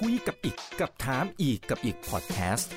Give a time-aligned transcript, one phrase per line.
[0.00, 2.70] คุยกับอีกกับถามอีกกับอีกพอดแคสต์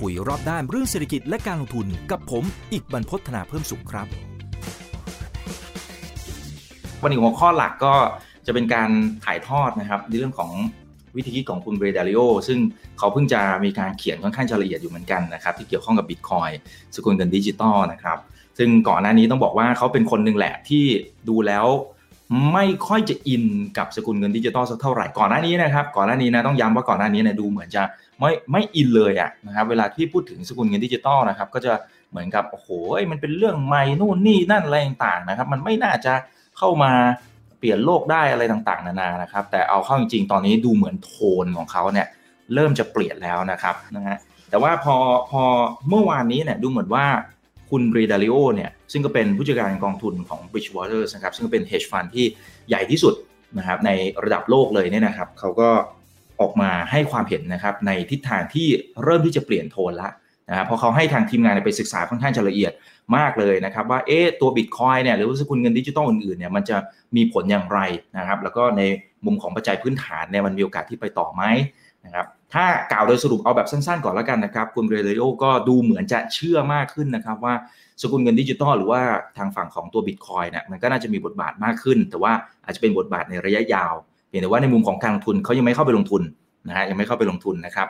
[0.00, 4.06] คุยรอบด้านเรื่องเศรษฐกิจและการลงทุนกับผมอีกบรรพฒนาเพิ่มสุขครับ
[7.02, 7.94] วันนี้หัวข้อหลักก็
[8.46, 8.90] จะเป็นการ
[9.24, 10.50] ถ่ายทอดนะครับในเรื่องของ
[11.16, 12.58] วิธีคิดของคุณเบรดาริโอซึ่ง
[12.98, 16.50] เขาเพิ่งจะมีการเขียนค่อนข้างจะละเอียดอยู่เหมือนกันนะครับ ที่เกี่ยวข้องกับบิตคอย
[16.94, 18.18] สกุลเงินดิจิตอลนะครับ
[18.58, 20.84] ซึ่งก่อนหน้านี้ต้องบอกว่าเขาเป็นคนหนึ่งแหละที่
[21.28, 21.66] ดูแล้ว
[22.52, 23.44] ไม่ค่อยจะอิน
[23.78, 27.82] กับสกุลเงินดิจิตอลสักเท่าไหร่ก่อนหน้านี้นะครับก่อนหน้านี้นะต้องย้ำว่าก่อนหน้านี้เนี่ยดูเหมือนจะ
[28.20, 31.72] ไม่ไม่อินเลยอะนะครับเวลาที่พูดถึงสกุลเงินดิจิตอลนะครับก็จะ
[32.10, 32.68] เหมือนกับโอ้โห
[33.10, 36.12] มันเป็นเรื่องใหม่นู่นนี่นั่นอะไรต่างๆนะครับมันไม่น่าจะ
[36.58, 36.92] เข้ามา
[37.58, 41.12] เปลี่ยนโลกได้อะไรต่างๆ นานานะครับแต่เอาเข้าจริงๆ ตอนนี้ดูเหมือนโท
[41.44, 42.06] นของเขาเนี่ย
[42.54, 44.16] เริ่มจะเปลี่ยนแล้วนะครับนะฮะ
[44.50, 44.96] แต่ว่าพอ
[45.30, 45.42] พอ
[45.88, 47.06] เมื่อวานนี้เนี่ยดูเหมือนว่า
[47.70, 52.26] คุณเรดาริโอเนี่ยซึ่งก็เป็นผู้จัดการกองทุนของ Bridgewater นะครับซึ่งก็เป็น hedge fund ที่
[52.68, 53.14] ใหญ่ที่สุด
[53.58, 53.90] นะครับใน
[54.24, 55.68] ระดับโลกเลยเนี่ยนะครับเขาก็
[56.40, 58.66] ออกมาให้ความเห็นนะครับในทิศทางที่
[59.02, 60.10] เริ่มที่จะเปลี่ยนโทนละ
[60.48, 62.72] นะครับเพราะเขาให้ทางทีมงานไปศึกษาค่อนข้างจะละเอียด
[63.16, 66.76] มากเลยนะครับว่าเอ๊ะตัวบิตคอยเนี่ยหรือว่าสกุลเงินดิจิตอลอื่นๆเนี่ยมันจะ
[67.16, 67.80] มีผลอย่างไร
[68.18, 68.82] นะครับแล้วก็ใน
[69.26, 71.42] มุมของปัจจัยพื้นฐานเนี่ยมันมีโอกาสที่ไปต่อไหม
[72.04, 77.54] นะครับ ถ้ากล่าวโดยสรุปเอาแบบสั้นๆก่อนแล้วกันนะครับ คุณเรเดโอก็ดูเหมือนจะเชื่อมากขึ้นนะครับ ว่า
[78.02, 79.00] สกุลเงินดิจิตอลหรือว่า
[79.38, 82.32] ทางฝั่งของตัวบิตคอยเนี่ยมันก็น่าจะมีบทบาทมากขึ้น แต่ว่า
[82.64, 83.94] อาจจะเป็นบทบาทในระยะยาว
[84.28, 86.22] เพียงแต่ว่าในมุมของการลงทุนเขายังไม่เข้าไปลงทุน
[86.68, 87.88] นะฮะยังไม่เข้าไปลงทุนนะครับ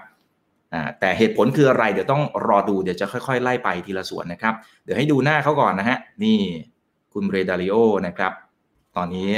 [1.00, 6.38] แต่เหตุผลคืออะไรเดี๋ยวต้องรอดูเดี๋ยวจะค่อยๆ ไล่ไปทีละส่วนนะครับ เดี๋ยวให้ดูหน้าเขาก่อนนะฮะนี่
[7.12, 8.32] คุณเรดาริโอนะครับ
[8.96, 9.30] ตอนนี้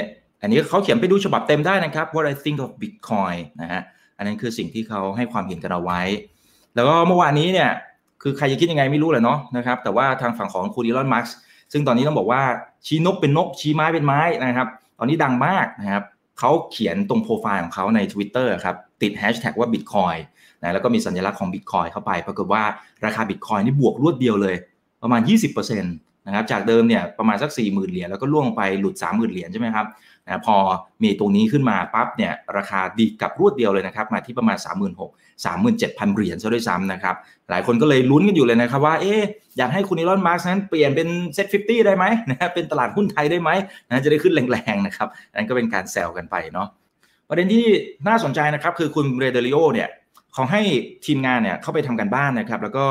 [0.43, 3.83] อันนี้เขาเขียนไปดูฉบับเต็มได้นะครับ What I think of Bitcoin นะฮะ
[4.23, 6.03] อันนั้นคือสิ่งที่เขาให้ความเห็นกับเราไว้
[6.75, 7.71] แล้วก็เมื่อวานนี้เนี่ย
[8.23, 11.27] คือใครจะคิดยังไงไม่รู้แหละเนาะนะครับแต่ว่าทางฝั่งของคุณอีลอนมาร์ก
[11.73, 12.43] ซึ่งตอนนี้ต้องบอกว่า
[12.87, 16.05] ชี้นกเป็นนกชี้ไม้เป็นไม้นะครับ ตอนนี้ดังมากนะครับ
[16.39, 20.19] เขาเขียนตรงโปรไฟล์ของเขาใน Twitter ครับติดแฮชแท็กว่า Bitcoin
[20.61, 22.63] นะแล้วก็มีสัญลักษณ์ของ Bitcoin เข้าไป ปรากฏว่า
[23.05, 24.57] ราคา Bitcoin นี่บวกรวดเดียวเลย
[25.03, 29.87] ประมาณ 20%นะครับจากเดิมเนี่ยประมาณสัก 40,000 เหรียญแล้วก็ล่วงไปหลุด 30,000 เหรียญใช่ไหมครับ
[30.27, 30.57] นะพอ
[31.01, 37.15] มีตรงนี้ขึ้นมาปั๊บเนี่ยราคาดีดกลับรวดเดียวเลยนะครับมาที่ประมาณ 36,000 37,000 เหรียญซะด้วยซ้ำนะครับ
[37.51, 39.15] หลายคนก็เลยลุ้นกันอยู่เลยนะครับว่าเอ๊
[39.59, 43.51] อยากให้คุณ Elon Musk นั้นเปลี่ยนเป็น SET Fifty ได้ไหมนะเป็นตลาดหุ้นไทยได้ไหม
[43.89, 46.69] นะจะได้ขึ้นแรงๆนะครับนั่นก็เป็นการแซวกันไปเนาะ
[47.29, 47.67] ประเด็นที่
[48.09, 49.89] น่าสนใจนะครับคือคุณ Ray Dalio เนี่ย
[50.35, 50.63] เขาให้
[51.07, 52.87] ทีมงานเนี่ยเข้าไปทำการบ้านนะครับแล้วก็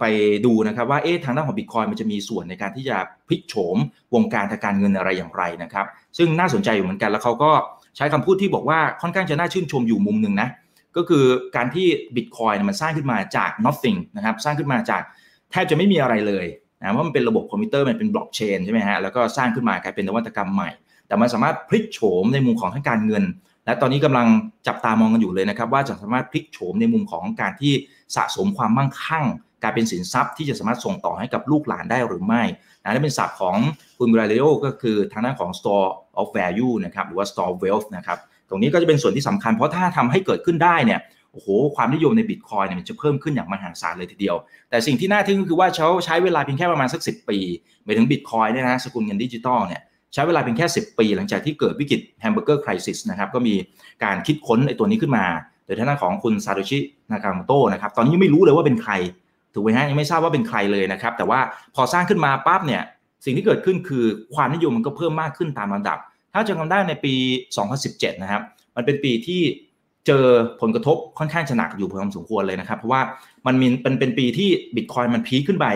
[0.00, 0.04] ไป
[0.46, 2.96] ดูนะครับว่าเอ๊ะทางด้านของบิตคอยน์มันจะมีส่วนในการที่จะ
[3.28, 3.76] พลิกโฉม
[4.14, 5.86] วงการทางการเงินอะไรอย่างไรนะครับ
[6.18, 7.50] ซึ่งน่าสนใจอยู่เหมือนกันแล้วเขาก็
[7.96, 10.48] ใช้คำพูดที่บอกว่าค่อนข้างจะน่าชื่นชมอยู่มุมหนึ่งนะ
[10.96, 11.24] ก็คือ
[11.56, 15.02] การที่บิตคอยน์มันสร้างขึ้นมาจาก nothing นะครับสร้างขึ้นมาจาก
[15.50, 16.46] แทบจะไม่มีอะไรเลย
[16.80, 20.70] นะเพราะมันเป็นระบบคอมพิวเตอร์มันเป็นบล็อกเชนใช่ไหมฮะแล้วก็สร้างขึ้นมากลายเป็นนวัตกรรมใหม่
[21.06, 23.24] แต่มันสามารถพลิกโฉมในมุมของทางการเงิน
[23.66, 24.26] และตอนนี้กำลัง
[24.66, 27.72] จับตามองกันอยู่เลยนะครับว่าจะสามารถพลิกโฉมในมุมของการที่
[28.16, 29.24] สะสมความมั่งคั่ง
[29.62, 32.42] กลายเป็นสินทรัพย์ที่จะสามารถส่งต่อให้กับลูกหลานได้หรือไม่
[32.82, 33.56] นะนี่เป็นศัพท์ของ
[33.98, 35.88] คุณบราเลโอก็คือทางด้านของ store
[36.20, 38.18] of value นะครับหรือว่า store wealth นะครับ
[38.48, 41.00] ตรงนี้ก็จะเป็นส่วนที่สำคัญเพราะถ้าทำให้เกิดขึ้นได้เนี่ย
[41.32, 44.36] โอ้โหความนิยมในบิตคอยน์เนี่ยมันจะเพิ่มขึ้นอย่างมหาศาลเลยทีเดียว
[44.70, 47.38] แต่สิ่งที่น่าทึ่งก็คือว่าเขาใช้เวลาเพียงแค่ประมาณสัก 10 ปี
[47.84, 49.82] ไปถึงบิตคอยน์เนี่ยนะสกุลเงินดิจิตอลเนี่ย
[50.14, 53.54] ใช้เวลาเพียงแค่ 10 ปี หลังจากที่เกิดวิกฤต hamburger crisis นะครับก็มี
[54.04, 55.24] การคิดค้นไอ้ตัวนี้ขึ้นมา
[55.64, 56.78] โดยทางด้านของคุณซาโตชิ
[57.10, 58.92] นากาโมโตะนะครับตอนนี้ไม่รู้เลยว่าเป็นใคร
[59.54, 61.40] ถูกไหมฮะยังไม่ทราบว่าเป็นใครเลยนะครับ แต่ว่า
[61.74, 62.82] พอสร้างขึ้นมาปั๊บเนี่ย
[63.24, 64.04] สิ่งที่เกิดขึ้นคือ
[64.34, 65.98] ความนิยมมันก็เพิ่มมากขึ้นตามลำดับ
[66.32, 67.14] ถ้าจะจำได้ในปี
[67.68, 68.42] 2017 นะครับ
[68.76, 69.42] มันเป็นปีที่
[70.06, 70.24] เจอ
[70.60, 73.02] ผลกระทบค่อนข้างจะหนักอยู่พอสมควรเลยนะครับ เพราะว่า
[73.46, 75.66] มันมีเป็นเป็นปีที่บิตคอยมันพีขึ้นไป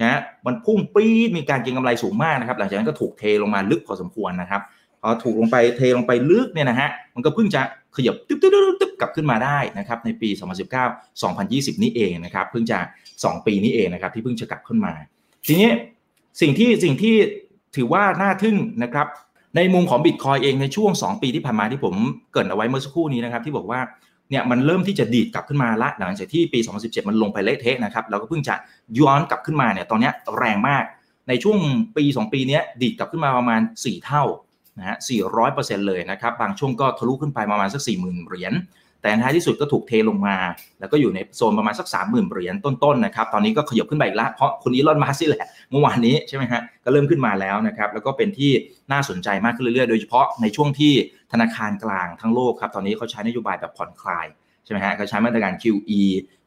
[0.00, 4.62] นะมันพุ่งปี๊ดมีการเก็งกำไรสูงมากนะครับ หลังจากนั้นก็ถูกเทลงมาลึกพอสมควรนะครับ
[5.02, 7.62] พอถูกลงไปเทลงไปลึกเนี่ยนะฮะมันก็เพิ่งจะ
[7.96, 10.28] ขยับตึ๊บตึ๊บตึ๊บกลับขึ้นมาได้นะครับในปี
[10.80, 12.78] 2019 2020 นี้เองนะครับเพิ่งจะ
[13.20, 14.92] 2 ปีนี้เองนะครับที่เพิ่งจะกลับขึ้นมา
[15.46, 15.70] ทีนี้
[16.40, 17.14] สิ่งที่สิ่งที่
[17.76, 19.06] ถือว่าน่าทึ่งนะครับ
[19.56, 21.94] ในมุมของบิตคอยเองในช่วง 2 ปีที่ผ่านมาที่ผม
[22.32, 23.80] เกิดเอาไว้เมื่อสักครู่นี้นะครับที่บอกว่า
[24.30, 28.54] เนี่ยมันเริ่มที่จะดีดกลับขึ้นมาละหลังจากที่ปี 2017 มันลงไปเละเทะนะครับแล้วก็เพิ่งจะ
[28.98, 30.84] ย้อนกลับขึ้นมาเนี่ยตอนนี้แรงมาก
[31.28, 31.58] ในช่วง
[31.96, 34.24] ปี 2 ปีนี้ดีดกลับขึ้นมาประมาณ 4 เท่า
[34.78, 34.96] นะฮะ
[35.42, 38.52] 400%เลยนะครับบางช่วงก็ทะลุขึ้นไปประมาณสัก 40,000 เหรียญ
[39.02, 40.36] แต่ท้ายที่สุดก็ถูกเทลงมา
[40.80, 48.50] แล้วก็อยู่ในโซนประมาณสัก 30,000เหรียญต้นๆนะครับ ตอนนี้ก็ขยับขึ้นไปอีกแล้วเพราะคุณอีลอนมาสิแหละ เมื่อวานนี้ใช่ไหมฮะ ก็เริ่มขึ้นมาแล้วนะครับ แล้วก็เป็นที่
[48.92, 50.92] น่าสนใจมากขึ้นเรื่อยๆ โดยเฉพาะในช่วงที่
[51.32, 54.26] ธนาคารกลางทั้งโลกครับ ตอนนี้เขาใช้นโยบายแบบผ่อนคลาย
[54.64, 56.00] ใช่ไหมฮะเขาใช้มาตรการ QE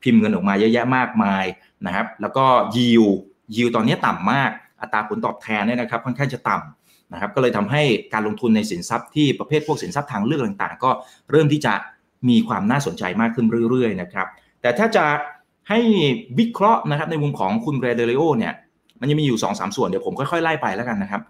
[0.04, 1.46] พิมพ์เงินออกมาเยอะแยะมากมาย
[1.86, 3.06] นะครับ แล้วก็ยิว
[3.56, 4.50] ยิวตอนนี้ต่ำมาก
[4.82, 7.82] อัตราผลตอบแทนเนี่ยนะครับค่อนข้างจะต่ำนะครับ ก็เลยทำให้
[8.14, 10.92] การลงทุนในสินทรัพย์ที่ประเภทพวกสินทรัพย์ทางเลือกต่าง ๆ ก็
[11.32, 11.74] เริ่มที่จะ
[12.30, 14.28] มีความน่าสนใจมากขึ้นเรื่อยๆนะครับ
[14.62, 15.06] แต่ถ้าจะ
[15.70, 15.80] ให้
[16.40, 18.54] วิเคราะห์นะครับในมุมของคุณเรเดลิโอเนี่ย
[19.00, 21.22] มันยังมีอยู่2อสส่วนเดี๋ยวผมค่อยๆไล่ไปแล้วกันนะครับ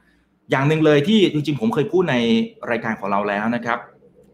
[0.51, 2.15] อย่างหนึ่งเลยที่จริงๆผมเคยพูดใน
[2.71, 3.79] รายการของเราแล้วนะครับ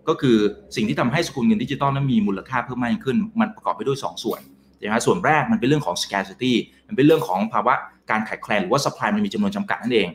[0.08, 0.38] ก็คือ
[0.76, 4.40] สิ่งที่ทำให้สกุลเงินดิจิตอลนั้นมีมูลค่าเพิ่มมากขึ้น มันประกอบไปด้วย 2ส่วน
[4.84, 6.54] นะส่วนแรกมันเป็นเรื่องของ scarcity
[6.88, 7.74] มันเป็นเรื่องของภาวะ
[8.10, 10.08] การขาดแคลนหรือว่า supply มันมีจำนวนจำกัดนั่นเอง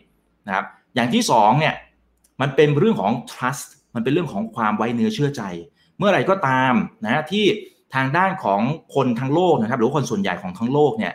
[0.46, 0.64] นะครับ
[0.94, 1.74] อย่างที่2เนี่ย
[2.40, 5.42] มันเป็นเรื่องของ trust มันเป็นเรื่องของความไว้เนื้อเชื่อใจ
[5.98, 7.44] เมื่อไหร่ก็ตามนะที่
[7.94, 8.60] ทางด้านของ
[8.94, 11.12] คนทั้งโลกนะครับหรือคนส่วนใหญ่ของทั้งโลกเนี่ย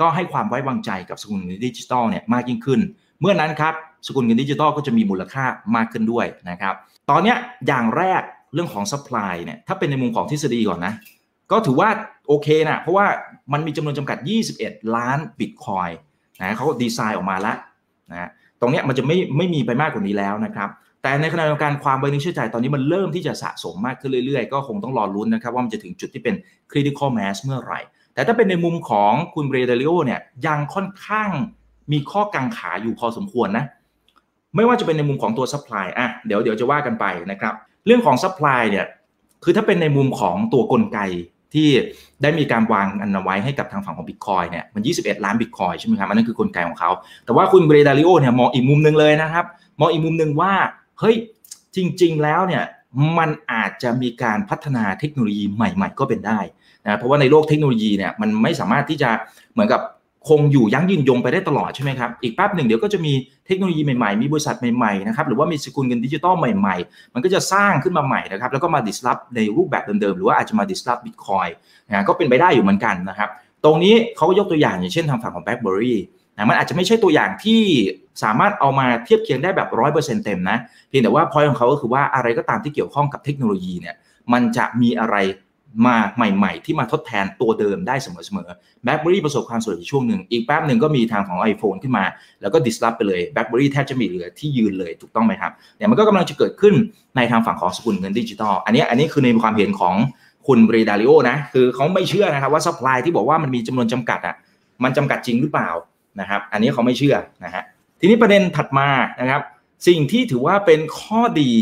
[0.00, 2.80] ก็ให้ความไว้วางใจกับสกุลเงินดิจิตอลเนี่ยมากยิ่งขึ้น
[3.20, 3.74] เมื่อนั้นครับ
[4.06, 5.44] สกุลเงินดิจิตอลก็จะมีมูลค่า
[5.76, 6.74] มากขึ้นด้วยนะครับ
[7.10, 7.34] ตอนนี้
[7.66, 8.22] อย่างแรก
[8.54, 10.94] เรื่องของ supply เนี่ยถ้าเป็นในมุมของทฤษฎีก่อนนะ
[11.50, 11.88] ก็ถือว่า
[12.28, 13.06] โอเคนะเพราะว่า
[13.52, 14.18] มันมีจำนวนจำกัด
[14.56, 15.88] 21 ล้านบิตคอย
[16.40, 17.56] น์นะเขาดีไซน์ออกมาแล้ว
[18.12, 18.30] นะ
[18.60, 20.68] ตรงนี้มันจะไม่ไม่มีไปมากกว่านี้แล้วนะครับ
[21.02, 26.34] แต่ในขณะเดียวกันความไว้เนื้อเชื่อใจตอนนี้มันเริ่มที่จะสะสมมากขึ้นเรื่อยๆ ก็คงต้องรอลุ้นนะครับว่ามันจะถึงจุดที่เป็น
[26.70, 27.80] critical mass เมื่อไหร่
[28.14, 31.30] แต่ถ้าเป็นในมุมของคุณ Ray Dalio เนี่ยยังค่อนข้าง
[31.92, 33.64] มีข้อกังขาอยู่พอสมควรนะ
[34.56, 37.54] ไม่ว่าจะเป็นในมุมของตัว supply อะเดี๋ยวเดี๋ยวจะว่ากันไปนะครับ
[37.86, 38.86] เรื่องของ supply เนี่ย
[39.44, 40.98] คือถ้าเป็นในมุมของตัวกลไก
[41.54, 41.68] ที่
[42.22, 46.90] ได้มีการวางอันไว้ให้กับทางฝั่งของบิตคอยเนี่ยมัน 21 ล้านบิตคอยใช่ไหมครับอันนั้นคือกลไกของเขา
[47.24, 49.44] แต่ว่าคุณเบรดาริโอเนี่ยมองอีกมุมหนึ่งเลยนะครับ
[49.80, 50.52] มองอีกมุมหนึ่งว่า
[51.00, 51.16] เฮ้ย
[51.76, 52.64] จริง ๆ แล้วเนี่ย
[53.18, 56.38] มันอาจจะมีการพัฒนาเทคโนโลยีใหม่ ๆ ก็เป็นได้
[56.84, 59.10] นะเพราะว่าในโลกเทคโนโลยีเนี่ยมันไม่สามารถที่จะ
[59.52, 59.80] เหมือนกับ
[60.28, 63.12] คงอยู่ยั้งยืนยงไปได้ตลอดใช่ไหมครับ อีกแป๊บหนึ่งเดี๋ยวก็จะมี
[63.46, 71.50] เทคโนโลยีใหม่ๆ มีบริษัทใหม่ๆนะครับหรือว่ามีสกุลเงินดิจิตอลใหม่ๆ มันก็จะสร้างขึ้นมาใหม่นะครับแล้วก็มา disrupt ในรูปแบบเดิมๆ หรือว่าอาจจะมา disrupt Bitcoin
[71.88, 73.28] นะก็เป็นไปได้อยู่เหมือนกันนะครับ
[73.64, 75.94] ตรงนี้เขาก็ยกตัวอย่างอย่างเช่นทางฝั่งของ BlackBerry
[76.36, 77.60] นะมันอาจจะไม่ใช่ตัวอย่างที่
[78.22, 83.96] สามารถเอามาเทียบเคียงได้แบบร้อยเปอร์เซ็นต์เต็มนะเพียงแต่ว่าพอยของเขาก็คือว่าอะไรก็ตามที่เกี่ยวข้องกับเทคโนโลยีเนี่ย
[84.32, 85.16] มันจะมีอะไร
[85.86, 92.04] มาใหม่ ๆ ที่มาทดแทนตัวเดิมได้เสมอๆ BlackBerry ประสบความสำเร็จช่วงหนึ่ง อีกแป๊บหนึ่งก็มีทางของ iPhone ขึ้นมา
[92.42, 96.74] แล้วก็ disrupt ไปเลย BlackBerry แทบจะมีเหลือที่ยืนเลยถูกต้องไหมครับเนี่ยมันก็กำลังจะเกิดขึ้น
[97.16, 99.94] ในทางฝั่งของสกุลเงินดิจิตอลอันนี้อันนี้คือในความเห็นของ
[100.46, 104.34] คุณ Ray Dalio นะคือเขาไม่เชื่อนะครับว่า supply ที่บอกว่ามันมีจำนวนจำกัดอะ
[104.84, 105.70] มันจำกัดจริงหรือเปล่า
[106.20, 107.62] นะครับอันนี้เขาไม่เชื่อนะฮะ
[108.00, 108.88] ทีนี้ประเด็นถัดมา
[109.20, 109.42] นะครับ
[109.88, 111.52] สิ่งที่ถือว่าเป็นข้อดี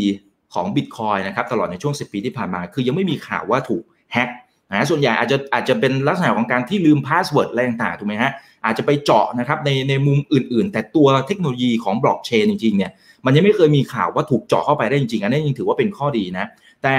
[0.53, 3.83] ของบิตคอยน์นะครับตลอดในช่วง 10 ปีที่ผ่านมา คือยังไม่มีข่าวว่าถูก
[4.13, 4.29] hack
[4.71, 8.31] นะส่วนใหญ่อาจจะอาจจะเป็นลักษณะของการที่ลืม password อะไรต่างๆถูกไหมฮะ
[8.65, 12.91] อาจจะไปเจาะนะครับในในมุมอื่น ๆ แต่ตัวเทคโนโลยีของบล็อกเชนจริงๆเนี่ย
[13.25, 16.45] มันยังไม่เคยมีข่าวว่าถูกเจาะเข้าไปได้จริงๆ อันนี้ยังถือว่าเป็นข้อดีนะ
[16.83, 16.95] แต่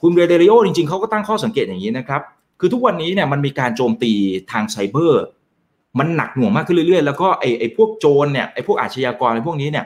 [0.00, 2.22] คุณ Ray Dalio จริงๆเขาก็ตั้งข้อสังเกตอย่างนี้นะครับ
[2.60, 4.12] คือทุกวันนี้เนี่ยมันมีการโจมตี
[4.52, 5.22] ทางไซเบอร์
[5.98, 9.84] มันหนักหน่วงมากขึ้นเรื่อยๆ แล้วก็ไอ้ไอ้พวกโจรเนี่ยไอ้พวกอาชญากรไอพวกนี้เนี่ย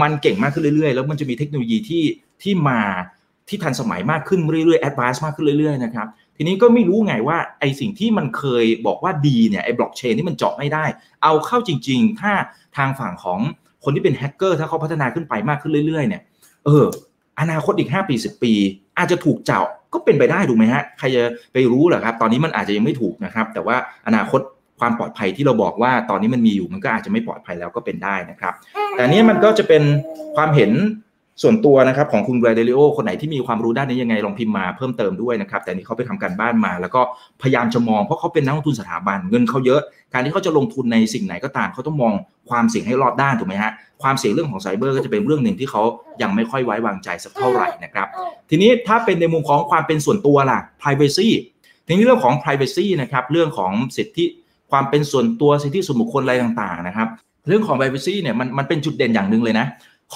[0.00, 2.04] มันเก่งมากขึ้นเรื่อยๆ แล้วมันจะมีเทคโนโลยีที่
[2.42, 2.80] ที่มา
[3.48, 6.06] ที่ทันสมัยมากขึ้นเรื่อยๆ advance มากขึ้นเรื่อยๆนะครับ
[6.36, 10.84] ทีนี้ก็ไม่รู้ไงว่าไอ้สิ่งที่มันเคยบอกว่าดีเนี่ยไอ้บล็อกเชนที่มันเจาะไม่ได้
[11.22, 12.32] เอาเข้าจริง ๆ ถ้า
[12.76, 13.38] ทางฝั่งของ
[13.84, 16.22] คนที่เป็นแฮกเกอร์ถ้าเขาพัฒนาขึ้นไปมากขึ้นเรื่อยๆเนี่ย
[16.66, 16.84] เออ
[17.40, 18.52] อนาคตอีก 5 ปี 10 ปี
[18.98, 21.22] อาจจะถูกเจาะก็เป็นไปได้ถูกไหมฮะใครจะ
[21.52, 23.76] ไปรู้เหรอครับ ตอนนี้มันอาจจะยังไม่ถูกนะครับ แต่ว่า
[24.06, 24.40] อนาคต
[24.80, 28.54] ความปลอดภัยที่เราบอกว่าตอนนี้มันมีอยู่มันก็อาจจะไม่ปลอดภัยแล้วก็เป็นได้นะครับ
[28.92, 29.82] แต่นี้มันก็จะเป็น
[30.36, 30.72] ความเห็น
[31.42, 37.00] ส่วนตัวนะครับของคุณเรเดลิโอคนไหนที่มีความรู้ด้านนี้ยังไงลองพิมพ์มาเพิ่มเติมด้วยนะครับ แต่นี่เขาไปทำการบ้านมา แล้วก็
[37.42, 39.80] พยายามจะมองเพราะเขาเป็นนักลงทุนสถาบันเงินเขาเยอะ
[40.12, 42.12] การที่เขาจะลงทุนในสิ่งไหนก็ตามเขาต้องมอง
[42.50, 45.82] ความเสี่ยงให้รอบด้านถูกไหมฮะความเสี่ยงเรื่องของไซเบอร์ก็จะเป็นเรื่องหนึ่งที่เขา
[46.22, 48.06] ยังไม่ค่อยไว้วางใจสักเท่าไหร่นะครับ
[48.50, 51.28] ทีนี้ถ้าเป็นในมุมของความเป็นส่วนตัวล่ะ privacy
[51.86, 54.24] ทีนี้เรื่องของ privacy นะครับเรื่องของสิทธิ
[54.70, 57.08] ความเป็นส่วนตัวสิทธิส่วนบุคคลอะไรต่างๆนะครับ
[57.48, 59.66] เรื่องของ privacy เนี่ยมันมันเป็นจุดเด่นอย่างหนึ่งเลยนะ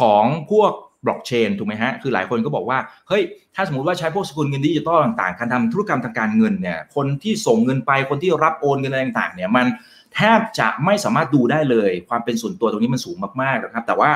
[0.00, 0.71] ของพวก
[1.04, 2.78] บล็อกเชนถูกไหมฮะ คือหลายคนก็บอกว่า
[3.09, 3.23] เฮ้ย
[3.54, 9.66] ถ้าสมมติว่าใช้พวกสกุลเงินดิจิตอลต่างๆ การทำธุรกรรมทางการเงินเนี่ย คนที่ส่งเงินไป คนที่รับโอนเงินอะไรต่างๆ เนี่ย มัน
[10.14, 14.11] แทบจะไม่สามารถดูได้เลย ความเป็นส่วนตัวตรงนี้มันสูงมากๆนะครับ แต่ว่า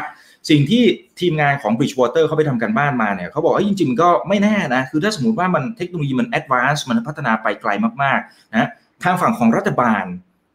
[0.50, 0.84] สิ่งที่
[1.20, 7.70] ทีมงานของ Bridgewater เขาไปทำกันบ้านมาเนี่ยเขาบอกว่าจริง ๆ ก็ไม่แน่นะ คือถ้าสมมติว่ามันเทคโนโลยีมัน advance มันพัฒนาไปไกล
[8.02, 8.68] มากๆนะ
[9.04, 10.04] ทางฝั่งของรัฐบาล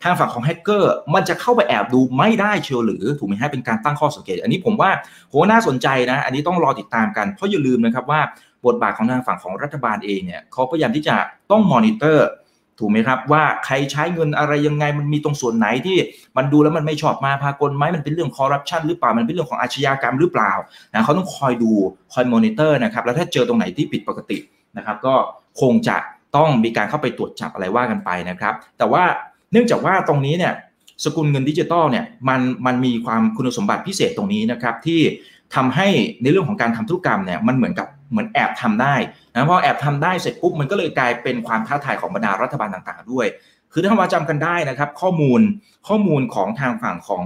[0.04, 4.90] ทางฝั่งของแฮกเกอร์มันจะเข้าไปแอบดูไม่ได้เชียวหรือถูกไหมฮะเป็นการตั้งข้อสังเกต อันนี้ผมว่า
[5.30, 8.22] โหน่าสนใจนะ อันนี้ต้องรอติดตามกันเพราะอย่าลืมนะครับว่า
[8.66, 11.16] บทบาทของทางฝั่งของรัฐบาลเองเนี่ยเขาพยายามที่จะ
[11.52, 12.28] ต้องมอนิเตอร์
[12.80, 15.98] ถูกไหมครับว่าใครใช้เงินอะไรยังไงมันมีตรงส่วนไหนที่
[16.38, 20.52] มันดูแล้วมันไม่ชอบมาพากลไหมมันเป็นเรื่องคอร์รัปชันหรือเปล่ามันเป็นเรื่องของอาชญากรรมหรือเปล่า
[20.94, 21.72] นะเขาต้องคอยดู
[22.14, 24.38] คอยมอนิเตอร์นะครับแล้วถ้าเจอตรงไหนที่ผิดปกติ
[24.78, 25.14] นะครับ ก็
[25.62, 25.98] คงจะ
[26.36, 29.04] ต้องมีการเข้าไปตรวจจับอะไรว่ากันไปนะครับ แต่ว่า
[29.52, 30.54] เนื่องจากว่าตรงนี้เนี่ย
[31.04, 35.02] สกุลเงินดิจิตอลเนี่ยมันมันมีความคุณสมบัติพิเศษตรงนี้นะครับที่
[35.56, 35.88] ทำให้
[36.22, 38.96] ในเรื่องของการทำธุรกรรมเนี่ยมันเหมือนกับเหมือนแอบทำได้
[39.34, 43.28] นะพอแอบทำได้เสร็จปุ๊บมันก็เลยกลายเป็นความท้าทายของบรรดารัฐบาลต่างๆด้วย
[43.72, 45.42] คือถ้าเราจำกันได้นะครับข้อมูล
[45.88, 47.26] ข้อมูลของทางฝั่งของ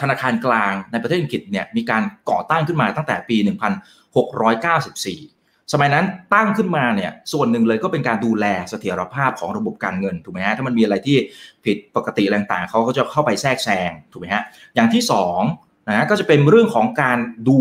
[0.00, 5.39] ธนาคารกลางในประเทศอังกฤษเนี่ยมีการก่อตั้งขึ้นมาตั้งแต่ปี 1694
[5.72, 11.16] สมัยนั้นตั้งขึ้นมาเนี่ยส่วนหนึ่งเลยก็เป็นการดูแลเสถียรภาพของระบบการเงินถูกไหมฮะถ้ามันมีอะไรที่
[11.64, 14.42] ผิดปกติต่างๆเขาก็จะเข้าไปแทรกแซงถูกไหมฮะ
[14.74, 15.02] อย่างที่
[15.46, 17.60] 2นะก็จะเป็นเรื่องของการดู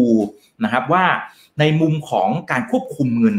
[0.63, 1.06] นะครับว่า
[1.60, 3.38] ในมุมของการควบคุมเงิน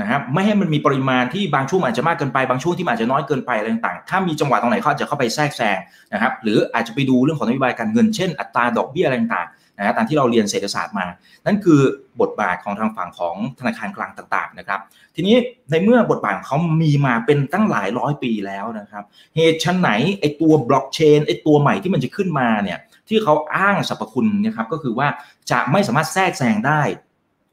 [0.00, 5.78] นะครับไม่ให้มันมีปริมาณที่บางช่วงอาจจะมากเกินไปบางช่วงที่อาจจะน้อยเกินไปอะไรต่างๆ ถ้ามีจังหวะตรงไหนเขาอาจจะเข้าไปแทรกแซง
[6.12, 9.48] นะครับหรืออาจจะไปดูเรื่องของนโยบายการเงินเช่นอัตราดอกเบี้ยอะไรต่าง
[9.80, 11.06] นะตามที่เราเรียนเศรษฐศาสตร์มา
[11.46, 11.80] นั่นคือ
[12.20, 14.80] บทบาทของทางฝั่งของธนาคารกลางต่าง ๆ นะครับ
[15.14, 15.36] ทีนี้
[15.70, 19.04] ในเมื่อบทบาทของเขามีมาเป็นตั้งหลายร้อยปีแล้วนะครับ
[19.36, 25.08] เหตุชั้นไหนไอตัวบล็อกเชนไอตัวใหม่ที่มันจะขึ้นมาเนี่ยที่เขาอ้างสรรพคุณนะครับก็คือว่า
[25.50, 26.82] จะไม่สามารถแทรกแซงได้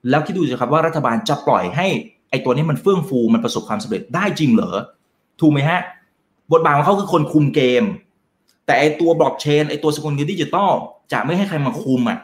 [0.09, 1.87] แล้วคิดดูสิครับว่ารัฐบาลจะปล่อยให้
[2.29, 4.77] ไอตัวนี้มันเฟื่องฟูมันประสบความสำเร็จได้จริงเหรอ
[5.39, 5.79] ถูกไหมฮะ
[6.51, 7.83] บทบาทของเขาคือคนคุมเกม
[8.65, 10.71] แต่ไอตัวบล็อกเชนไอตัวสกุลเงินดิจิตอล
[11.11, 12.19] จะไม่ให้ใครมาคุมอะ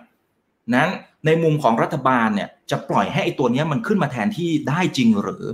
[0.75, 0.89] นั้น
[1.25, 5.45] ในมุมของรัฐบาลเนี่ยจะปล่อยให้ไอตัวนี้มันขึ้นมาแทนที่ได้จริงหรือ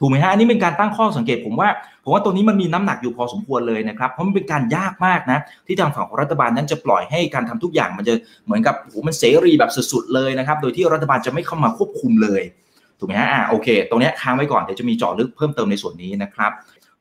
[0.00, 1.68] ถูกไหมฮะอันนี้เป็นการตั้งข้อสังเกตผมว่า
[2.04, 12.42] ผมว่าตัวนี้มันมีน้ำหนักอยู่พอสมควรเลยนะครับเพราะมันเป็นการยากมากนะที่ทางฝั่งของรัฐบาลนั้นจะปล่อยให้การทำทุกอย่างมันจะเหมือนกับโหมันเสรีแบบสุดๆเลยนะครับโดยที่รัฐบาลจะไม่เข้ามาควบคุมเลย
[12.98, 16.50] ถูกไหมฮะอ่าโอเค ตรงนี้ค้างไว้ก่อนเดี๋ยวจะมีเจาะลึกเพิ่มเติมในส่วนนี้นะครับ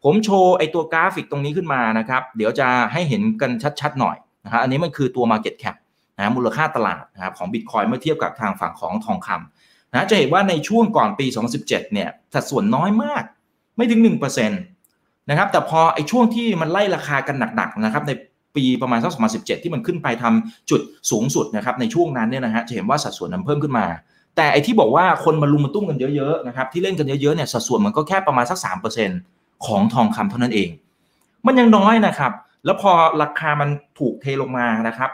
[0.04, 5.76] ผมโชว์ไอ้ตัวกราฟิกตรงนี้ขึ้นมานะครับ เดี๋ยวจะให้เห็นกันชัดๆหน่อย นะครับอันนี้มันคือตัว Market Cap
[6.18, 11.26] นะมูลค่าตลาดนะครับของ Bitcoin เมื่อเทียบกับทางฝั่งของทองคำนะจะเห็นว่าในช่วงก่อนปี
[11.60, 13.24] 2017 เนี่ยสัดส่วนน้อยมาก
[13.78, 18.12] ไม่ถึง 1%นะครับแต่พอไอช่วงที่มันไล่ราคากันหนักๆนะครับใน
[18.56, 20.82] ปีประมาณสัก2017 ที่มันขึ้นไปทำจุด
[21.12, 23.86] สูงสุดนะครับในช่วงนั้นเนี่ยนะฮะจะเห็นว่าสัดส่วนนั้นเพิ่มขึ้นมา
[24.36, 29.10] แต่ไอที่บอกว่าคนมาลุมมาตุ้มกันเยอะๆนะครับที่เล่นกันเยอะๆเนี่ยสัดส่วนมันก็แค่ประมาณสักสามเปอร์เซ็น
[29.66, 30.70] ของทองคำเท่านั้นเอง
[31.46, 32.32] มันยังน้อยนะครับ
[32.66, 32.92] แล้วพอ
[33.22, 35.12] ราคามันถูกเทลงมานะครับ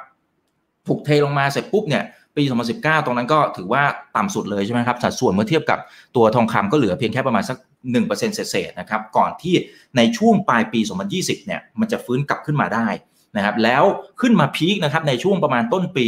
[0.87, 2.03] ถูกเทลงมาเสร็จปุ๊บเนี่ย
[2.37, 2.43] ปี
[2.75, 3.83] 2019 ตรงนั้นก็ถือว่า
[4.17, 5.79] ต่ำสุดเลยใช่ไหมครับ สัดส่วนเมื่อเทียบกับ
[6.15, 7.57] ตัวทองคำก็เหลือเพียงแค่ประมาณสัก
[7.97, 9.55] 1%เศษๆนะครับ ก่อนที่
[9.97, 10.79] ในช่วงปลายปี
[11.13, 12.87] 2020 เนี่ย มันจะฟื้นกลับขึ้นมาได้
[13.37, 13.83] นะครับ แล้ว
[14.21, 16.07] ขึ้นมาพีคนะครับในช่วงประมาณต้นปี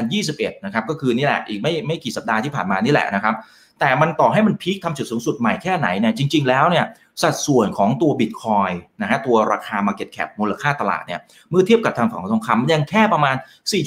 [0.00, 3.34] 2021 นะครับ ก็คือนี่แหละ อีกไม่ไม่กี่สัปดาห์ที่ผ่านมานี่แหละนะครับ
[3.80, 6.84] แต่มันต่อให้มันพีคทำจุดสูงสุดใหม่แค่ไหนเนี่ย จริง ๆ แล้วเนี่ย
[7.22, 8.70] สัดส่วนของตัวบิตคอย
[9.02, 11.20] นะฮะตัวราคา Market Cap มูลค่าตลาดเนี่ย
[11.50, 13.36] เมื่อเทียบกับทางฝั่งของทองคำยังแค่ประมาณ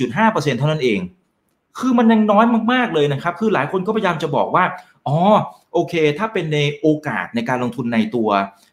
[0.03, 0.99] 4.5%เท่านั้นเอง
[1.79, 4.63] คือมันยังน้อยมากๆเลยนะครับ คือหลายคนก็พยายามจะบอกว่า
[5.07, 5.17] อ๋อ
[5.73, 8.29] โอเค ถ้าเป็นในโอกาสในการลงทุนในตัว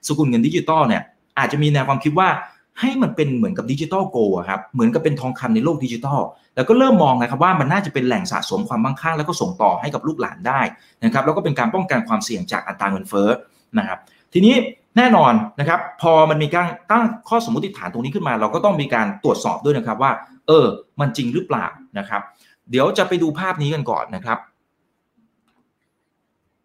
[0.06, 1.02] สกุลเงินดิจิตอลเนี่ย
[1.38, 2.28] อาจจะมีแนวความคิดว่า
[2.80, 6.20] ให้มันเป็นเหมือนกับ digital gold ครับเหมือนกับเป็นทองคำในโลกดิจิตอล
[6.56, 10.60] แล้วก็เริ่มมองนะครับว่ามันน่าจะเป็นแหล่งสะสมความมั่งคั่งแล้วก็ส่งต่อให้กับลูกหลานได้
[11.04, 13.28] นะครับแล้วก็เป็นการป้องกันความเสี่ยงจากอัตราเงินเฟ้อ
[13.78, 13.98] นะครับ
[14.32, 14.54] ทีนี้
[14.96, 20.12] แน่นอนนะครับพอมันมีการตั้งข้อสมมติฐานตรงนี้ขึ้นมา เราก็ต้องมีการตรวจสอบด้วยนะครับว่า
[20.46, 20.66] เออ
[21.00, 21.66] มันจริงหรือเปล่า
[21.98, 22.22] นะครับ
[22.70, 24.38] เดี๋ยวจะไปดูภาพนี้กันก่อนนะครับ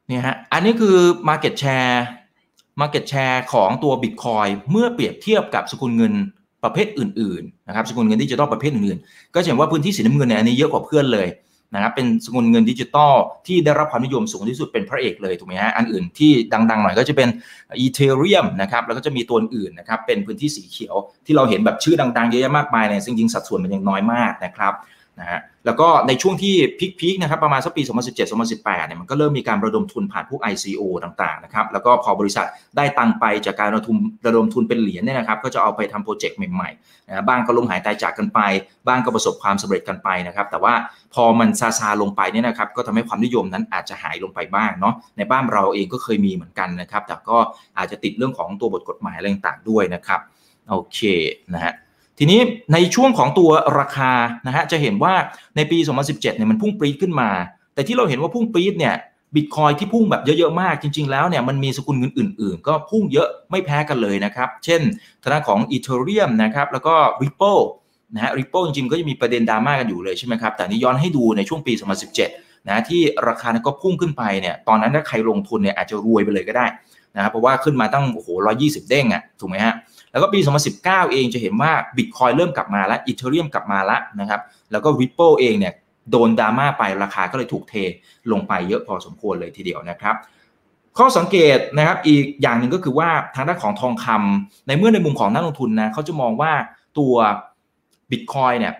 [0.09, 0.97] นี่ฮะอันนี้คือ
[1.29, 1.97] Market Share
[2.81, 6.13] Market Share ของตัว Bitcoin เมื่อเปรียบเทียบกับสกุลเงิน
[6.63, 11.27] ประเภทอื่นๆนะครับสกุลเงินดิจิตอลประเภทอื่นๆ ก็จะเห็นว่าพื้นที่สีน้ำเงินเนี่ยอันนี้เยอะกว่าเพื่อนเลย
[11.73, 13.13] นะครับเป็นสกุลเงินดิจิตอล
[13.47, 17.29] ที่ได้รับความนิยมสูงที่สุดเป็นพระเอกเลยถูกไหมฮะอันอื่นที่ดังๆหน่อยก็จะเป็น
[17.79, 24.73] อีเทเรียมนะครับแล้วก็จะมีตัวอื่นนะครับเป็นพื้นที่สีเขียวที่เราเห็นแบบชื่อดังๆเยอะแยะมากมายเนี่ยจริงๆสัดส่วนมันยังน้อยมากนะครับ
[25.19, 26.55] นะฮะแล้วก็ในช่วงที่
[26.99, 27.81] พีคๆนะครับประมาณสักปี
[28.29, 38.39] 2017-2018เนี่ยมันก็เริ่มมีการระดมทุนผ่านพวก ICO ต่างๆนะครับแล้วก็พอบริษัทได้ตังไปจากการระดมระดมทุนเป็นเหรียญเนี่ยนะครับก็จะเอาไปทำโปรเจกต์ใหม่ๆนะบ้างก็ล้มหายตายจากกันไป
[38.87, 40.73] บ้างก็ประสบความสำเร็จกันไปนะครับแต่ว่า
[41.13, 47.37] พอมันซาซาลงไปเนี่ยนะครับก็ทำให้ความนิยมนั้นอาจจะหายลงไปบ้างเนาะในบ้านเราเองก็เคยมีเหมือนกันนะครับแต่ก็
[47.77, 50.19] อาจจะติดเรื่องของตัวบทกฎหมายอะไรต่างๆด้วยนะครับ
[50.69, 50.99] โอเค
[51.53, 51.73] นะฮะ
[52.19, 52.39] ทีนี้
[52.73, 54.11] ในช่วงของตัวราคา
[54.47, 55.13] นะฮะจะเห็นว่า
[55.55, 57.29] ในปี 2017เนี่ยมันพุ่งปรี๊ดขึ้นมา
[57.73, 58.95] แต่ที่เราเห็นว่าพุ่งปรี๊ดเนี่ย
[59.35, 64.81] บิตคอยที่พุ่งแบบเยอะๆมาก จริง ๆ แล้วเนี่ยมันมีสกุลเงินอื่น ๆ ก็พุ่งเยอะไม่แพ้กันเลยนะครับ เช่น
[65.23, 67.61] ทางของ Ethereum นะครับแล้วก็ Ripple
[68.13, 71.73] นะฮะ Ripple จริงๆก็จะมีประเด็นดราม่ากันอยู่เลยใช่ไหมครับแต่นี้ย้อนให้ดูในช่วงปี
[72.19, 76.65] 2017นะที่ราคาก็พุ่งขึ้นไปเนี่ยตอนนั้นถ้าใครลงทุนเนี่ยอาจจะรวยไปเลยก็ได้
[77.15, 78.29] นะครับเพราะว่าขึ้นมาตั้งโอ้โห
[78.59, 79.73] 120 เด้งอะ่ะถูกไหมฮะ
[80.13, 80.39] แล้วก็ปี
[80.75, 84.41] 2019 เองจะเห็นว่า Bitcoin เริ่มกลับมาแล้วอีเทเรียมกลับมาแล้วนะครับ
[84.71, 85.73] แล้วก็ Ripple เองเนี่ย
[86.11, 87.73] โดนดราม่าไปราคาก็เลยถูกเท
[88.31, 90.15] ลงไปเยอะพอสมควรเลยทีเดียวนะครับ
[90.97, 96.51] ข้อสังเกตนะครับอีกอย่างหนึ่งก็คือว่าทางด้านของทองคำในเมื่อในมุมของนักลงทุนนะเขาจะมองว่า
[96.97, 97.13] ตัว
[98.11, 98.73] Bitcoin เนี่ย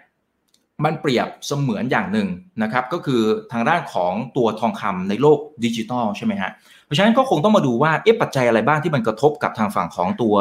[0.84, 2.28] มันเปรียบเสมือนอย่างหนึ่ง
[2.64, 3.22] นะครับก็คือ
[3.52, 6.52] ทางด้านของตัวทองคำในโลกดิจิตอลใช่ไหมฮะ
[6.86, 10.36] เพราะฉะนั้นก็คงต้องมาดูว่าเอ๊ะปัจจัยอะไรบ้างที่มันกระทบกับทางฝั่งของตัว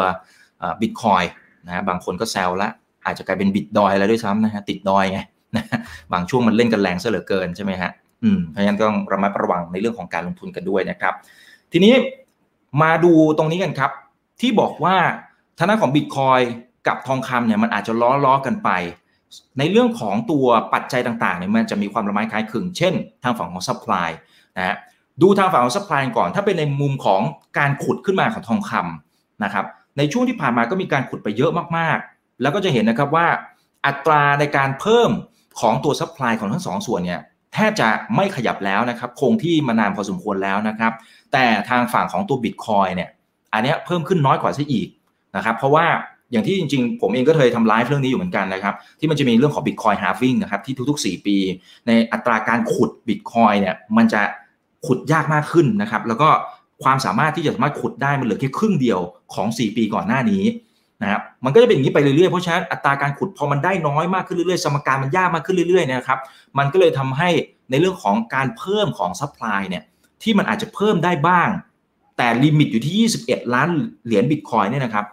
[0.80, 1.22] บิตคอย
[1.66, 2.68] นะบางคนก็แซวละ
[3.04, 5.20] อาจจะกลายเป็นบิตดอยแล้วด้วยซ้ำนะฮะติดดอยไง
[5.56, 5.64] นะ
[6.12, 7.90] บางช่วงมันเล่นกันแรงซะเหลือเกินใช่ไหมฮะ
[8.22, 11.14] อืมเพราะฉะนั้นต้องระมัดระวังในเรื่องของการลงทุนกันด้วยนะครับ
[11.72, 11.94] ทีนี้
[12.82, 13.90] มาดูตรงนี้กันครับ
[14.40, 14.96] ที่บอกว่า
[15.58, 16.40] ทางด้านของบิตคอยน์
[16.86, 18.70] กับทองคำเนี่ยมันอาจจะล้อล้อกันไป
[19.58, 24.08] ในเรื่องของตัวปัจจัยต่างๆเนี่ยมันจะมีความละม้ายคล้ายคลึงเช่น ทางฝั่งของ supply
[24.56, 24.76] นะฮะ
[25.22, 27.20] ดูทางฝั่งของ supply ก่อน ถ้าเป็นในมุมของ
[27.58, 29.64] การขุดขึ้นมาของทองคำนะครับ
[29.98, 33.26] ในช่วงที่ผ่านมาก็มีการขุดไปเยอะมากๆ แล้วก็จะเห็นนะครับว่า
[33.86, 35.10] อัตราในการเพิ่ม
[35.60, 37.20] ของตัว supply ของทั้งสองส่วนเนี่ย
[37.54, 40.92] แทบจะไม่ขยับแล้วนะครับ คงที่มานานพอสมควรแล้วนะครับ
[41.32, 43.10] แต่ทางฝั่งของตัวบิตคอยเนี่ย
[43.52, 44.88] อันนี้เพิ่มขึ้นน้อยกว่าซะอีก
[45.36, 45.86] นะครับ เพราะว่า
[46.32, 51.36] อย่างที่จริงๆ ผมเองก็เคยทำไลฟ์เรื่องนี้อยู่เหมือนกันนะครับ ที่มันจะมีเรื่องของ Bitcoin halving นะครับ ที่ทุกๆ 4 ปี
[51.86, 54.22] ในอัตราการขุด Bitcoin เนี่ยมันจะ
[54.86, 56.28] ขุดยากมากขึ้นนะครับ แล้วก็
[56.82, 59.00] ความสามารถที่จะสามารถขุดได้มันเหลือแค่ครึ่งเดียว
[59.34, 60.44] ของ 4 ปีก่อนหน้านี้
[61.02, 66.18] นะครับมันก็จะเป็นอย่างนี้ไปเรื่อยๆ เพราะฉะนั้นอัตราการขุดพอมันได้น้อยมากขึ้นเรื่อยๆ สมการมันยากมากขึ้นเรื่อยๆนะครับ
[66.58, 67.28] มันก็เลยทำให้
[67.70, 69.82] ในเรื่องของการเพิ่มของ supply เนี่ย
[70.22, 71.48] ที่มันอาจจะเพิ่มได้บ้าง
[72.16, 73.68] แต่ limit อยู่ที่ 21 ล้าน
[74.04, 75.06] เหรียญบิตคอยน์เนี่ยนะครับ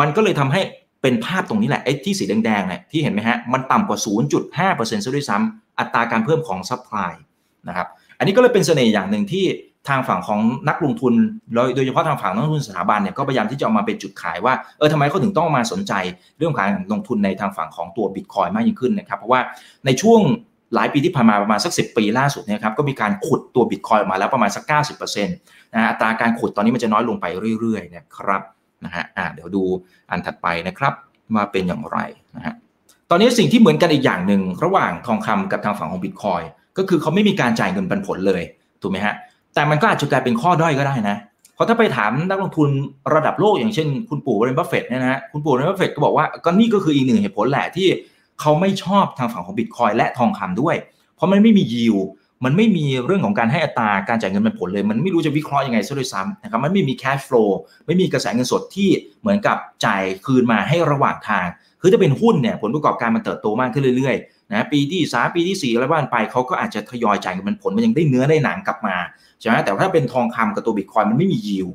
[0.00, 0.60] มันก็เลยทำให้
[1.02, 3.98] เป็นภาพตรงนี้แหละไอ้ที่สีแดงๆเนี่ยที่เห็นไหมฮะ มันต่ำกว่า
[4.46, 7.12] 0.5%ซะด้วยซ้ำอัตราการเพิ่มของ supply
[7.68, 7.86] นะครับ
[8.18, 9.44] อันนี้ก็เลยเป็นเสน่ห์อย่างหนึ่งที่
[9.88, 11.14] ทางฝั่งของนักลงทุน
[11.74, 15.92] โดยเฉพาะทางฝั่งนักลงทุนสถาบันเนี่ยก็พยายามที่จะเอามาเป็นจุดขายว่าเออทำไมเขาถึงต้องมาสนใจ
[16.38, 19.40] เรื่องการลงทุนในทางฝั่งของตัวบิตคอยมากยิ่งขึ้นนะครับเพราะว่า
[19.86, 20.20] ในช่วง
[20.74, 24.64] หลายปีที่ผ่านมาประมาณสัก 10 ปีล่าสุดเนี่ยครับก็มีการขุดตัวบิตคอยออกมาแล้วประมาณสัก
[24.98, 27.26] 90%นะอัตราการขุดตอนนี้มันจะน้อยลงไป
[27.60, 28.42] เรื่อยๆนะครับ
[28.84, 29.62] นะฮะอ่าเดี๋ยวดู
[30.10, 30.92] อันถัดไปนะครับ
[31.34, 31.98] ว่าเป็นอย่างไร
[32.36, 32.54] นะฮะ
[33.10, 36.42] ตอนนี้สิ่งที่เหมือนกันอีกอย่างหนึ่งระหว่างทองคำกับทางฝั่งของบิตคอย
[36.78, 38.42] ก็คือเขาไม่มีการจ่ายเงินปันผลเลย
[38.82, 39.14] ถูกไหมฮะ
[39.56, 41.16] แต่มันก็อาจจะกลายเป็นข้อด้อยก็ได้นะ
[41.54, 42.68] เพราะถ้าไปถามนักลงทุน
[43.14, 47.88] ระดับโลกอย่างเช่น คุณปู่วอร์เรนบัฟเฟตต์เนี่ยนะฮะคุณปู่วอร์เรนบัฟเฟตต์ก็บอกว่าก็นี่ก็คืออีกหนึ่งเหตุผลแหละที่
[48.40, 50.76] เขาไม่ชอบทางฝั่งของบิตคอยน์และทองคำด้วย
[51.16, 51.96] เพราะมันไม่มียิว
[52.44, 57.44] มันไม่มีเรื่องของการให้อัตราการจ่ายเงินปันผลเลย มันไม่รู้จะวิเคราะห์ยังไงซะด้วยซ้ำนะครับมันไม่มี cash flow
[57.86, 58.88] ไม่มีกระแสเงินสดที่
[59.20, 61.46] เหมือนกับจ่ายคืนมาให้ระหว่างทาง
[61.86, 68.96] คือถ้าเป็นหุ้นเนี่ยผลประกอบการมันเติบโตมากขึ้นเรื่อยๆนะปีที่สามปีที่สี่อะไรว่ากันไปเขาก็อาจจะทยอยจ่ายเงินปันผลมันยังได้เนื้อได้หนังกลับมา
[69.40, 71.66] ใช่ไหมแต่ถ้าเป็นทองคำกับตัวบิตคอยมันไม่มียิว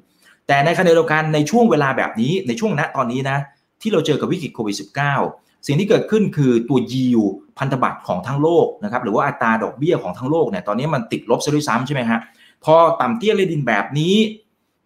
[0.47, 3.38] แต่ในขณะเดียวกันในช่วงเวลาแบบนี้ในช่วงณตอนนี้นะ
[3.82, 4.76] ที่เราเจอกับวิกฤตโควิด
[5.19, 7.21] -19 สิ่งที่เกิดขึ้นคือตัวยิว
[7.58, 12.19] พันธบัตรของทั้งโลกนะครับหรือว่าอัตราดอกเบี้ยของทั้งโลกเนี่ยตอนนี้มันติดลบซะด้วยซ้ำใช่ไหมฮะ
[12.65, 14.15] พอต่ำเตี้ยเลยดินแบบนี้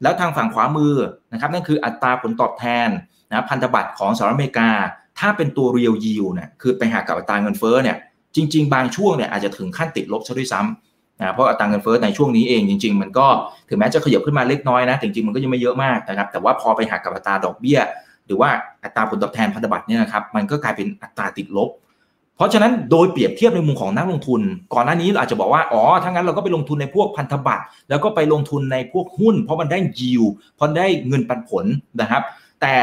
[0.01, 0.93] แล้วทางฝั่งขวามือ
[1.31, 2.89] นะครับนั่นคืออัตราผลตอบแทน
[3.29, 4.69] นะพันธบัตรของสหรัฐอเมริกา
[5.19, 7.97] ถ้าเป็นตัวเรียลยิวเนี่ยคือไปหากับอัตราเงินเฟ้อเนี่ย
[8.35, 13.27] จริง ๆ บางช่วงเนี่ยอาจจะถึงขั้นติดลบซะด้วยซ้ำนะเพราะอัตราเงินเฟ้อในช่วงนี้เองจริง ๆ มันก็
[13.69, 17.79] ถึงแม้จะขยับขึ้นมาเล็กน้อยนะจริงๆมันก็ยังไม่เยอะมากนะครับแต่ว่าพอไปหักกับอัตราดอกเบี้ย
[18.25, 18.49] หรือว่า
[18.83, 21.69] อัตราผลตอบแทนพันธบัตรเนี่ยนะครับมันก็กลายเป็นอัตราติดลบ
[22.35, 24.41] เพราะฉะนั้นโดยเปรียบเทียบในมุมของนักลงทุน
[24.73, 30.23] ก่อนหน้านี้เราอาจจะบอกว่าอ๋อถ้างั้นเราก็ไปลงทุนในพวกพันธบัตรแล้วก็ไปลงทุนในพวกหุ้น เพราะมันได้ยิว
[30.55, 31.65] เพราะได้เงินปันผล
[32.01, 32.21] นะครับ
[32.61, 32.75] แต่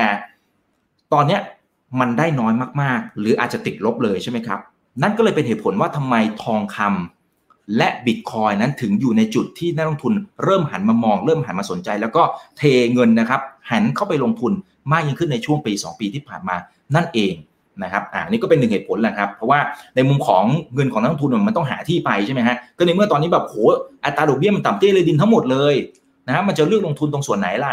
[1.13, 1.39] ตอนนี้
[2.01, 2.53] มันได้น้อย
[2.83, 4.61] มากๆ หรืออาจจะติดลบเลยใช่ไหมครับ
[5.03, 10.13] นั่นก็เลยเป็นเหตุผลว่าทำไมทองคำและบิตคอยนั้นถึงอยู่ในจุดที่นักลงทุน
[10.45, 12.23] เริ่มหันมามอง เริ่มหันมาสนใจ แล้วก็
[12.59, 12.63] เท
[12.95, 14.53] เงินนะครับ หันเข้าไปลงทุน
[14.93, 16.57] มากยิ่งขึ้นในช่วงปี 2 ปีที่ผ่านมา
[16.95, 17.35] นั่นเอง
[17.83, 19.61] นะครับอ่านี่ก็เป็นหนึ่งเหตุผลแหละครับ เพราะว่า
[19.97, 23.57] ในมุมของเงินของนักลงทุนมันต้องหาที่ไปใช่ไหมฮะ ก็ในเมื่อตอนนี้แบบโห
[24.05, 25.75] อัตราดอกเบี้ยมันต่ำเตี้ยเลยดินทั้งหมดเลย
[26.27, 27.73] นะฮะมันจะเลือกลงทุนตรงส่วนไหนล่ะ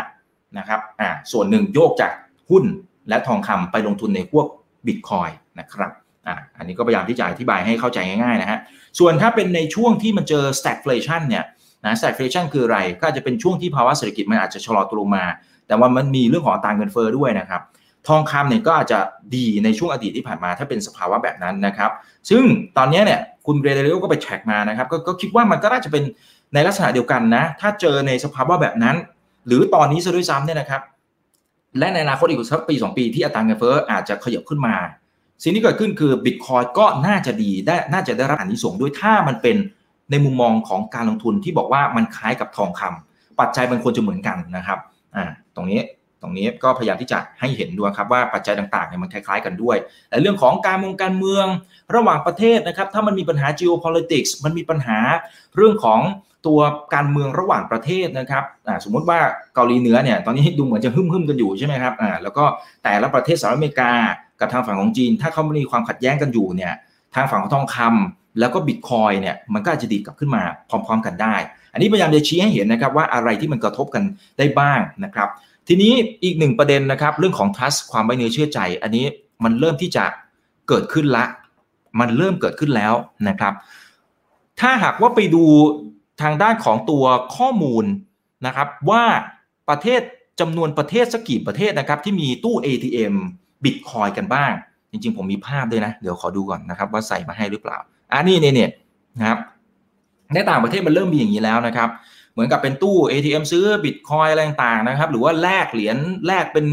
[0.57, 2.11] นะครับอ่าส่วนหนึ่งโยกจาก
[2.49, 2.63] หุ้น
[3.09, 4.45] และทองคำไปลงทุนในพวก
[4.87, 5.91] บิตคอยนะครับ
[6.27, 8.59] อ่าอันนี้ก็พยายามที่จะอธิบายให้เข้าใจง่ายๆนะฮะ
[8.99, 11.43] ส่วนถ้าเป็นในช่วงที่มันเจอ stagflation เนี่ย
[11.85, 15.25] นะ stagflation คืออะไร ก็อาจจะเป็นช่วงที่ภาวะเศรษฐกิจมันอาจจะชะลอตัวลงมา
[15.67, 17.61] แต่ว่ามันมีเรื่องของอัตราเงินเฟอ้อด้วยนะครับ
[18.07, 18.99] ทองคำเนี่ยก็อาจจะ
[19.35, 21.91] ดีในช่วงอดีตที่ผ่านมาถ้าเป็นสภาวะแบบนั้นนะครับ
[22.29, 22.43] ซึ่ง
[22.77, 26.03] ตอนนี้เนี่ยคุณเรเดลิโอก็ไปแช็กมานะครับกก็คิดว่ามันก็น่าจะเป็น
[26.53, 28.95] ในลักษณะเดียวกันนะ ถ้าเจอในสภาวะแบบนั้น
[29.47, 30.81] หรือตอนนี้ซะด้วยซ้ำเนี่ยนะครับ
[31.77, 34.75] และในอนาคตอีกสักปี 2 ปีที่อัตราเงินเฟ้ออาจจะขยับขึ้นมา
[35.43, 39.57] สิ่งที่เกิดขึ้นคือบิตคอยก็น่าจะดีได้น่าจะได้รับอานิสงส์ด้วยถ้ามันเป็น
[40.11, 44.79] ในมุมมองของการลงทุนที่บอกว่ามันคล้ายกับทองคำปัจจัยมันควรจะเหมือนกันนะครับ
[45.15, 45.81] อ่าตรงนี้
[46.21, 49.77] ตรงนี้ก็พยายามที่จะให้เห็นด้วยครับว่าปัจจัยต่างๆเนี่ยมันคล้าย ๆ กันด้วย
[50.09, 51.45] แต่เรื่องของการเมืองการเมือง
[51.95, 54.99] ระหว่างประเทศนะครับถ้ามันมีปัญหา geopolitics มันมีปัญหา
[55.55, 55.99] เรื่องของ
[56.47, 56.59] ตัว
[56.93, 58.43] การเมืองระหว่างประเทศนะครับ
[58.83, 59.19] สมมติว่า
[59.55, 62.43] เกาหลีเหนือเนี่ยตอนนี้ดูเหมือนจะหึ่มๆกันอยู่ใช่ไหมครับแล้วก็
[62.83, 63.91] แต่ละประเทศสหรัฐอเมริกา
[64.39, 66.73] กับทางฝั่งของจีน ถ้าเขาไม่มีความขัดแย้งกันอยู่เนี่ย
[67.15, 71.35] ทางฝั่งของทองคำแล้วก็บิตคอยเนี่ยมันก็อาจจะดีกลับขึ้นมาพร้อม ๆ กันได้
[71.73, 74.03] อันนี้พยายามจะชี้ให้เห็นนะครับว่าอะไรที่มันกระทบกัน
[74.37, 75.29] ได้บ้างนะครับ
[75.67, 79.05] ทีนี้อีกหนึ่งประเด็นนะครับเรื่องของ trust ความไว้เนื้อเชื่อใจ อันนี้
[79.43, 80.05] มันเริ่มที่จะ
[80.67, 81.25] เกิดขึ้นละ
[81.99, 82.93] มันเริ่มเกิดขึ้นแล้ว
[83.29, 83.53] นะครับ
[84.59, 85.43] ถ้าหากว่าไปดู
[86.21, 87.05] ทางด้านของตัว
[87.35, 87.85] ข้อมูล
[88.45, 89.03] นะครับว่า
[89.69, 90.01] ประเทศ
[90.39, 93.15] จำนวนประเทศสักกี่ประเทศนะครับที่มีตู้ ATM
[93.63, 94.51] บิตคอยกันบ้าง
[94.91, 97.77] จริงๆ ผมมีภาพด้วยนะ เดี๋ยวขอดูก่อนนะครับว่าใส่มาให้หรือเปล่า
[98.11, 98.71] อ่านี่เนี่ยเนี่ย
[99.17, 99.37] นะครับ
[100.33, 101.89] ในต่างประเทศมันเริ่มมีอย่างนี้แล้วนะครับ
[102.33, 106.65] เหมือนกับเป็นตู้ ATM ซื้อบิตคอยอะไรต่างๆนะครับ หรือว่าแลกเหรียญแลกเป็น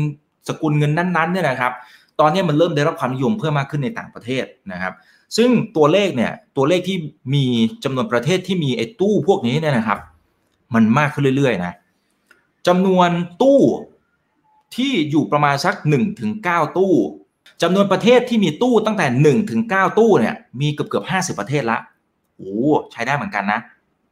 [0.49, 1.73] สกุลเงินนั้นๆเนี่ยนะครับ
[2.21, 4.93] ตอนนี้มันเริ่มได้รับความนิยมเพิ่มมากขึ้นในต่างประเทศนะครับ
[5.37, 6.99] ซึ่งตัวเลขเนี่ยตัวเลขที่
[7.35, 7.45] มี
[7.85, 9.99] จำนวนประเทศที่มีไอ้ตู้พวกนี้เนี่ยนะครับ
[10.75, 11.75] มันมากขึ้นเรื่อยๆนะ
[12.67, 13.11] จำนวน
[13.43, 13.61] ตู้
[14.77, 16.95] ที่อยู่ประมาณสัก1ถึง9ตู้
[17.63, 19.07] จำนวนประเทศที่มีตู้ตั้งแต่
[19.43, 21.05] 1ถึง9ตู้เนี่ยมีเกือบเกือบ
[21.37, 21.79] 50ประเทศละ
[22.37, 22.55] โอ้
[22.93, 23.61] ใช้ได้เหมือนกันนะ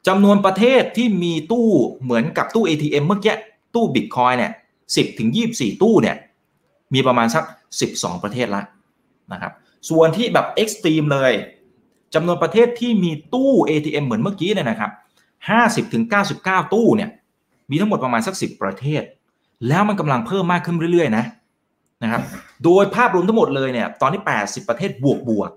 [0.08, 1.68] จำนวนประเทศที่มีตู้
[2.02, 3.34] เหมือนกับตู้ ATM เมื่อกี้
[3.74, 4.52] ตู้บิตคอยเนี่ย
[4.84, 6.16] 10ถึง24ตู้เนี่ย
[6.94, 7.44] มีประมาณสัก
[7.84, 8.62] 12 ประเทศละ
[9.32, 9.52] นะครับ
[9.88, 11.32] ส่วนที่แบบเอ็กซ์ตรีมเลย
[12.14, 14.90] จำนวนประเทศที่มีตู้ ATM เหมือนเมื่อกี้เนี่ยนะครับ
[15.42, 16.04] 50ถึง
[16.40, 17.10] 99 ตู้เนี่ย
[17.70, 19.02] มีทั้งหมดประมาณสัก 10 ประเทศ
[19.68, 21.24] แล้วมันกำลังเพิ่มมากขึ้นเรื่อยๆ นะ
[22.02, 22.22] นะครับ
[22.64, 25.50] โดยภาพรวมทั้งหมดเลยเนี่ย ตอนนี้ 80 ประเทศบวกบวก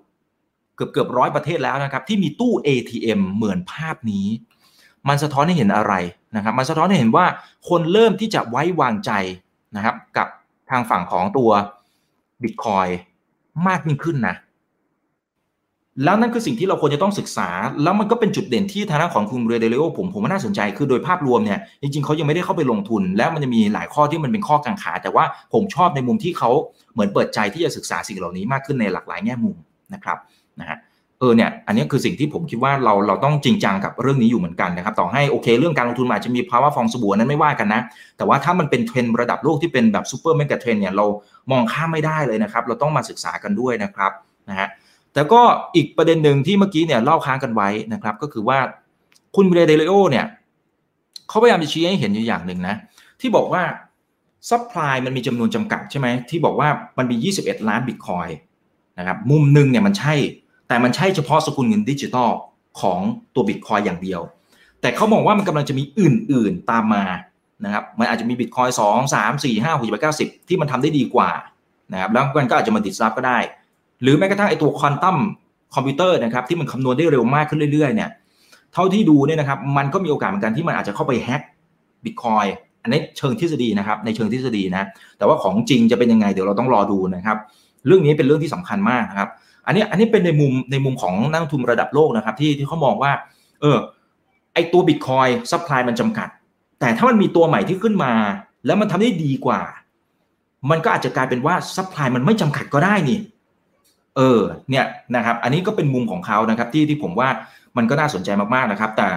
[0.75, 4.27] เกือบเกือบร้อยประเทศแล้วนะครับ ที่มีตู้ ATM เหมือนภาพนี้
[5.07, 5.93] มันสะท้อนให้เห็นอะไร
[6.35, 7.25] นะครับ มันสะท้อนให้เห็นว่า
[7.69, 9.11] คนเริ่มที่จะไว้วางใจ
[9.75, 10.27] นะครับ กับ
[10.69, 11.51] ทางฝั่งของตัว
[12.41, 12.89] Bitcoin
[13.67, 14.35] มากยิ่งขึ้นนะ
[16.03, 17.49] แล้วนั่นคือสิ่งที่เราควรจะต้องศึกษา
[17.83, 26.51] แล้วมันก็เป็นจุดเด่นที่ทางด้านของคุณเรเดเลโอผมผมว่าน่าสนใจคือโดยภาพรวมเนี่ยจริงๆเขายังไม่ได้เข้าไปลงทุน แล้วมันจะมีหลายข้อที่มันเป็นข้อกังขา แต่ว่าผมชอบในมุมที่เขา
[26.93, 29.57] เหมือนเปิดใจที่จะศึกษาสิ่งเหล่านี้มากขึ้นในหลากหลายแง่มุม
[29.93, 30.17] นะครับ
[30.59, 30.77] นะฮะ
[31.19, 37.81] เออเนี่ยอันนี้คือสิ่งที่ผมคิดว่าเราเราต้องจริงจังกับเรื่องนี้อยู่เหมือนกันนะครับ ต่อให้โอเคเรื่องการลงทุนอาจจะมีภาวะฟองสบู่นั้นไม่ว่ากันนะ
[38.17, 41.05] แต่ว่าถ้ามันเป็นเทรนด์ระดับโลกที่เป็นแบบ super mega trend เนี่ยเรา
[41.51, 44.11] มองข้ามไม่ได้เลยนะครับ เราต้องมาศึกษากันด้วยนะครับ
[44.49, 44.67] นะฮะ
[45.13, 45.41] แต่ก็
[45.75, 48.59] อีกประเด็นหนึ่งที่เมื่อกี้เนี่ยเล่าค้างกันไว้นะครับ ก็คือว่า
[49.35, 50.25] คุณ Ray Dalio เนี่ย
[51.29, 52.75] เขาพยายามจะชี้ให้เห็นอยู่อย่างหนึ่งนะ
[53.21, 53.63] ที่บอกว่า
[54.49, 58.27] supply มันมีจำนวนจำกัดใช่ไหมที่บอกว่ามันมี 21 ล้านบิตคอยน์
[58.99, 60.13] นะครับมุมหนึ่งเนี่ยมันใช่
[60.67, 62.31] แต่มันใช่เฉพาะสกุลเงินดิจิตอล
[62.81, 62.99] ของ
[63.35, 64.21] ตัวบิตคอยน์อย่างเดียว
[64.81, 67.03] แต่เขาบอกว่ามันกำลังจะมีอื่นๆตามมา
[67.65, 71.29] นะครับมันอาจจะมีบิตคอยน์สองสามสี่ห้าหกเจ็ดเก้าสิบที่มันทำได้ดีกว่า
[71.93, 73.39] นะครับแล้วมันก็อาจจะมา disrupt ก็ได้
[74.01, 75.17] หรือแม้กระทั่งไอตัว quantum
[75.75, 78.09] computer นะครับที่มันคำนวณได้เร็วมากขึ้นเรื่อยๆเนี่ย
[78.73, 81.41] เท่าที่ดูเนี่ยนะครับมันก็มีโอกาสเหมือนกันที่มันอาจจะเข้าไป hack
[82.05, 82.45] บิตคอยน์
[82.83, 87.37] อันนี้เชิงทฤษฎีนะครับในเชิงทฤษฎีนะแต่ว่าของจริงจะเป็นยังไงเดี๋ยวเราต้องรอดูนะครับ
[87.87, 89.29] เรื่องนี้เป็นเรื่องที่สำคัญมากนะครับ
[89.67, 93.11] อันนี้อันนี้เป็นในมุมในมุมของนักลงทุนระดับโลกนะครับที่ที่เขามองว่า
[93.61, 93.77] เออ
[94.53, 96.27] ไอ้ตัวบิตคอยน์ supply มันจำกัด
[96.79, 98.13] แต่ถ้ามันมีตัวใหม่ที่ขึ้นมา
[98.65, 99.61] แล้วมันทำได้ดีกว่า
[100.69, 103.19] มันก็อาจจะกลายเป็นว่า supply มันไม่จำกัดก็ได้นี่
[104.17, 107.29] เออเนี่ยนะครับอันนี้ก็เป็นมุมของเขานะครับที่ที่ผมว่า
[107.77, 109.07] มันก็น่าสนใจมากๆนะครับ แต่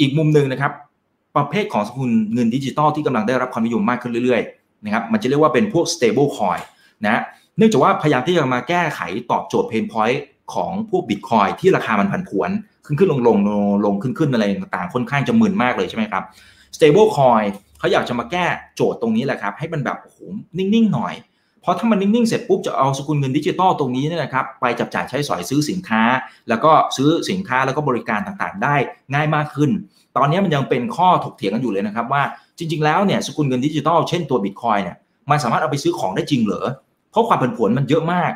[0.00, 0.72] อีกมุมหนึ่งนะครับ
[1.36, 6.60] ประเภทของสกุลเงินดิจิตอลที่กำลังได้รับความนิยมมากขึ้นเรื่อยๆนะครับมันจะเรียกว่าเป็นพวก stable coin
[7.06, 7.22] นะ
[7.58, 10.22] เนื่องจากว่าพยายามที่จะมาแก้ไขตอบโจทย์ pain point
[10.54, 12.50] ของพวกบิตคอยน์ที่ราคามันผันผวน
[12.86, 13.38] ขึ้นขึ้นลงลง
[13.86, 16.24] ลงขึ้นขึ้นอะไรต่างๆค่อนข้างจะมึนมากเลยใช่ไหมครับ
[16.76, 17.46] stable coin
[17.78, 20.18] เขาอยากจะมาแก้โจทย์ตรงนี้แหละครับ ให้มันแบบโอ้โห
[20.58, 21.14] นิ่งๆหน่อย
[21.60, 26.02] เพราะถ้ามันนิ่งๆเสร็จปุ๊บจะเอาสกุลเงินดิจิตอลตรงนี้เนี่ยนะครับไปจับจ่ายใช้สอยซื้อสินค้า
[26.48, 28.76] แล้วก็ซื้อสินค้าแล้วก็บริการต่างๆ ได้
[29.14, 29.70] ง่ายมากขึ้น
[30.16, 32.22] ตอนนี้มันยังเป็นข้อถกเถียงกันอยู่เลยนะครับว่า
[32.58, 34.96] จริง ๆ แล้วเนี่ยสกุลเงินดิจิตอลเช่นตัวบิตคอยเนี่ย
[35.30, 36.66] มันสามารถเอาไปซื้อของได้จริงเหรอ
[37.14, 38.32] เพราะความผันผวนมันเยอะมาก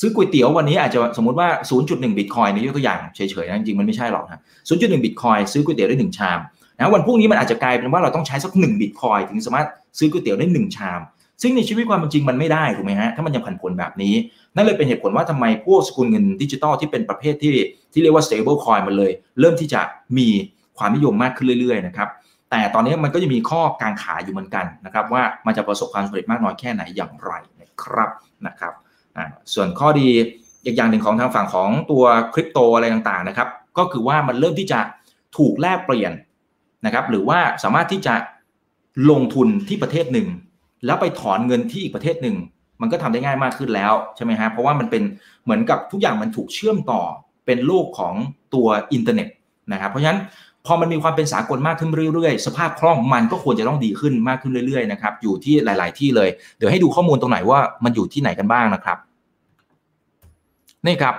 [0.00, 1.48] ซื้อก๋วยเตี๋ยววันนี้อาจจะสมมติว่า
[1.82, 6.38] 0.1 บิตคอยนี่ยกตัวอย่างเฉยๆนะจริงมันไม่ใช่หรอกนะ0.1 บิตคอยซื้อก๋วยเตี๋ยวได้ 1 ชาม
[6.78, 9.66] นะวันพรุ่งนี้มันอาจจะกลายเป็นว่าเราต้องใช้สัก1บิตคอยถึงสามารถ
[9.98, 11.00] ซื้อก๋วยเตี๋ยวได้ 1 ชาม
[11.42, 14.14] ซึ่งในชีวิตความเป็นจริงมันไม่ได้ถูกไหมฮะถ้ามันยังผันผวนแบบนี้
[14.56, 17.54] นั่นเลยเป็นเหตุผลว่าทำไมพวกสกุลเงินดิจิตอลที่เป็นประเภทที่
[17.92, 19.80] ที่เรียกว่า stable coin มันเลย เริ่มที่จะ
[20.18, 20.28] มี
[20.78, 22.08] ความนิยมมากขึ้นเรื่อยๆนะครับ
[22.50, 27.32] แต่ตอนนี้มันก็จะมีข้อกางขาอยู่เหมือนกันนะครับว่ามันจะประสบความสำเร็จมากน้อยแค่ไหนอย่างไร
[27.84, 28.10] ครับ
[28.46, 28.74] นะครับ
[29.54, 30.08] ส่วนข้อดี
[30.64, 34.80] อีกอย่างหนึ่งของทางฝั่งของตัวคริปโตอะไรต่างๆนะครับ ก็คือว่ามันเริ่มที่จะ
[35.36, 36.12] ถูกแลกเปลี่ยน
[36.86, 38.14] นะครับ หรือว่าสามารถที่จะ
[39.10, 40.28] ลงทุนที่ประเทศหนึ่ง
[40.86, 42.36] แล้วไปถอนเงินที่อีกประเทศหนึ่ง
[42.80, 45.02] มันก็ทำได้ง่ายมากขึ้นแล้วใช่ไหมฮะเพราะว่ามันเป็น
[45.44, 47.02] เหมือนกับทุกอย่างมันถูกเชื่อมต่อ
[47.46, 48.14] เป็นโลกของ
[48.54, 49.28] ตัวอินเทอร์เน็ต
[49.72, 50.20] นะครับ เพราะฉะนั้น
[50.66, 58.98] พอมันมีความเป็นสากลมากขึ้นเรื่อยๆ สภาพคล่องมันก็ควรจะต้องดีขึ้นมากขึ้นเรื่อยๆนะครับอยู่ที่หลาย ๆ ที่เลย เดี๋ยวให้ดูข้อมูลตรงไหนว่ามันอยู่ที่ไหนกันบ้างนะครับ
[60.86, 61.14] นี่ครับ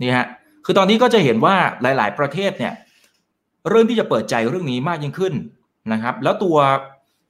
[0.00, 0.26] นี่ฮะ
[0.64, 2.72] คือตอนนี้ก็จะเห็นว่าหลาย ๆ ประเทศเนี่ย
[3.70, 5.34] เริ่มที่จะเปิดใจเรื่องนี้มากยิ่งขึ้น
[5.92, 6.56] นะครับ แล้วตัว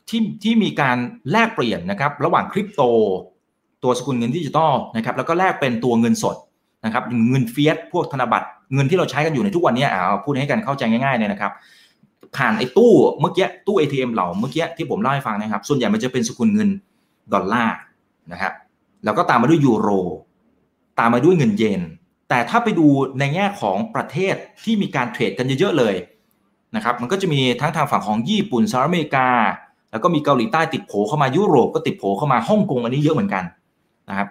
[0.08, 0.96] ที่ที่มีการ
[1.30, 2.82] แลกเปลี่ยนนะครับ ระหว่างคริปโต
[3.82, 6.36] ตัวสกุลเงินดิจิตอลนะครับแล้วก็แลกเป็นตัวเงินสด
[6.86, 11.52] นะครับเงิน fiat พวกธนบัตรเงินที่เราใช้กันอยู่ในทุกวันนี้อ่าพูดให้กันเข้าใจง่ายๆเนี่ยนะครับ
[12.36, 16.68] ผ่านไอ้ตู้เมื่อกี้ตู้ ATM เหล่าเมื่อกี้ที่ผมเล่าให้ฟังนะครับ ส่วนใหญ่มันจะเป็นสกุลเงิน
[17.32, 17.76] ดอลลาร์
[18.32, 18.52] นะครับ
[19.04, 19.88] แล้วก็ตามมาด้วยยูโร
[20.98, 21.82] ตามมาด้วยเงินเยน
[22.28, 22.86] แต่ถ้าไปดู
[23.18, 25.94] ในแง่ของประเทศที่มีการเทรดกันเยอะๆเลย
[26.76, 29.28] นะครับมันก็จะมีทั้งทางฝั่งของญี่ปุ่นสหรัฐอเมริกา
[29.90, 33.44] แล้วก็มีเกาหลีใต้ติดโผเข้ามายุโรปก็ติดโผเข้ามาฮ่องกงอันนี้เยอะเหมือนกัน
[34.08, 34.28] นะครับ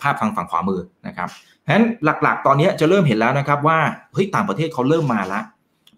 [0.00, 1.84] ภาพฝั่งฝั่งขวามือนะครับเฉะนั้น
[2.22, 3.78] หลักๆ ตอนนี้จะเริ่มเห็นแล้วนะครับว่า
[4.12, 5.44] เฮ้ยต่างประเทศเขาเริ่มมาแล้ว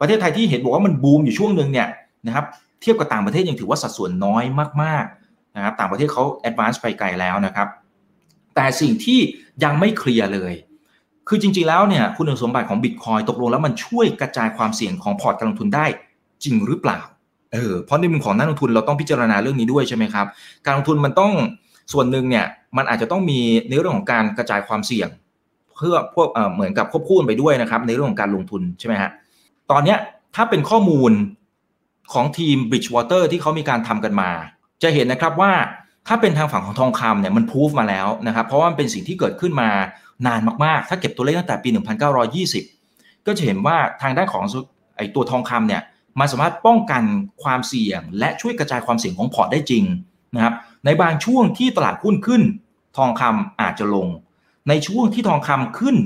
[0.00, 1.88] ประเทศไทยที่เห็นบอกว่ามันบูมอยู่ช่วงหนึ่งเนี่ย
[2.26, 2.44] นะครับ
[2.80, 4.44] เทียบกับต่างประเทศยังถือว่าสัดส่วนน้อย
[4.82, 7.68] มากๆนะครับต่างประเทศเขาแอดวานซ์ไปไกลแล้วนะครับ
[8.54, 9.18] แต่สิ่งที่
[9.64, 10.52] ยังไม่เคลียร์เลย
[11.28, 15.86] คือจริงๆแล้วเนี่ยคุณสมบัติของบิตคอยตกลงแล้วมันช่วยกระจายความเสี่ยงของพอร์ตการลงทุนได้
[16.44, 16.98] จริงหรือเปล่า
[17.52, 20.26] เออเพราะในมุมของนักลงทุนเราต้องพิจารณาเรื่องนี้ด้วยใช่ไหมครับ
[20.64, 21.32] การลงทุนมันต้อง
[21.92, 25.08] ส่วนหนึ่งเนี่ยมันอาจจะต้องมีในเรื่องของการกระจายความเสี่ยง
[25.76, 29.10] เพื่อพวกเหมือนกับควบคู่ไปด้วยนะครับ ในเรื่องของการลงทุนใช่ไหมฮะ
[29.70, 29.96] ตอนนี้
[30.34, 31.12] ถ้าเป็นข้อมูล
[32.12, 34.30] ของทีม Bridgewater ที่เขามีการทำกันมา
[34.82, 35.52] จะเห็นนะครับว่า
[36.08, 39.70] ถ้าเป็นทางฝั่งของทองคำเนี่ยมันพูฟมาแล้วนะครับ เพราะว่ามันเป็นสิ่งที่เกิดขึ้นมา
[40.26, 41.68] นานมากๆ ถ้าเก็บตัวเลขตั้งแต่ปี
[42.48, 44.44] 1920 ก็จะเห็นว่าทางด้านของ
[44.96, 45.82] ไอตัวทองคำเนี่ย
[46.20, 47.02] มันสามารถป้องกัน
[47.42, 49.84] ความเสี่ยง และช่วยกระจายความเสี่ยงของพอร์ตได้จริง
[50.34, 52.42] นะครับในบางช่วงที่ตลาดหุ้นขึ้น
[52.96, 54.06] ทองคำอาจจะลง
[54.68, 55.96] ในช่วงที่ทองคำขึ้น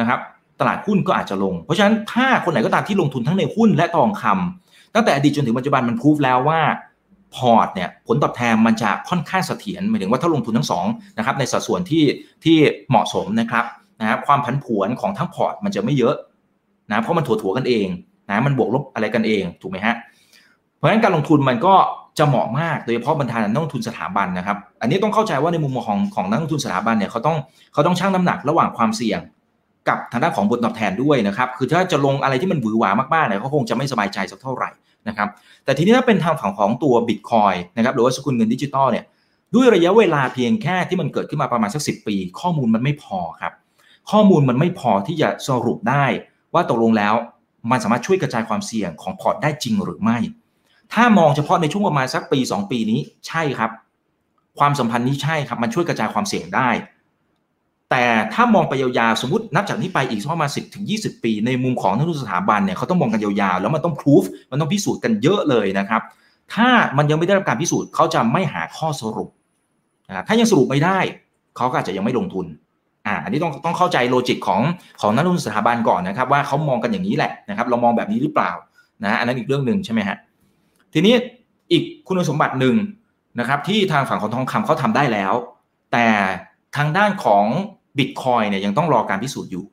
[0.00, 0.20] นะครับ
[0.60, 6.60] ตลาดหุ้นก็อาจจะลง เพราะฉะนั้นถ้าคนไหนก็ตามที่ลงทุนทั้งในหุ้นและทองคำตั้งแต่อดีตจนถึงปัจจุบันมันพูฟแล้วว่า
[7.36, 10.86] พอร์ตเนี่ยผลตอบแทนมันจะค่อนข้างเสถียรหมายถึงว่าถ้าลงทุนทั้งสอง
[11.18, 12.04] นะครับในสัดส่วนที่
[12.44, 12.56] ที่
[12.88, 13.64] เหมาะสมนะครับ
[14.00, 16.14] นะความผันผวนของทั้งพอร์ตมันจะไม่เยอะ
[16.90, 17.86] นะเพราะมันถั่วๆกันเอง
[18.30, 19.94] นะมันบวกลบอะไรกันเองถูกไหมฮะ
[20.76, 21.74] เพราะฉะนั้นการลงทุนมันก็
[22.18, 27.36] จะเหมาะมากโดยเฉพาะบรรดานักลงทุนสถาบันนะครับ อันนี้ต้องเข้าใจว่าในมุมมองของของนักลงทุนสถาบันเนี่ยเขาต้อง
[27.72, 29.20] เขาต้องชั่งน้ำหนักระหว่างความเสี่ยง
[29.88, 34.70] กับทางด้านของผลตอบแทนด้วยนะครับ คือถ้าจะลงอะไรที่มันหวือหวามากๆเนี่ยเขาคงจะไม่สบายใจสักเท่าไหร่
[35.08, 35.28] นะครับ
[35.64, 39.04] แต่ทีนี้ถ้าเป็นทางฝั่งของตัวบิตคอยน์นะครับหรือว่าสกุลเงินดิจิตอลเนี่ย
[39.54, 43.52] ด้วยระยะเวลาเพียงแค่ที่มันเกิดขึ้นมาประมาณสักสิบปี ข้อมูลมันไม่พอครับ
[44.10, 46.04] ข้อมูลมันไม่พอที่จะสรุปได้
[46.54, 47.14] ว่าตกลงแล้ว
[47.70, 50.18] มันสามารถช่วยกระจายความเสี่ยงของพอร์ตได้จริงหรือไม่
[50.92, 53.70] ถ้ามองเฉพาะในช่วงประมาณสักปี 2 ปีนี้ใช่ครับ
[54.58, 56.70] ความสัมพันธ์นี้ใช่ครับ มันช่วยกระจายความเสี่ยงได้
[57.90, 66.02] แต่ถ้ามองไปยาวๆสมมตินับจากนี้ไปอีกประมาณสิบถึงยีปี ในมุมของนักลงทุนสถาบันเนี่ยเขาต้องมองกันยาวๆแล้วมันต้องพิสูจมันต้องพิสูจน์กันเยอะเลยนะครับ
[66.54, 69.28] ถ้ามันยังไม่ได้รับการพิสูจน์เขาจะไม่หาข้อสรุป
[70.08, 70.98] นะถ้ายังสรุปไม่ได้
[71.56, 72.46] เขาก็อาจจะยังไม่ลงทุน
[73.06, 74.60] อ่าอันนี้ต้องต้องเข้าใจโลจิกของ
[75.00, 78.50] ของนักลงทุนสถาบันก่อนนะครับ ว่าเขามองกันอย่างนี้แหละนะครับ เรามองแบบนี้หรือเปล่า
[79.04, 80.16] นะอันนั้นอีกเรื่องหนึ่งใช่ไหมฮะ
[80.92, 81.14] ทีนี้
[81.70, 82.76] อีกคุณสมบัติหนึ่ง
[83.40, 85.34] นะครับที่ทางฝั่งของทองคำเขาทำได้แล้ว
[85.92, 86.08] แต่
[86.76, 87.44] ทางด้านของ
[87.98, 89.64] บิตคอยเนี่ยยังต้องรอการพิสูจน์อยู่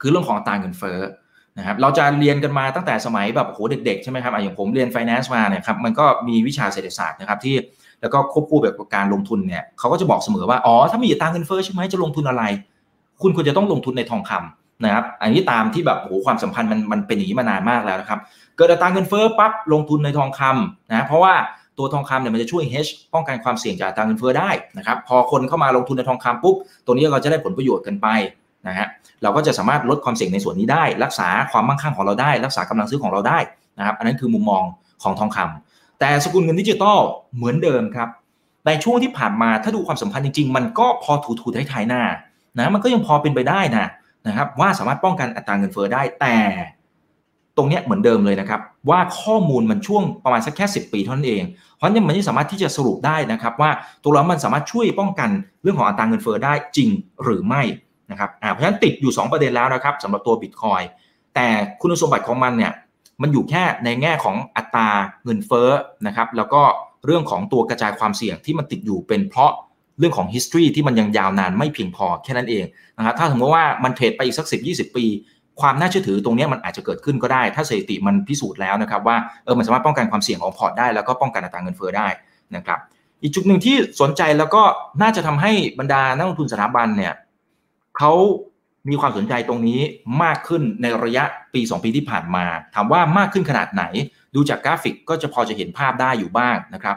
[0.00, 0.98] คือเรื่องของตราเงินเฟ้อ
[1.58, 7.54] นะครับเราจะเรียนกันมาตั้งแต่สมัยแบบโอ้โหเด็กๆใช่ไหมครับอย่างผมเรียน finance มาเนี่ยครับมันก็มีวิชาเศรษฐศาสตร์นะครับที่
[8.00, 12.42] แล้วก็ควบคู่แบบการลงทุนเนี่ยเขาก็จะบอกเสมอว่าอ๋อถ้ามีอัตราเงินเฟ้อใช่ไหมจะลงทุนอะไร
[13.22, 18.20] คุณควรจะต้องลงทุนในทองคำ นะครับอันนี้ตามที่แบบโอ้โหความสัมพันธ์มันมันเป็นอย่างนี้มานานมากแล้วนะครับ
[18.56, 21.34] เกิดอัตราเงินเฟ้อปั๊บลงทุนในทองคำนะเพราะว่า
[21.78, 28.06] ตัวทองคำเนี่ยมันจะช่วย hedge ป้องกันความเสี่ยงจากตาเงินเฟ้อได้นะครับ พอคนเข้ามาลงทุนในทองคำปุ๊บตัวนี้เราจะได้ผลประโยชน์กันไป
[28.68, 28.88] นะฮะ
[29.22, 33.38] เราก็จะสามารถลดความเสี่ยงในส่วนนี้ได้ รักษาความมั่งคั่งของเราได้ รักษากำลังซื้อของเราได้
[33.78, 34.62] นะครับ อันนั้นคือมุมมอง
[35.02, 36.98] ของทองคำแต่สกุลเงินดิจิตอล
[37.36, 38.08] เหมือนเดิมครับ
[38.66, 42.02] ในช่วงที่ผ่านมาถ้าดูความสัมพันธ์จริงๆ มันก็พอถูถูท้ายๆหน้า
[42.58, 43.86] นะมันก็ยังพอเป็นไปได้นะ
[44.26, 46.36] นะครับว่าสามารถป้องกันอัตราเงินเฟ้อได้แต่
[47.56, 51.42] ตรงนี้เหมือนเดิมเลยนะครับ ว่าข้อมูลมันช่วงประมาณสักแค่ 10 ปีเท่านั้นเอง
[51.76, 53.70] เพราะฉะนี่มันไม่สามารถที่จะสรุปได้นะครับ ว่า
[54.02, 55.30] ตัวเรามันสามารถช่วยป้องกัน
[55.62, 56.88] เรื่องของอัตราเงินเฟ้อได้จริง
[57.22, 57.62] หรือไม่
[58.10, 60.82] นะครับเพราะฉะนั้นติดอยู่ 2 ประเด็นแล้วนะครับสำหรับตัวบิตคอย
[61.34, 61.48] แต่
[61.80, 62.72] คุณสมบัติของมันเนี่ย
[63.22, 64.88] มันอยู่แค่ในแง่ของอัตรา
[65.24, 65.68] เงินเฟ้อ
[66.06, 66.62] นะครับแล้วก็
[67.06, 69.52] เรื่องของตัวกระจายความเสี่ยงที่มันติดอยู่เป็นเพราะ
[70.00, 72.64] เรื่องของ history ที่มันยังยาวนานไม่เพียงพอแค่นั้นเอง
[72.98, 75.04] นะครับถ้าสมมติว่ามันเทรดไปอีกสัก 10-20 ปี
[75.60, 82.08] ความน่าเชื่อถือตรงนี้มันอาจจะเกิดขึ้นก็ได้ ถ้าสถิติมันพิสูจน์แล้วนะครับว่าเออมันสามารถป้องกันความเสี่ยงของพอร์ตได้แล้วก็ป้องกันอัตราเงินเฟ้อได้
[82.56, 82.78] นะครับ
[83.22, 84.62] อีกจุดหนึ่งที่สนใจแล้วก็
[85.02, 87.14] น่าจะทำให้บรรดานักลงทุนสถาบันเนี่ย
[87.98, 88.12] เขา
[88.88, 89.80] มีความสนใจตรงนี้
[90.22, 93.84] มากขึ้นในระยะปี 2 ปีที่ผ่านมา ถามว่ามากขึ้นขนาดไหน
[94.34, 96.96] ดูจากกราฟิกก็จะพอจะเห็นภาพได้อยู่บ้างนะครับ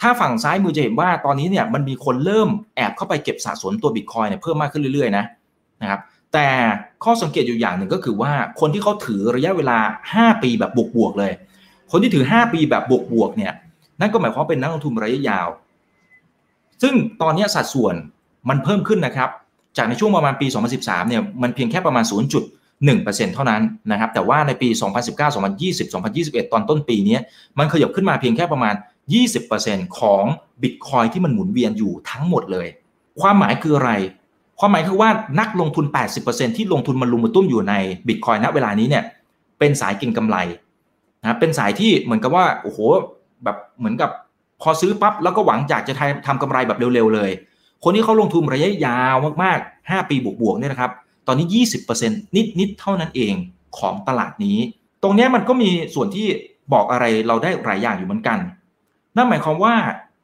[0.00, 5.24] ถ้าฝั่งซ้ายมือจะเห็นว่าตอนนี้เนี่ยมันมีคนเริ่มแอบเข้าไปเก็บสะสมตัวบิตคอยเนี่ยเพิ่มมากขึ้นเรื่อยๆนะ
[5.82, 6.00] นะครับ
[6.32, 6.48] แต่
[7.04, 9.78] ข้อสังเกตอยู่อย่างหนึ่งก็คือว่าคนที่เขาถือระยะเวลา
[10.14, 11.32] 5 ปีแบบบวกๆเลย
[11.90, 12.82] คนที่ถือ 5 ปีแบบ
[13.12, 13.52] บวกๆเนี่ย
[14.00, 15.48] นั่นก็หมายความเป็นนักลงทุนระยะยาว
[16.82, 17.94] ซึ่งตอนนี้สัดส่วน
[18.48, 19.30] มันเพิ่มขึ้นนะครับ
[19.76, 20.46] จากในช่วงประมาณปี
[20.78, 24.68] 2013 เนี่ยมันเพียงแค่ประมาณ 0.1%เท่านั้นนะครับ แต่ว่าในปี
[25.06, 27.18] 2019 2020 2021 ตอนต้นปีนี้
[27.58, 28.74] มันขยับขึ้นมาเพียงแค่ประมาณ
[29.30, 30.24] 20%ของ
[30.62, 32.66] บิตคอยที่มันหมุนเวียนอยู่ทั้งหมดเลย
[33.20, 33.92] ความหมายคืออะไร
[34.58, 35.86] ความหมายคือว่านักลงทุน
[36.22, 37.74] 80%ที่ลงทุนมาลุมมาตุ้มอยู่ใน
[38.08, 39.04] บิตคอยณเวลานี้เนี่ย
[39.58, 40.36] เป็นสายเก็งกำไร
[41.22, 42.78] นะเป็นสายที่เหมือนกับว่าโอ้โห
[43.44, 44.10] แบบเหมือนกับ
[44.62, 45.94] พอซื้อปั๊บแล้วก็หวังอยากจะ
[46.26, 47.30] ทำกำไรแบบเร็วๆเลย
[47.84, 50.90] คนที่เขาลงทุนระยะยาวมากๆ 5 ปีบวกๆเนี่ยนะครับ
[51.26, 51.46] ตอนนี้
[51.96, 52.10] 20%
[52.58, 53.34] นิดๆเท่านั้นเอง
[53.78, 54.58] ของตลาดนี้
[55.02, 56.26] ตรงนี้มันก็มีส่วนที่
[56.72, 58.38] บอกอะไรเราได้หลายอย่างอยู่เหมือนกัน
[59.16, 59.74] นั่นหมายความว่า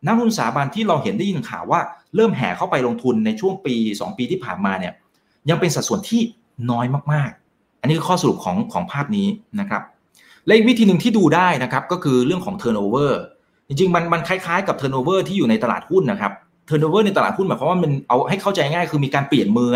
[0.07, 1.81] นักลงทุนสถาบันที่เราเห็นได้ยินข่าวว่า
[2.15, 4.93] เริ่มแห่เข้าไปลงทุนในช่วงปี 2 ปีที่ผ่านมาเนี่ย
[5.51, 6.23] ยังเป็นสัดส่วนที่
[6.71, 9.27] น้อยมากๆ อันนี้คือข้อสรุปของของภาพนี้
[9.61, 9.83] นะครับ
[10.47, 13.13] และอีกวิธีหนึ่งที่ดูได้นะครับก็คือเรื่องของ turnover
[13.69, 16.33] จริงๆมันมันคล้ายๆกับ turnover ที่อยู่ในตลาดหุ้นนะครับ
[16.69, 19.71] turnover ในตลาดหุ้นหมายความว่ามันเอาให้เข้าใจง่ายคือมีการเปลี่ยนมือ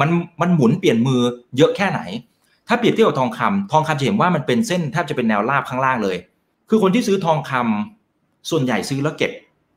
[0.00, 0.08] มัน
[0.40, 1.20] มันหมุนเปลี่ยนมือ
[1.56, 2.00] เยอะแค่ไหน
[2.68, 6.16] ถ้าเปรียบเทียบกับทองคำทองคำจะเห็นว่ามันเป็นเส้นแทบจะเป็นแนวราบข้างล่างเลย
[6.68, 8.01] คือคนที่ซื้อทองคำ
[8.50, 9.32] ส่วนใหญ่ซื้อแล้วเก็บ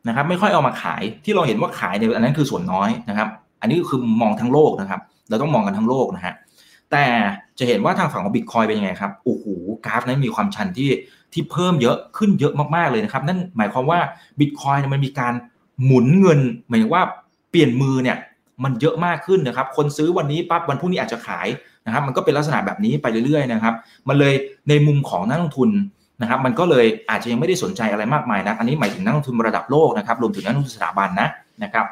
[0.08, 3.30] นะครับไม่ค่อยเอามาขายที่เราเห็นว่าขายเนี่ยอันนั้นคือส่วนน้อยนะครับ
[3.62, 6.34] อันนี้คือมองทั้งโลกนะครับ เราต้องมองกันทั้งโลกนะฮะ
[6.92, 7.06] แต่
[7.60, 9.46] จะเห็นว่าทางฝั่งของบิตคอยเป็นยังไงครับโอ้โห
[9.86, 10.90] กราฟนั้นมีความชันที่
[11.34, 14.00] ที่เพิ่มเยอะขึ้นเยอะมากๆเลยนะครับ นั่นหมายความว่า
[14.40, 15.34] บิตคอยน์มันมีการ
[15.84, 17.04] หมุนเงินหมายว่า
[17.52, 18.18] เปลี่ยนมือเนี่ย
[18.64, 21.48] มันเยอะมากขึ้นนะครับ คนซื้อวันนี้ปั๊บวันพรุ่งนี้อาจจะขาย
[21.86, 23.76] นะครับ มันก็เป็นลักษณะแบบนี้ไปเรื่อยๆนะครับ
[24.08, 24.34] มันเลย
[24.70, 25.70] ในมุมของนักลงทุน
[26.22, 31.28] นะครับมันก็เลยอาจจะยังไม่ได้สนใจอะไรมากมายนะอันนี้หมายถึงนักลงทุนระดับโลกนะครับรวมถึงนักลงทุนสถาบันนะ
[31.64, 31.86] นะครับ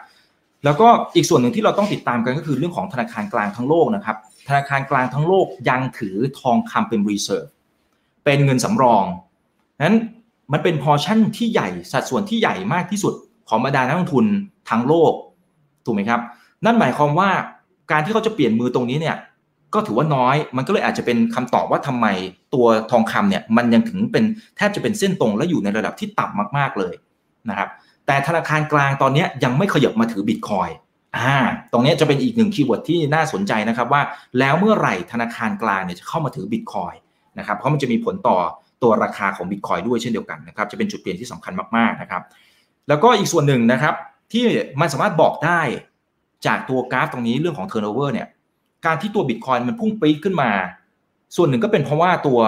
[0.66, 7.46] แล้วก็อีกส่วนหนึ่งที่เราต้องติดตามกันก็คือเรื่องของธนาคารกลางทั้งโลกนะครับธนาคารกลางทั้งโลกยังถือทองคำเป็น reserve
[8.26, 9.04] เป็นเงินสำรอง
[9.86, 9.98] นั้น
[10.54, 13.14] มันเป็นพอชั่นที่ใหญ่สัดส่วนที่ใหญ่มากที่สุด
[13.50, 14.26] ของบรรดานักลงทุน
[14.70, 15.14] ทั้งโลก
[15.86, 16.22] ถูกไหมครับ
[16.66, 17.30] นั่นหมายความว่า
[17.92, 19.16] การที่เขาจะเปลี่ยนมือตรงนี้เนี่ย
[19.74, 22.08] ก็ถือว่าน้อย มันก็เลยอาจจะเป็นคำตอบว่าทำไม
[22.54, 24.24] ตัวทองคำเนี่ยมันยังถึงเป็น
[24.58, 26.94] แทบจะเป็นเส้นตรงและอยู่ในระดับที่ต่ำมากๆเลย
[27.50, 27.70] นะครับ
[28.08, 30.70] แต่ธนาคารกลางตอนนี้ยังไม่ขยับมาถือบิตคอยน์
[31.18, 31.36] อ่า
[31.72, 34.02] ตรงนี้จะเป็นอีกหนึ่ง keyword ที่น่าสนใจนะครับว่า
[34.40, 36.94] แล้วเมื่อไหร่ธนาคารกลางเนี่ยจะเข้ามาถือบิตคอย
[37.40, 38.38] นะครับ เพราะมันจะมีผลต่อ
[38.84, 42.22] ตัวราคาของบิตคอยด้วยเช่นเดียวกันนะครับ จะเป็นจุดเปลี่ยนที่สำคัญมากๆนะครับ
[42.88, 43.94] แล้วก็อีกส่วนหนึ่งนะครับ
[44.32, 44.46] ที่
[44.82, 45.62] มันสามารถบอกได้
[46.46, 48.28] จากตัวกราฟตรงนี้เรื่องของ turnover เนี่ย
[48.86, 50.52] การที่ตัว Bitcoin มันพุ่งปี๊ดขึ้นมา
[51.36, 52.40] ส่วนหนึ่งก็เป็นเพราะว่าตัว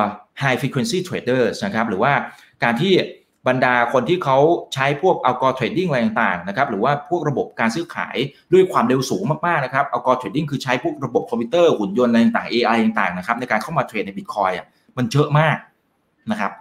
[0.41, 2.13] high frequency traders นะครับหรือว่า
[2.63, 2.93] การที่
[3.47, 4.37] บรรดาคนที่เขา
[4.73, 8.15] ใช้พวก algo trading อะไรต่างๆนะครับหรือว่าพวกระบบการซื้อขาย
[8.53, 14.67] ด้วยความเร็วสูงมากๆนะครับ algo trading คือใช้พวกระบบคอมพิวเตอร์หุ่นยนต์อะไรต่างๆ AI ต่างๆนะครับในการเข้ามาเทรดใน Bitcoin อะ
[14.97, 15.57] มันเยอะมาก
[16.31, 16.51] นะครับ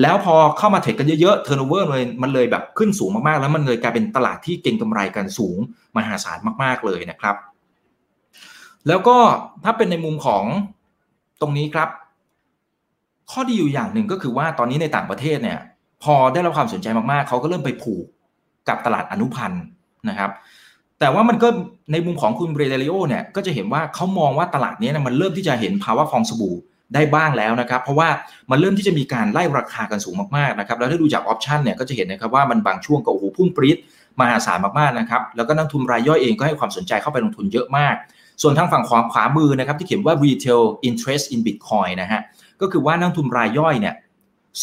[0.00, 5.58] แล้วพอเข้ามาเทรดกันเยอะๆ turnover เลยมันเลยแบบขึ้นสูงมากๆ แล้วมันเลยกลายเป็นตลาดที่เก่งกำไรกันสูง
[5.96, 7.36] มหาศาลมากๆเลยนะครับ
[8.88, 9.16] แล้วก็
[9.64, 10.44] ถ้าเป็นในมุมของ
[11.40, 11.88] ตรงนี้ครับ
[13.30, 15.58] ข้อดีอยู่อย่างหนึ่งก็คือว่าตอนนี้ในต่างประเทศเนี่ย
[16.04, 18.04] พอได้รับความสนใจมากๆ เขาก็เริ่มไปผูก
[18.68, 19.62] กับตลาดอนุพันธ์
[20.08, 20.30] นะครับ
[21.00, 21.48] แต่ว่ามันก็
[21.92, 26.54] ในมุมของคุณเบรเดลิโอเนี่ยก็จะเห็นว่าเขามองว่าตลาดนี้นมันเริ่มที่จะเห็นภาวะฟองสบู่
[26.94, 28.08] ได้บ้างแล้วนะครับ เพราะว่า
[28.50, 33.76] มันเริ่มที่จะมีการไล่ราคากันสูงมากๆนะครับแล้วถ้าดูจากออปชันเนี่ยก็จะเห็นนะครับว่ามันบางช่วงก็โอ้โหพุ่งปรี๊ด
[34.20, 37.94] มหาศาลมากๆนะครับแล้วก็นักทุนรายย่อยเองก็ให้ความสนใจเข้าไปลงทุนเยอะมาก
[38.42, 42.20] ส่วนทางฝั่งขวาขวามือนะครับที่เขียนว่า retail interest in bitcoin นะฮะ
[42.60, 43.94] ก็คือว่านักทุนรายย่อยเนี่ย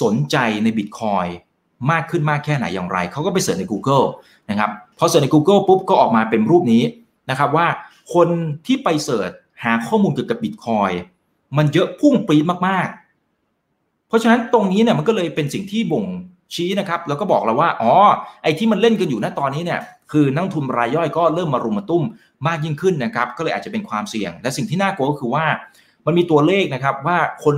[0.01, 1.29] สนใจใน bitcoin
[1.91, 4.05] มากขึ้นมากแค่ไหนอย่างไร เขาก็ไปเสิร์ชใน Google
[4.49, 6.83] นะครับพอเสิร์ชใน Google ปุ๊บก็ออกมาเป็นรูปนี้
[7.29, 7.67] นะครับว่า
[8.13, 8.27] คน
[8.65, 9.31] ที่ไปเสิร์ช
[9.63, 10.93] หาข้อมูลเกี่ยวกับ Bitcoin
[11.57, 16.05] มันเยอะพุ่งปรี๊ดมากๆ เพราะฉะนั้นตรงนี้เนี่ยมันก็เลยเป็นสิ่งที่บ่ง
[16.53, 17.93] ชี้นะครับ แล้วก็บอกเราว่า อ๋อ
[18.43, 19.79] ไอ้ที่มันเล่นกันอยู่ณตอนนี้เนี่ย
[20.11, 22.03] คือนักทุนรายย่อยก็เริ่มมารุมมาตุ้ม
[22.47, 25.45] มากยิ่งขึ้นนะครับ ก็เลยอาจจะเป็นความเสี่ยง และสิ่งที่น่ากลัวก็คือว่า
[26.05, 27.55] มันมีตัวเลขนะครับว่าคน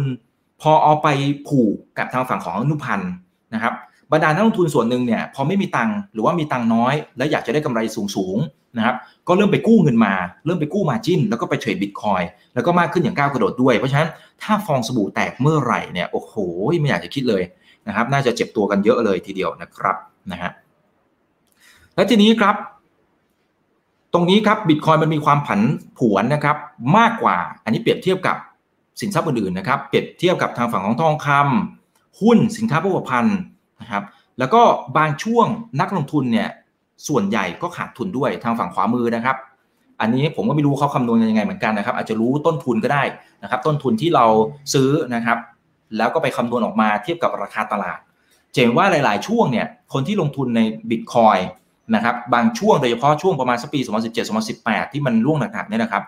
[0.62, 1.08] พอเอาไป
[1.48, 3.12] ผูกกับทางฝั่งของอนุพันธ์
[3.54, 3.74] นะครับ
[4.12, 7.80] บรรดานักลงทุนส่วนหนึ่งเนี่ยพอไม่มีตังค์หรือว่ามีตังค์น้อย และอยากจะได้กำไร
[8.16, 8.96] สูงๆนะครับ
[9.28, 10.14] ก็เริ่มไปกู้เงินมา
[10.46, 12.22] เริ่มไปกู้มาจิ้น แล้วก็ไปเทรดบิตคอย
[12.54, 14.10] แล้วก็มากขึ้นอย่างก้าวกระโดดด้วย เพราะฉะนั้น
[14.42, 16.34] ถ้าฟองสบู่แตกเมื่อไหร่เนี่ยโอ้โห
[16.82, 17.44] ไม่อยากจะคิดเลย
[17.88, 19.96] นะครับน่าจะเจ็บตัวกันเยอะเลยทีเดียวนะครับ
[20.32, 20.52] นะฮะ
[21.96, 22.56] และทีนี้ครับ
[24.14, 25.62] ตรงนี้ครับบิตคอยมันมีความผัน
[25.98, 26.58] ผวนนะครับ
[26.98, 28.38] มากกว่าอันนี้เปรียบเทียบกับ
[29.00, 33.38] สินทรัพย์อื่นๆนะครับ เปรียบเทียบกับทางฝั่งของทองคำหุ้นสินค้าโภคภัณฑ์
[33.82, 34.04] นะครับ
[34.40, 34.62] แล้วก็
[34.98, 35.46] บางช่วง
[35.80, 36.50] นักลงทุนเนี่ย
[37.08, 39.38] ส่วนใหญ่ก็ขาดทุนด้วยทางฝั่งขวามือนะครับ
[40.02, 43.04] อันนี้ผมก็ไม่รู้เขาคำนวณยังไงเหมือนกันนะครับ อาจจะรู้ต้นทุนก็ได้
[43.44, 44.26] นะครับ ต้นทุนที่เรา
[44.74, 45.38] ซื้อนะครับ
[45.98, 48.00] แล้วก็ไปคำนวณออกมาเทียบกับราคาตลาด
[48.54, 51.38] เจนว่าหลาย ๆ ช่วงเนี่ยคนที่ลงทุนในบิตคอย
[51.96, 53.80] นะครับบางช่วงโดยเฉพาะช่วงประมาณสักปี
[54.36, 56.04] 2017-2018 ที่มันร่วงหนักๆเนี่ยนะครับ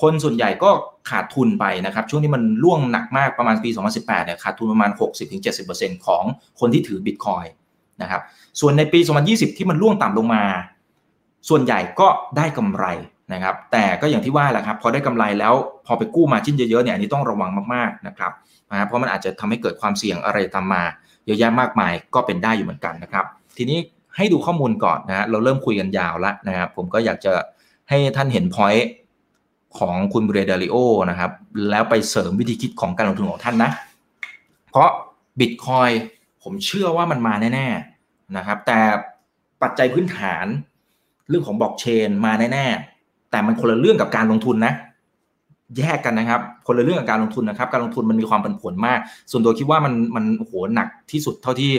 [0.00, 0.70] คนส่วนใหญ่ก็
[1.10, 4.90] ขาดทุนไปนะครับ ช่วงที่มันร่วงหนักมากประมาณปี 2018 เนี่ยขาดทุนประมาณ
[5.48, 6.24] 60-70%ของ
[6.60, 7.44] คนที่ถือบิตคอย
[8.02, 8.22] นะครับ
[8.60, 10.42] ส่วนในปี 2020 ที่มันร่วงต่ำลงมา
[11.48, 12.86] ส่วนใหญ่ก็ได้กำไร
[13.32, 15.54] นะครับแต่ก็อย่างที่ว่าแหละครับพอได้กำไรแล้ว
[15.86, 18.32] พอไปกู้มาชิ้นเยอะๆเนี่ยอันนี้ต้องระวังมากๆนะครับ
[18.70, 20.82] นะเพราะมันอาจจะทำให้เกิดความเสี่ยงอะไรตามมา
[21.26, 23.24] เยอะแยะมากมายก็เป็นได้อยู่เหมือนกันนะครับ
[23.56, 23.78] ทีนี้
[24.16, 27.32] ให้ดูข้อมูลก่อนนะเราเริ่มคุยกันยาวแล้วนะครับ ผมก็อยากจะ
[27.88, 28.86] ให้ท่านเห็น point
[29.78, 30.76] ของคุณ Ray Dalio
[31.10, 31.30] นะครับ
[31.70, 33.70] แล้วไปเสริมวิธีคิดของการลงทุนของท่านนะ
[34.70, 34.90] เพราะ
[35.40, 35.90] บิตคอยน์
[36.42, 38.80] ผมเชื่อว่ามันมาแน่ๆนะครับ แต่
[39.62, 40.46] ปัจจัยพื้นฐาน
[41.28, 44.74] เรื่องของบล็อกเชนมาแน่ๆแต่มันคนละเรื่องกับการลงทุนนะ
[45.78, 48.98] แยกกันนะครับ คนละเรื่องกับการลงทุนนะครับ การลงทุนมันมีความผันผวนมาก
[49.30, 51.72] ส่วนตัวคิดว่ามันมันโหหนักที่สุดเท่าที่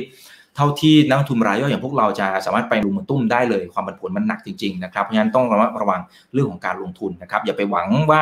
[0.55, 6.01] เท่าที่นักทุนรายย่อยอย่างพวกเราจะสามารถไปลงมือตุ้มได้เลยความผันผวนมันหนักจริงๆนะครับเพราะฉะนั้นต้องระมัดระวัง
[6.33, 8.21] เรื่องของการลงทุนนะครับอย่าไปหวังว่า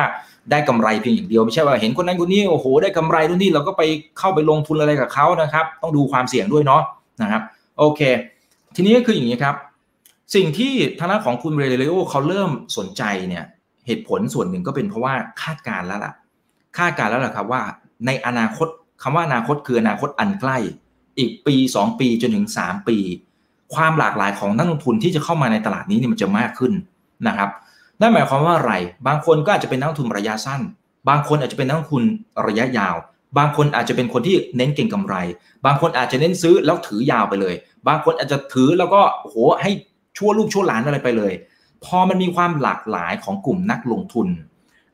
[0.50, 3.82] ได้กำไรเพียงอย่างเดียวไม่ใช่ว่าเห็นคนนั้นคนนี้โอ้โหได้กำไรนู่นนี่เราก็ไป
[4.18, 6.82] เข้าไปลงทุนอะไรกับเขานะครับ ต้องดูความเสี่ยงด้วยเนาะ
[7.22, 7.42] นะครับ
[7.78, 8.00] โอเค
[8.74, 9.54] ทีนี้ก็คืออย่างนี้ครับ
[10.34, 13.44] สิ่งที่ทางด้านของคุณเรเลโอเขาเริ่มสนใจเนี่ย
[13.86, 16.12] เหตุผลส่วนหนึ่งก็เป็นเพราะว่าคาดการแล้วล่ะ
[16.78, 17.62] คาดการแล้วล่ะครับว่า
[18.06, 18.68] ในอนาคต
[19.02, 20.58] คำว่าอนาคตคืออนาคตอันใกล้
[21.18, 22.96] อีกปี 2 ปีจนถึง 3 ปี
[23.74, 26.72] ความหลากหลายของนักลงทุนที่จะเข้ามาในตลาดนี้เนี่ยมันจะมากขึ้น
[27.28, 27.50] นะครับ
[28.00, 28.72] นั่นหมายความว่าอะไร
[29.06, 30.60] บางคนก็อาจจะเป็นนักลงทุนระยะสั้น
[31.08, 32.02] บางคนอาจจะเป็นนักลงทุน
[32.46, 32.96] ระยะยาว
[33.38, 35.14] บางคนอาจจะเป็นคนที่เน้นเก่งกำไร
[35.64, 37.54] บางคนอาจจะเน้นซื้อแล้วถือยาวไปเลย
[37.88, 39.70] บางคนอาจจะถือแล้วก็โหให้
[40.16, 41.32] ชั่วลูกชั่วหลานอะไรไปเลย
[41.84, 44.26] พอมันมีความหลากหลายของกลุ่มนักลงทุน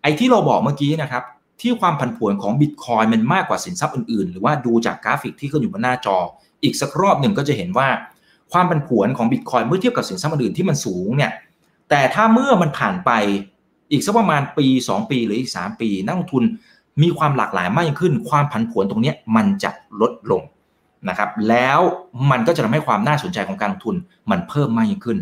[0.03, 1.23] ไอ้ที่เราบอกเมื่อกี้นะครับ
[1.61, 6.17] ที่ความผันผวนของบิตคอยน์มันมากกว่าสินทรัพย์อื่นๆ หรือว่าดูจากกราฟิกที่ขึ้นอยู่บนหน้าจอ
[6.63, 7.89] อีกสักรอบหนึ่งก็จะเห็นว่า
[8.53, 11.33] ความผันผวนของบิตคอยน์เมื่อเทียบกับสินทรัพย์อื่นที่มันสูงเนี่ย
[11.91, 13.11] แต่ถ้าเมื่อมันผ่านไป
[13.91, 16.45] อีกสักประมาณปี 2 ปีหรืออีก 3 ปี นักลงทุน
[17.03, 20.43] มีความหลากหลายมากยิ่งขึ้น ความผันผวนตรงนี้มันจะลดลง
[21.09, 21.81] นะครับแล้ว
[22.31, 23.97] มันก็จะทำให้ความน่าสนใจของการลงทุน
[24.31, 25.19] มันเพิ่มมากยิ่งขึ้น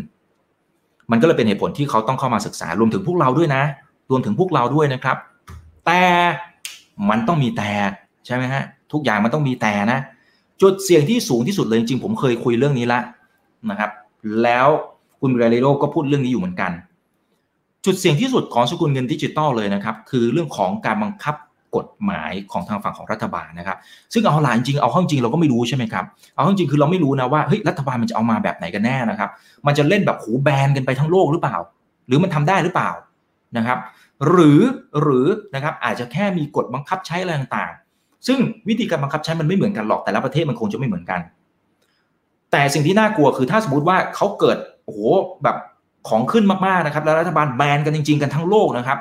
[1.11, 3.63] มันก็เลยเป็นเหตุผลที่เขาต้องเข้ามาศึกษารวมถึงพวกเราด้วยนะ
[4.09, 5.17] รวมถึงพวกเราด้วยนะครับ
[5.87, 6.03] แต่
[7.09, 7.71] มันต้องมีแต่
[8.25, 9.99] ใช่ไหมฮะทุกอย่างมันต้องมีแต่นะ
[10.61, 12.99] จุดเสี่ยงที่สูงที่สุดเลยจริงผมเคยคุยเรื่องนี้ละ
[13.69, 13.91] นะครับ
[14.43, 14.67] แล้ว
[15.19, 16.71] คุณเรลิโรก็พูดเรื่องนี้อยู่เหมือนกัน
[17.85, 21.35] จุดเสี่ยงที่สุดของสกุลเงินดิจิตอลเลยนะครับ คือเรื่องของการบังคับ
[21.75, 23.77] กฎหมายของทางฝั่งของรัฐบาลนะครับ
[24.13, 29.29] ซึ่งเอาหลายจริงเอาข้าจริงเราก็ไม่รู้ใช่ไหมครับ เอาข้าจริงคือเราไม่รู้นะว่าเฮ้ยรัฐบาลมันจะเอามาแบบไหนกันแน่นะครับ
[29.67, 31.57] มันจะเล่นแบบหูแบนกันไปทั้งโลกหรือเปล่า
[32.07, 32.91] หรือมันทำได้หรือเปล่า
[33.57, 33.77] นะครับ
[34.27, 34.61] หรือ
[35.01, 38.39] หรือนะครับอาจจะแค่มีกฎบังคับใช้อะไรต่างๆ ซึ่ง
[38.69, 41.19] วิธีการบังคับใช้มันไม่เหมือนกันหรอกแต่ละประเทศมันคงจะไม่เหมือนกัน
[42.51, 44.99] แต่สิ่งที่น่ากลัวคือถ้าสมมติว่าเขาเกิดโอ้โห
[45.43, 45.57] แบบ
[46.09, 48.99] ของขึ้นมากๆนะครับแล้วรัฐบาลแบนกันจริง ๆ กันทั้งโลกนะครับ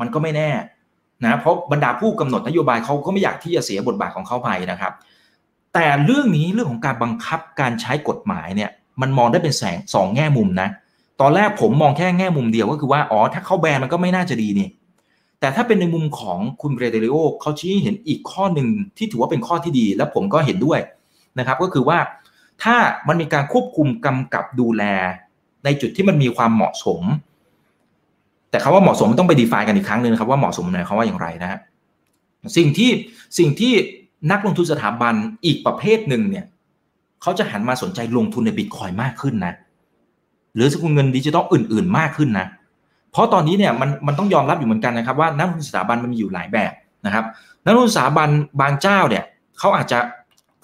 [0.00, 0.50] มันก็ไม่แน่
[1.24, 4.92] นะเพราะบรรดาผู้กำหนดนโยบายเขาก็ไม่อยากที่จะเสียบทบาทของเขาไปนะครับ
[5.74, 10.68] แต่เรื่องนี้เรื่องของการบังคับการใช้กฎหมายเนี่ยมันมองได้เป็นแสงสองแง่มุมนะ
[11.20, 14.68] ตอนแรกผมมองแค่แง่มุมเดียวก็คือว่าอ๋อถ้าเขาแบนมันก็ไม่น่าจะดีนี่
[15.40, 20.80] แต่ถ้าเป็นในมุมของคุณเรเดริโอเขาชี้เห็นอีกข้อหนึ่งที่ถือว่าเป็นข้อที่ดี และผมก็เห็นด้วย
[21.38, 21.98] นะครับ ก็คือว่า
[22.62, 22.76] ถ้า
[23.08, 24.82] มันมีการควบคุมกำกับดูแล
[25.64, 27.00] ในจุดที่มันมีความเหมาะสม
[28.50, 31.60] แต่คาว่าเหมาะสมต้องไปดีไฟกันอีกครั้งหนึ่งครับว่าเหมาะสมหมายความว่าอย่างไรนะฮะ
[32.56, 32.90] สิ่งที่
[33.38, 33.72] สิ่งที่
[34.30, 35.14] นักลงทุนสถาบัน
[35.44, 36.44] อีกประเภทหนึ่งเนี่ย
[37.22, 39.54] เขาจะหันมาสนใจลงทุนในบิตคอยมากขึ้นนะ
[40.54, 42.46] หรือสกุลเงินดิจิทัลอื่น ๆ มากขึ้นนะ
[43.12, 46.72] เพราะตอนนี้เนี่ยมันมันต้องยอมรับอยู่เหมือนกันนะครับว่านักลงทุนสถาบันมันมีอยู่หลายแบบ
[47.06, 47.24] นะครับ
[47.64, 48.28] นักลงทุนสถาบัน
[48.60, 49.24] บางเจ้าเนี่ย
[49.58, 49.98] เขาอาจจะ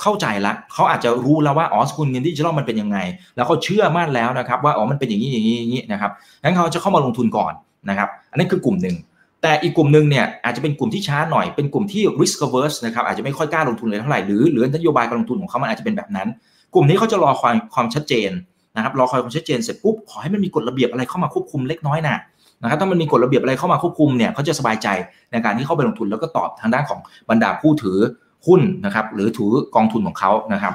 [0.03, 2.99] เข้าใจละเขาอาจจะรู้แล้วว่าอ๋อสกุลเงินดิจิทัลมันเป็นยังไง
[3.37, 6.11] แล้วเขาเชื่อมั่นแล้วนะครับว่าอ๋อมันเป็นอย่างนี้อย่างนี้อย่างนี้นะครับ
[6.43, 7.53] งั้นเขาจะเข้ามาลงทุนก่อน
[7.89, 8.97] นะครับ อันนี้นคือกลุ่มหนึ่ง
[9.43, 16.29] แต่อีกกลุ่มหนึ่งเนี่ยอาจจะเป็นกลุ่มที่ช้าหน่อยเป็นกลุ่มที่ risk averse นะครับอาจจะไม่ค่อยกล้าลงทุนเลยเท่าไหร่หรือหรือนโยบายการลงทุนของเขามันอาจจะเป็นแบบนั้น
[16.75, 18.31] กลุ่มนี้เขาจะรอความความชัดเจน
[18.77, 22.17] นะครับรอคอยความชัดเจนเสร็จปุ๊บขอให้มันมีกฎระเบียบอะไรเข้ามาควบคุมเล็กน้อยนะ
[22.63, 24.89] นะครับถ้ามันมีกฎระเบียบอะไรเข้ามาควบคุมเนี่ยเขาจะสบายใจ
[25.31, 27.01] ในการที่เข้าไปลงทุนแล้วก็ตอบทางด้านของ
[27.31, 27.99] บรรดาผู้ถือ
[28.47, 30.75] หุ้นนะครับหรือถือกองทุนของเขานะครับ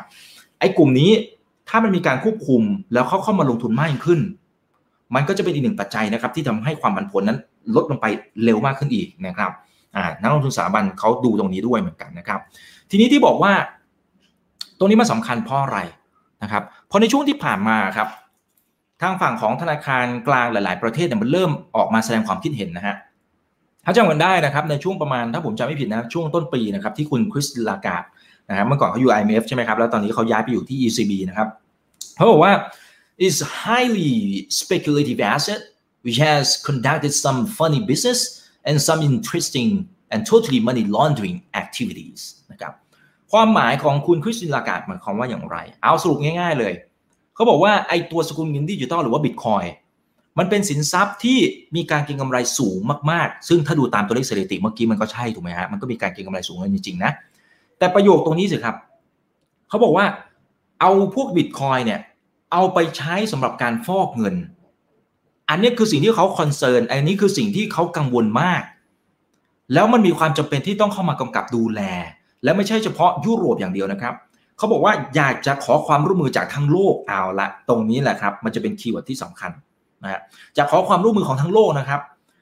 [0.60, 1.12] ไอ้กลุ่มนี้
[1.70, 2.62] ถ้ามันมีการควบคุม
[2.94, 4.20] แล้วเขาเข้ามาลงทุนมากขึ้น
[5.16, 7.38] มันก็จะเป็นอีกหนึ่งปัจจัยนะครับที่ทำให้ความผันผวนนั้น
[7.76, 8.06] ลดลงไป
[8.44, 9.52] เร็วมากขึ้นอีกนะครับ
[10.22, 12.40] นักลงทุนสถาบันเขาดูตรงนี้ด้วยเหมือนกันนะครับ
[12.90, 13.52] ทีนี้ที่บอกว่า
[14.80, 15.80] ตรงนี้มันสาคัญเพราะอะไร
[16.44, 18.08] นะครับเพราะในช่วงที่ผ่านมาครับ
[19.02, 22.96] ทางฝั่งของธนาคารกลางหลาย ๆ ประเทศเนี่ยมันเริ่มออกมาแสดงความคิดเห็นนะฮะ
[23.86, 28.04] ถ้าจำกันได้นะครับในช่วงประมาณถ้าผมจำไม่ผิดนะช่วงต้นปีนะครับที่คุณคริสลากาด
[28.50, 31.48] นะครับเมื่อก่อนเขาอยู่ IMF ใช่ไหมครับแล้วตอนนี้เขาย้ายไปอยู่ที่ ECB นะครับ
[32.16, 32.54] เขาบอกว่า
[33.28, 34.14] is highly
[34.60, 35.62] speculative asset
[36.04, 38.20] which has conducted some funny business
[38.68, 39.70] and some interesting
[40.12, 42.20] and totally money laundering activities
[42.52, 42.74] นะครับ
[43.32, 46.74] ความหมายของคุณคริสตินลากาดหมายความว่าอย่างไร เอาสรุปง่าย ๆเลย
[47.36, 49.64] เขาบอกว่าไอ้ตัวสกุลเงินดิจิตอลหรือว่าบิตคอย
[50.40, 51.38] มันเป็นสินทรัพย์ที่
[51.76, 52.78] มีการเก็งกำไรสูง
[53.12, 57.12] มากๆ ซึ่งถ้าดูตามตัวเลขสถิติเมื่อกี้มันก็ใช่ถูกไหมฮะ มันก็มีการเก็งกำไรสูงจริงๆนะ
[57.78, 58.76] แต่ประโยคตรงนี้สิครับ
[59.70, 60.06] เขาบอกว่า
[60.82, 62.00] เอาพวกบิตคอยน์เนี่ย
[62.52, 64.36] เอาไปใช้สำหรับการฟอกเงิน
[65.50, 68.62] อันนี้คือสิ่งที่เขา concern อันนี้คือสิ่งที่เขากังวลมาก
[69.74, 71.82] แล้วมันมีความจำเป็นที่ต้องเข้ามากำกับดูแล
[72.44, 74.14] และไม่ใช่เฉพาะยุโรปอย่างเดียวนะครับ
[74.58, 79.52] เขาบอกว่าอยากจะขอความร่วมมือจากทั้งโลกเอาละตรงนี้แหละครับ มันจะเป็น keyword ที่สำคัญ
[80.04, 80.22] นะฮะ
[80.58, 82.02] จะขอความร่วมมือของทั้งโลกนะครับ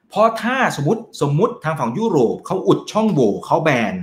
[0.09, 3.95] เพราะถ้าสมมติสมมติทางฝั่งยุโรปเขาอุดช่องโหว่เขาแบน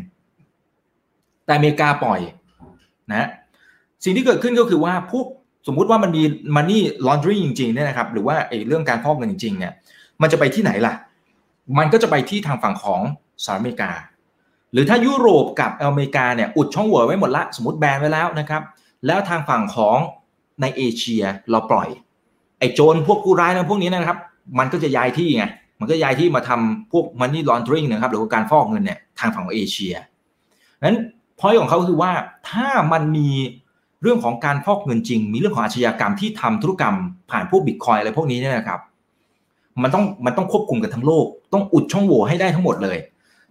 [1.45, 2.21] แต่อเมริกาปล่อย
[3.11, 3.29] นะ
[4.05, 5.27] สิ่งที่เกิดขึ้นก็คือว่าพวก
[5.67, 6.23] สมมุติว่ามันมี
[6.57, 9.73] money laundering จริงๆเนี่ยนะครับหรือว่าไอ้เรื่องการฟอกเงินจริงๆเนี่ย
[10.23, 10.95] มันจะไปที่ไหนล่ะ
[11.79, 13.01] มันก็จะไปที่ทางฝั่งของ
[13.45, 13.91] สหรัฐอเมริกา
[14.75, 18.63] หรือถ้ายุโรปกับอเมริกาเนี่ยอุดช่องโหว่ไว้หมดละสมมติแบนไว้แล้วนะครับ
[19.07, 19.99] แล้วทางฝั่งของ
[20.61, 21.89] ในเอเชียเราปล่อย
[22.59, 24.19] ไอ้โจรพวกผู้ร้ายนะพวกนี้นะครับ
[24.59, 25.45] มันก็จะย้ายที่ไง
[25.81, 29.95] มันก็ย้ายที่มาทำพวก money laundering นะครับหรือว่าการฟอกเงินเนี่ยทางฝั่งของเอเชีย
[30.87, 30.99] นั้น
[31.39, 32.13] พอยของเขาคือว่า
[32.51, 33.29] ถ้ามันมี
[34.03, 36.97] เรื่องของการฟอกเงินจริง มีเรื่องของอาชญากรรมที่ทำธุรกรรม
[37.31, 38.81] ผ่านพวกบิตคอยอะไรพวกนี้เนี่ยนะครับ
[39.83, 42.99] มันต้องมันต้องควบคุมกันทั้งโลก ต้องอุดช่องโหว่ให้ได้ทั้งหมดเลย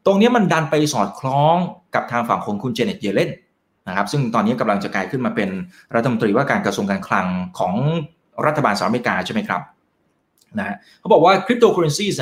[0.05, 1.55] ตรงนี้มันดันไปสอดคล้อง
[1.95, 3.31] กับทางฝั่งของคุณเจเน็ตเยเลน
[3.87, 5.49] นะครับซึ่งตอนนี้กำลังจะกลายขึ้นมาเป็น
[5.95, 7.27] รัฐมนตรีว่าการกระทรวงการคลัง
[7.59, 7.73] ของ
[8.45, 9.61] รัฐบาลสหรัฐอเมริกาใช่ไหมครับ
[10.57, 12.17] นะเขาบอกว่า cryptocurrencies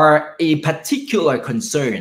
[0.00, 0.16] are
[0.46, 2.00] a particular concern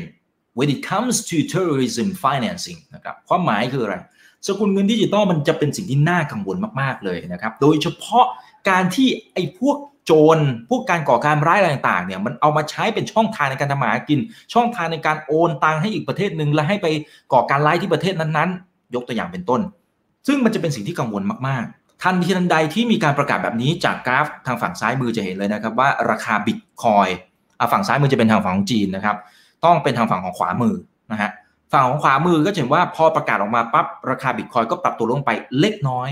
[0.57, 3.95] when it comes to terrorism financing นะครับความหมายคืออะไร
[4.47, 8.25] สกุลเงินดิจิตอลมันจะเป็นสิ่งที่น่ากังวลมาก ๆ เลยนะครับ โดยเฉพาะ
[8.69, 10.37] การที่ไอ้พวก โจร
[10.69, 14.19] พวกการก่อการร้ายอะไรต่างๆเนี่ยมันเอามาใช้เป็นช่องทางในการทำมาหากิน
[14.53, 16.87] ช่องทางในการโอนตังให้อีกประเทศหนึ่งแล้วให้ไป
[17.33, 19.61] ก่อการร้ายที่ประเทศนั้นๆ ยกตัวอย่างเป็นต้น
[20.27, 27.07] ซึ่งมันจะเป็นสิ่งที่กังวลมากๆ ทันทีทันใดที่มีการประกาศแบบนี้จากกราฟทางฝั่งซ้ายมือจะเห็นเลยนะครับว่าราคาบิตคอย
[27.71, 29.17] ฝั่งซ้ายมือจะเป็นทางฝั่งของจีนนะครับ
[29.65, 30.75] ต้องเป็นทางฝั่งของขวามือ
[31.11, 31.31] นะฮะ
[31.71, 36.09] ฝั่งของขวามือก็เห็นว่าพอประกาศออกมาปั๊บราคาบิตคอยก็ปรับตัวลงไปเล็กน้อย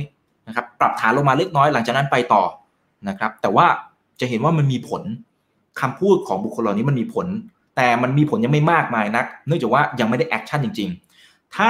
[0.47, 2.43] นะครับปรับฐานลงมาเล็กน้อยหลังจากนั้นไปต่อ
[3.09, 3.65] นะครับ แต่ว่า
[4.19, 5.03] จะเห็นว่ามันมีผล
[5.81, 7.27] คำพูดของบุคคลเหล่านี้มันมีผล
[7.75, 10.89] แต่มันมีผลยังไม่มากมายนัก เนื่องจากว่ายังไม่ได้ action จริง
[11.23, 11.69] ๆ ถ้า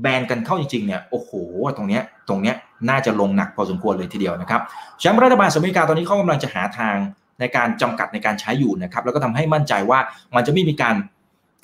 [0.00, 1.30] แบนกันเข้าจริงๆเนี่ยโอ้โห
[1.76, 2.56] ตรงเนี้ยตรงเนี้ย
[2.88, 4.60] น่าจะลงหนักพอสมควรเลยทีเดียวนะครับ
[5.00, 6.96] ฉะนั้นรัฐบาลสหรัฐอเมริกาตอนนี้เขากำลังจะหาทาง
[7.40, 9.98] ในการจำกัดในการใช้อยู่นะครับแล้วก็ทำให้มั่นใจว่า
[10.34, 10.94] มันจะไม่มีการ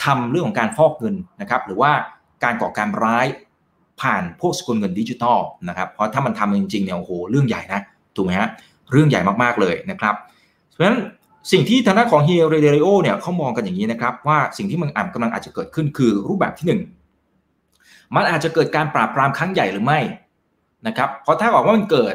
[0.04, 1.92] ทำเรื่องของการฟอกเงินนะครับหรือว่า
[2.44, 3.26] การก่อการร้าย
[4.00, 5.38] ผ่านพวกสกุลเงินดิจิตอล
[5.68, 7.80] นะครับเพราะถ้ามันทำจริงๆเนี่ยโอ้โหเรื่องใหญ่นะ
[8.16, 8.48] ถูกไหมฮะ
[8.92, 10.14] เรื่องใหญ่มากๆเลยนะครับ
[10.72, 10.98] เพราะฉะนั้น
[11.52, 16.66] สิ่งที่ทางด้านของเฮียเรเดริโอเนี่ยเขามองกันอย่างนี้นะครับ ว่าสิ่งที่มันอาจกำลังอาจจะเกิดขึ้นคือรูปแบบที่
[17.28, 20.00] 1 มันอาจจะเกิดการปราบปรามครั้งใหญ่หรือไม่
[20.86, 22.14] นะครับเพราะถ้าบอกว่ามันเกิด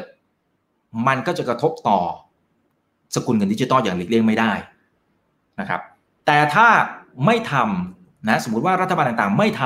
[1.06, 2.00] มันก็จะกระทบต่อ
[3.14, 4.52] สกุลเงินดิจิตอลอย่างหลีกเลี่ยงไม่ได้
[5.60, 5.80] นะครับ
[6.26, 6.68] แต่ถ้า
[7.26, 9.62] ไม่ทำนะสมมติว่ารัฐบาลต่างๆ ไม่ท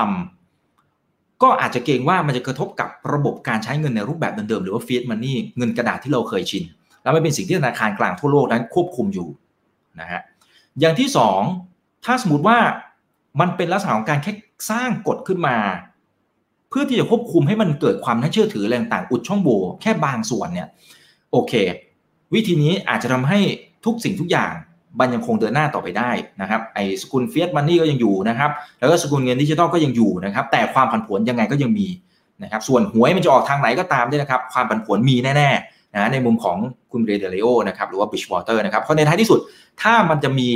[0.70, 6.64] ำก็อาจจะเกรงว่ามันจะกระทบกับระบบการใช้เงินในรูปแบบเดิมๆหรือว่าฟีดมันนี่เงินกระดาษที่เราเคยชิน
[7.02, 9.28] แล้วไม่เป็นสิ่งที่ธนาคารกลางทั่วโลกนั้นควบคุมอยู่
[10.00, 10.20] นะฮะ
[10.80, 11.40] อย่างที่สอง
[12.04, 12.58] ถ้าสมมติว่า
[13.40, 14.32] มันเป็นลักษณะของการแค่
[14.70, 15.56] สร้างกฎขึ้นมา
[16.68, 20.68] เพื่อที่จะควบคุมให้มันเกิดความน่าเชื่อถือแรงต่างอุดช่องโหว่แค่บางส่วนเนี่ย
[21.32, 21.52] โอเค
[22.34, 23.38] วิธีนี้อาจจะทำให้
[23.84, 24.52] ทุกสิ่งทุกอย่าง
[25.00, 31.88] มันยังคงเดินหน้าต่อไปได้นะครับไอ้สกุล fiat money ก็ยังอยู่นะครับ แล้วก็สกุลเงินดิจิทัลก็ยังอยู่นะครับ แต่ความผันผวนยังไงก็ยังมี
[32.42, 36.56] นะครับ ส่วนหวยมันจะออกทางไหนก็ตามด้วยนะครับ ความผันผวนมีแน่ๆ นะในมุมของ
[36.92, 39.40] คุณ Ray Dalio นะครับหรือว่า Bridgewater นะครับเพราะในท้ายที่สุด
[39.82, 40.50] ถ้ามันจะมี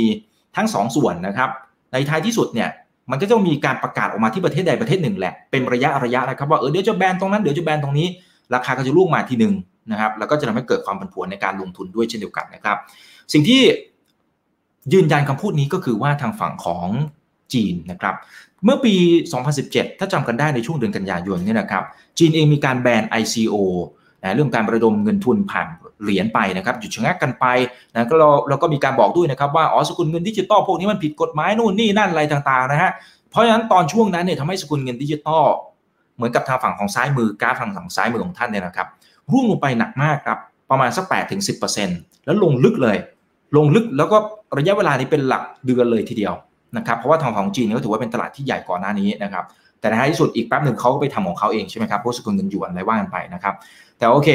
[0.55, 1.49] ทั้ง2 ส่วนนะครับ
[1.93, 2.69] ในท้ายที่สุดเนี่ย
[3.11, 8.07] มันก็จะมีการประกาศออกมาที่ประเทศใดประเทศหนึ่งแหละเป็นระยะระยะนะครับว่าเออเดี๋ยวจะแบนตรงนั้นเดี๋ยวจะแบนตรงนี้
[8.53, 9.53] ราคาก็จะร่วงมาทีหนึ่ง
[9.91, 12.77] นะครับแล้วก็จะทำให้เกิดความผันผวนในการลงทุนด้วยเช่นเดียวกันนะครับ
[13.33, 13.61] สิ่งที่
[14.93, 16.87] ยืนยันคำพูดนี้ก็คือว่าทางฝั่งของ
[17.53, 18.15] จีนนะครับ
[18.65, 18.93] เมื่อปี
[19.47, 21.83] 2017 ถ้าจำกันได้ในช่วงเดือนกันยายนเนี่ยนะครับ
[22.17, 23.55] จีนเองมีการแบน ICO
[24.27, 25.67] นะเรื่องการระดมเงินทุนผ่าน
[26.03, 27.45] เหรียญไปนะครับหยุดชะงักกันไป
[27.93, 32.91] นะก็เราเราก็มีการบอกด้วยนะครับว่าอ๋อสกุลเงินดิจิตอลพวกนี้มันผิดกฎหมายนู่นนี่นั่นอะไรต่างๆนะฮะ
[33.31, 35.45] เพราะฉะนั้นตอนช่วงนั้นเนี่ยทำให้สกุลเงินดิจิตอล
[36.15, 38.87] เหมือนกับทางฝั่งของซ้ายมือกราฟทางฝั่งซ้ายมือของท่านเนี่ยนะครับ
[39.31, 40.37] ร่วงลงไปหนักมากครับ
[40.69, 41.41] ประมาณสัก8ถึง
[41.83, 42.97] 10%แล้วลงลึกเลย
[43.57, 44.17] ลงลึกแล้วก็
[44.57, 46.33] ระยะเวลานี้เป็นหลักเดือนเลยทีเดียว
[46.77, 49.43] นะครับเพราะว่าทางของจีนก็ถือว่าเป็นตลาดที่ใหญ่ก่อนหน้านี้นะครับ
[49.79, 53.53] แต่ในท้ายที่สุดอีกแป๊บหนึ่งเขาก็ไปทำของเขาเองใช่ไหมครับพวกสกุลเงินหยวนอะไรว่ากันไปนะครับ
[53.97, 54.29] แต่โอเค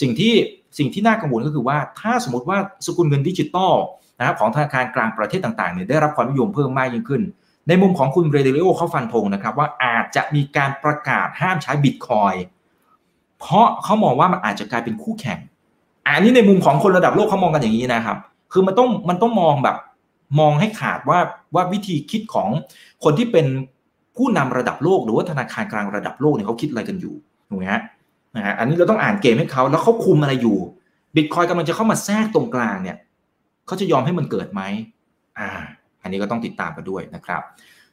[0.00, 0.34] สิ่งที่
[0.78, 3.74] สิ่งที่น่ากังวลก็คือว่าถ้าสมมติว่าสกุลเงินดิจิตอล
[4.18, 7.22] นะครับของธนาคารกลางประเทศต่างๆเนี่ยได้รับความนิยมเพิ่มมากยิ่งขึ้น
[7.68, 12.34] ในมุมของคุณ Ray Dalio เขาฟันธงนะครับว่าอาจจะมีการประกาศห้ามใช้บิตคอยน์
[13.40, 15.38] เพราะเขามองว่ามันอาจจะกลายเป็นคู่แข่ง
[16.06, 18.18] อันนี้ในมุมของคนระดับโลกเขามองกันอย่างนี้นะครับ
[18.52, 19.76] คือมันต้องมันต้องมองแบบ
[20.40, 21.18] มองให้ขาดว่า
[21.54, 22.48] ว่าวิธีคิดของ
[23.04, 23.46] คนที่เป็น
[24.16, 27.14] ผู้นำระดับโลก หรือว่าธนาคารกลางระดับโลกเนี่ยเขาคิดอะไรกันอยู่
[27.48, 27.80] ถูกไหมฮะ
[28.36, 30.58] นะฮะอันนี้เราต้องอ่านเกมให้เขาแล้วเขาคุมอะไรอยู่
[31.16, 32.96] บิตคอยกำลังจะเข้ามาแทรกตรงกลางเนี่ย
[33.66, 34.62] เขาจะยอมให้มันเกิดไหม
[35.38, 35.48] อ่า
[36.02, 37.42] อันนี้ก็ต้องติดตามกันด้วยนะครับ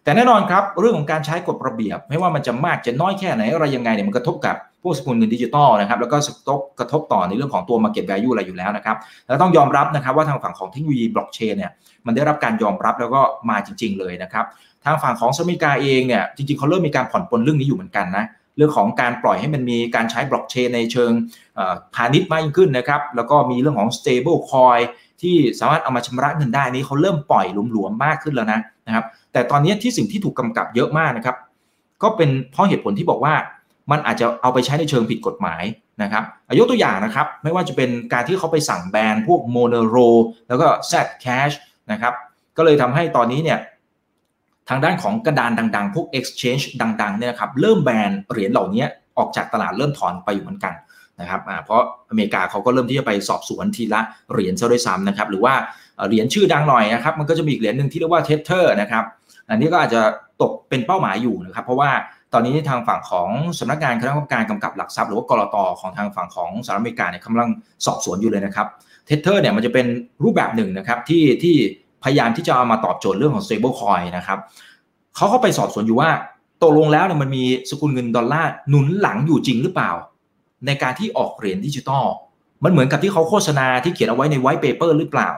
[0.03, 11.71] แต่แน่นอนครับเรื่องของการใช้กฎระเบียบ ไม่ว่ามันจะมากจะน้อยแค่ไหนอะไรยังไงเนี่ยมันกระทบกับพวกสกุลเงินดิจิตอลนะครับแล้วก็กระทบกระทบต่อในเรื่องของตัว Market Value อะไรอยู่แล้วนะครับแล้วต้องยอมรับนะครับว่าทางฝั่งของเทคโนโลยีบล็อกเชนเนี่ย
[12.05, 14.45] มันได้รับการยอมรับแล้วก็มาจริง ๆ เลยนะครับ
[14.85, 21.11] ทางฝั่งของอเมริกาเองเนี่ยจริงๆเขาเริ่มมีการผ่อนปลนเรื่องนี้อยู่เหมือนกันนะเรื่องของการปล่อยให้มันมีการใช้บล็อกเชนในเชิง
[21.95, 24.81] พาณิชย์มากยิ่งขึ้นนะครับ แล้วก็มีเรื่องของ stable coin
[25.21, 31.35] ที่สามารถเอามาชำระเงินได้นี้เขาเริ่มปล่อยหลวมๆมากขึ้นแล้วนะนะครับ แต่ตอนนี้ที่สิ่งที่ถูกกำกับเยอะมากนะครับ
[32.03, 33.33] ก็เป็นเพราะเหตุผลที่บอกว่า
[33.91, 35.63] มันอาจจะเอาไปใช้ในเชิงผิดกฎหมาย
[36.03, 36.23] นะครับ
[36.59, 39.97] ยกตัวอย่างนะครับ ไม่ว่าจะเป็นการที่เขาไปสั่งแบนพวก Monero
[40.47, 41.55] แล้วก็ Zcash
[41.91, 42.13] นะครับ
[42.57, 43.59] ก็เลยทำให้ตอนนี้เนี่ย
[44.69, 48.85] ทางด้านของกระดานดังๆ พวก exchange ดังๆเนี่ยครับเริ่มแบนเหรียญเหล่านี้
[49.17, 50.73] ออกจากตลาดเริ่มถอนไปอยู่เหมือนกัน
[51.21, 54.01] นะครับเพราะอเมริกาเขาก็เริ่มที่จะไปสอบสวนทีละ
[54.31, 55.53] เหรียญซะด้วยซ้ำนะครับหรือว่า
[56.07, 59.03] เหรียญชื่อดังหน่อยนะครับมันก็จะมีอีกเหรียญหนึ่งที่เรียกว่า Tether นะครับ
[59.49, 60.01] อันนี้ก็อาจจะ
[60.41, 61.91] ตกเป็นเป้าหมายอยู่นะครับเพราะว่า
[62.33, 67.49] ตอนนี้ทางฝั่งของสำนักงานคณะกรรมการกำกับหลักทรัพย์หรือว่ากลตของทางฝั่งของสหรัฐอเมริกาเนี่ยกำลัง
[67.85, 68.67] สอบสวนอยู่เลยนะครับ
[69.05, 69.85] Tether เนี่ยมันจะเป็น
[70.23, 71.55] รูปแบบหนึ่งนะครับที่ที่
[72.03, 74.39] พยายามที่จะเอามาตอบโจทย์เรื่องของ stable coin นะครับ
[75.15, 76.09] เขาเขาไปสอบสวนอยู่ว่า
[76.61, 79.91] ตกลงแล้วเนี่ยมันมีสกุลเงินดอลลาร์หนุนหลังอยู่จริงหรือเปล่า
[80.65, 82.05] ในการที่ออกเหรียญดิจิตอล
[82.63, 85.29] มันเหมือนกับที่เขาโฆษณาที่เขียนเอาไว้ใน white paper หรือเปล่า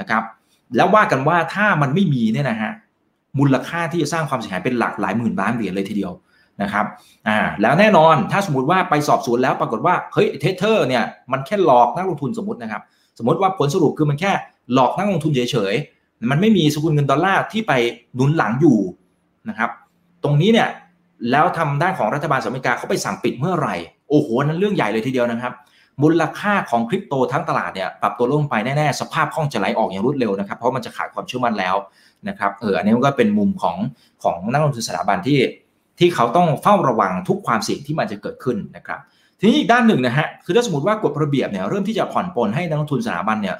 [0.00, 0.22] นะครับ
[0.76, 2.72] แล้วว่ากันว่าถ้ามันไม่มีเนี่ยนะฮะ
[3.38, 6.12] มูลค่าที่จะสร้างความเสียหายเป็นหลักหลายหมื่นล้านเหรียญเลยทีเดียว
[6.62, 6.86] นะครับ
[7.28, 12.82] อ่าแล้วแน่นอนถ้าสมมติว่าไปสอบสวนแล้วปรากฏว่าเฮ้ย Tether เนี่ยมันแค่หลอกนักลงทุนสมมตินะครับ
[13.18, 14.32] สมมติว่าผลสรุปคือมันแค่
[14.74, 15.99] หลอกนักลงทุนเฉยๆ
[16.30, 17.72] มันไม่มีสกุลเงินดอลลาร์ที่ไป
[18.14, 18.78] หนุนหลังอยู่
[19.48, 19.70] นะครับ
[20.24, 20.68] ตรงนี้เนี่ย
[21.30, 23.74] แล้วทางด้านของรัฐบาลสหรัฐอเมริกาเขาไปสั่งปิดเมื่อไหร่
[24.08, 25.52] โอ้โหนั้นเรื่องใหญ่เลยทีเดียวนะครับ
[26.02, 31.76] มูลค่าของคริปโตทั้งตลาดเนี่ยปรับตัวลงไปแน่ๆ สภาพคล่องจะไหลออกอย่างรวดเร็วนะครับ เพราะมันจะขาดความเชื่อมั่นแล้ว
[32.28, 33.76] นะครับเอออันนี้ก็เป็นมุมของ
[34.22, 35.38] ของนักลงทุนสถาบันที่
[35.98, 38.98] ที่เขาต้องเฝ้าระวังทุกความเสี่ยงที่มันจะเกิดขึ้นนะครับ
[39.38, 43.56] ทีนี้อีกด้านหนึ่งนะฮะคือถ้าสมมติว่ากฎระเบียบเนี่ยเริ่มที่จะผ่อนปลนให้นักลงทุนสถาบันเนี่ย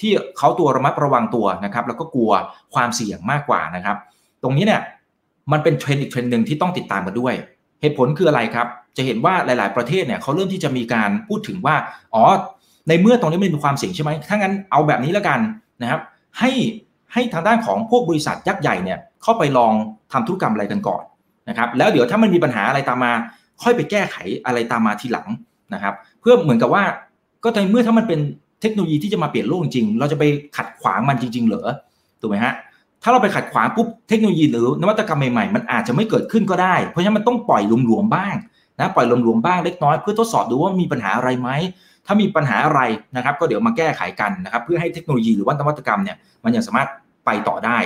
[0.00, 2.32] ที่เขาตัวระมัดระวังตัวนะครับ แล้วก็กลัว
[2.74, 3.96] ความเสี่ยงมากกว่านะครับ
[4.42, 4.82] ตรงนี้เนี่ย
[5.52, 7.34] มันเป็นเทรนด์อีกเทรนด์หนึ่งที่ต้องติดตามกันด้วย
[7.80, 11.76] เหตุผลคืออะไรครับ จะเห็นว่าหลาย ๆ ประเทศเนี่ยเขาเริ่มที่จะมีการพูดถึงว่า
[12.14, 12.24] อ๋อ
[12.88, 15.40] ในเมื่อตรงนี้มันมีความเสี่ยงใช่ไหมถ้างั้นเอาแบบนี้แล้วกัน
[15.82, 16.00] นะครับ
[16.38, 16.50] ให้
[17.12, 19.72] ให้ทางด้านของพวกบริษัทยักษ์ใหญ่เนี่ยเข้าไปลอง
[20.12, 21.02] ทำธุรกรรมอะไรกันก่อน
[21.48, 23.12] นะครับแล้วเดี๋ยวถ้ามันมีปัญหาอะไรตามมา
[23.62, 25.28] ค่อยไปแก้ไขอะไรตามมาทีหลัง
[25.74, 26.84] นะครับ เพื่อเหมือนกับว่า
[27.44, 28.20] ก็ในเมื่อถ้ามันเป็น
[28.60, 30.24] เทคโนโลยีที่จะมาเปลี่ยนโลกจริง เราจะไป
[30.56, 31.68] ขัดขวางมันจริง ๆ เหรอ
[32.20, 32.54] ถูกไหมฮะ
[33.02, 38.34] ถ้าเราไปขัดขวางปุ๊บเทคโนโลยีหรือนวัตกรรมใหม่ๆ มันอาจจะไม่เกิดขึ้นก็ได้ เพราะฉะนั้นมันต้องปล่อยหลวมๆบ้าง
[38.80, 41.50] นะปล่อยหลวมๆบ้างเล็กน้อยเพื่อทดสอบดูว่ามีปัญหาอะไรไหม
[42.06, 42.80] ถ้ามีปัญหาอะไร
[43.16, 46.88] นะครับ ก็เดี๋ยวมาแก้ไขกันนะครับเพื่อให้เทคโนโลยีหรือว่านวัตกรรมเนี่ยมันยังสามารถ
[47.26, 47.78] ไปต่อได้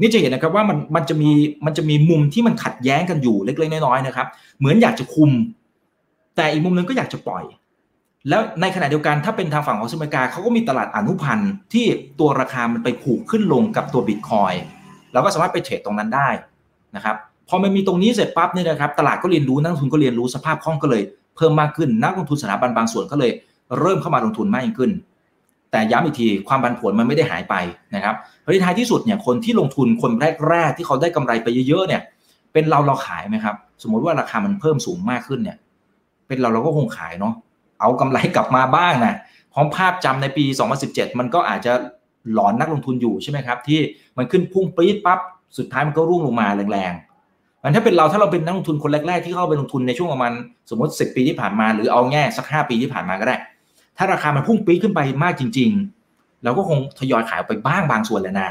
[0.00, 1.30] นี่จะเห็นนะครับว่ามันมันจะมี
[1.66, 4.26] มันจะมีมุมที่มันขัดแย้งกันอยู่เล็กๆน้อยๆนะครับ
[4.58, 5.30] เหมือนอยากจะคุม
[6.36, 7.44] แต่อีกมุมนึงก็อยากจะปล่อย
[8.28, 11.86] แล้วในขณะเดียวกันถ้าเป็นทางฝั่งของสหรัฐอเมริกาเขาก็มีตลาดอนุพันธ์ที่
[12.20, 14.52] ตัวราคามันไปผูกขึ้นลงกับตัวบิตคอย
[15.12, 16.28] เราก็สามารถไปเทรดตรงนั้นได้
[16.96, 17.16] นะครับ
[17.48, 21.02] พอมันมีตรงนี้เสร็จปั๊บเนี่ยนะครับตลาดก็เรียนรู้นักลงทุนก็เรียนรู้สภาพคล่องก็เลย
[21.36, 23.30] เพิ่มมากขึ้นนักลงทุนสถาบันบางส่วนก็เลย
[23.80, 24.90] เริ่มเข้ามาลงทุนมากยิ่งขึ้น
[25.70, 27.54] แต่ย้ำอีกทีความบันผลมันไม่ได้หายไป
[27.94, 30.12] นะครับเพราะท้ายที่สุดเนี่ยคนที่ลงทุนคน
[30.48, 32.02] แรกๆที่เขาได้กำไรไปเยอะๆเนี่ย
[32.52, 35.56] เป็นเราเราขายไหมครับสมมติว่าราคามันเพิ่มสูงมากขึ้นเนี่ย
[36.28, 37.34] เป็นเราเราก็คงขายเนาะ
[37.80, 39.14] เอากำไรกลับมาบ้างนะ
[39.52, 40.44] พร้อมภาพจำในปี
[40.82, 41.72] 2017 มันก็อาจจะ
[42.34, 43.80] หลอนนักลงทุนอยู่ใช่ไหมครับ ที่
[44.16, 45.20] มันขึ้นพุ่งปี๊ดปั๊บ
[45.58, 50.32] สุดท้ายมันก็ร่วงลงมาแรงๆมันถ้าเป็นเราถ้าเราเป็นนักลงทุนคนแรกๆที่เข้าไปลงทุนในช่วงประมาณ
[50.70, 53.36] สมมติ 10 ปีที่ผ่านมาหรือเอาแง่สัก 5 ปีที่ผ่านมาก็ได้
[53.96, 55.70] ถ้าราคามันพุ่งปี๊ดขึ้นไปมากจริง
[56.06, 58.50] ๆ เราก็คงทยอยขายไปบ้างบางส่วนแหละนะ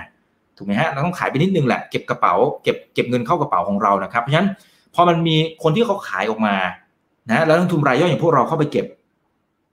[0.58, 4.50] ถูกไหมฮะเราต้องขายไปนิดนึงแหละเก็บกระเป๋าเก็บเก็บเงินเข้ากระเป๋าของเรานะครับเพราะฉะนั้น
[4.96, 6.56] พอมันมีคนที่เขาขายออกมา
[7.32, 8.86] นะแล้วนักทุนรายย่อยอย่างพวกเราเข้าไปเก็บ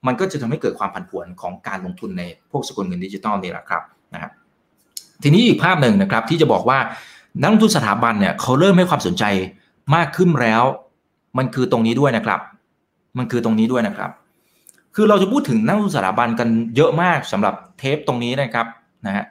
[0.06, 3.82] มันก็จะทำให้เกิดความผันผวนของการลงทุนในพวกสกุลเงินดิจิตอลนี่แหละครับ
[4.14, 4.32] นะครับ
[5.22, 6.78] ทีนี้อีกภาพหนึ่งนะครับที่จะบอกว่า
[7.40, 9.24] นักลงทุนสถาบันเนี่ยเขาเริ่มให้ความสนใจ
[9.94, 10.64] มากขึ้นแล้ว
[11.38, 12.40] มันคือตรงนี้ด้วยนะครับ
[13.18, 14.10] มันคือตรงนี้ด้วยนะครับ
[14.94, 18.66] คือเราจะพูดถึงนักลงทุนสถาบันกันเยอะมากสำหรับเทปตรงนี้นะครับ
[19.06, 19.24] นะฮะ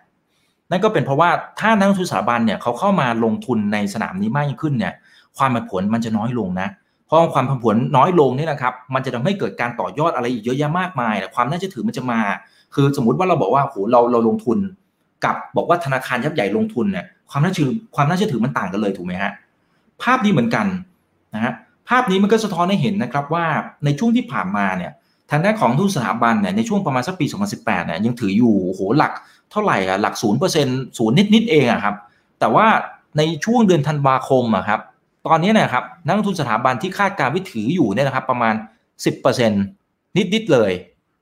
[0.72, 4.94] นั่นก็เป็นเพราะว่าถ้านักลงทุนสถาบันเนี่ยเขาเข้ามาลงทุนในสนามนี้มากยิ่งขึ้นเนี่ย
[5.38, 12.22] ความผันผวนมันจะน้อยลงนะเพราะความผันผวนน้อยลงนี่นะครับ มันจะทำให้เกิดการต่อยอดอะไรอีกเยอะแยะมากมายความน่าจะถือมันจะมา
[12.76, 14.58] คือสมมติว่าเราบอกว่าโหเราเราลงทุน
[15.26, 19.32] กับบอกว่าธนาคารยักษ์ใหญ่ลงทุนเนี่ยความน่าเชื่อความน่าเชื่อถือมันต่างกันเลยถูกไหมฮะ
[20.04, 20.66] ภาพนี้เหมือนกัน
[21.36, 21.54] นะฮะ
[21.90, 23.46] ภาพนี้มันก็สะท้อนให้เห็นนะครับว่า
[23.86, 24.92] ในช่วงที่ผ่านมาเนี่ย
[25.32, 29.12] ทางด้านของทุนสถาบันเนี่ยในช่วงประมาณสักปี 2018เนี่ยยังถืออยู่โหหลัก
[29.52, 31.96] เท่าไหร่อะหลักศูนย์เปอร์เซ็นต์ศูนย์นิดๆเองอะครับ
[32.40, 32.68] แต่ว่า
[33.18, 34.80] ในช่วงเดือนธันวาคมอะครับ
[35.28, 38.54] ตอนนี้นะครับนักลงทุนสถาบันที่คาดการณ์ว่าถืออยู่เนี่ยนะครับประมาณ
[39.16, 39.50] 10%
[40.18, 40.72] นิดๆเลย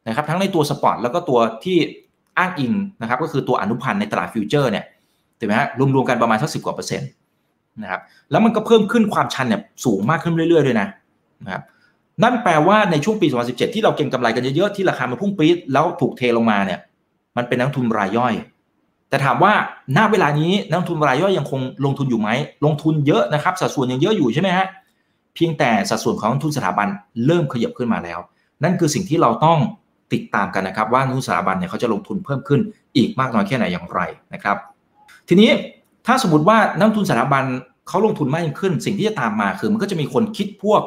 [0.08, 1.78] นะครับทั้งในตัว spot แล้วก็ตัวที่
[2.38, 4.86] อ้างอิงนะครับก็คือตัวอนุพันธ์ในตลาด future เนี่ย
[5.40, 7.10] ถูกไหมฮะรวมๆกันประมาณสักสิบกว่าเปอร์เซ็นต์
[7.82, 10.88] นะครับแล้วมันก็เพิ่มขึ้นความชันเนี่ยสูงมากขึ้นเรื่อยๆด้วยนะ
[11.46, 11.64] นะครับ
[12.24, 16.80] นั่นแปลว่าในช่วงปี 2017 ที่เราเก็งกำไรกันเยอะๆที่ราคามันพุ่งปี๊ดแล้วถูกเทลงมาเนี่ย
[17.38, 18.34] มันเป็นนักทุนรายย่อย
[19.10, 19.54] แต่ถามว่า
[19.98, 22.30] ณเวลานี้นักทุนรายย่อยยังคงลงทุนอยู่ไหม
[22.66, 24.68] ลงทุนเยอะนะครับ สัดส่วนยังเยอะอยู่ใช่ไหมฮะ
[25.36, 26.88] เพียงแต่สัดส่วนของนักทุนสถาบัน
[27.26, 28.20] เริ่มขยับขึ้นมาแล้ว
[28.64, 29.60] นั่นคือสิ่งที่เราต้อง
[30.14, 32.62] ติดตามกันนะครับ ว่านักทุนสถาบันเนี่ยเขาจะลงทุนเพิ่มขึ้น
[32.96, 34.02] อีกมากน้อยแค่ไหนอย่างไร
[34.34, 34.58] นะครับ
[35.28, 35.50] ทีนี้
[36.06, 37.44] ถ้าสมมติว่านักทุนสถาบัน
[37.88, 40.82] เขาลงทุนมากยิ่งขึ้น สิ่งที่จะตามมาคือมันก็จะมีคนคิดพวก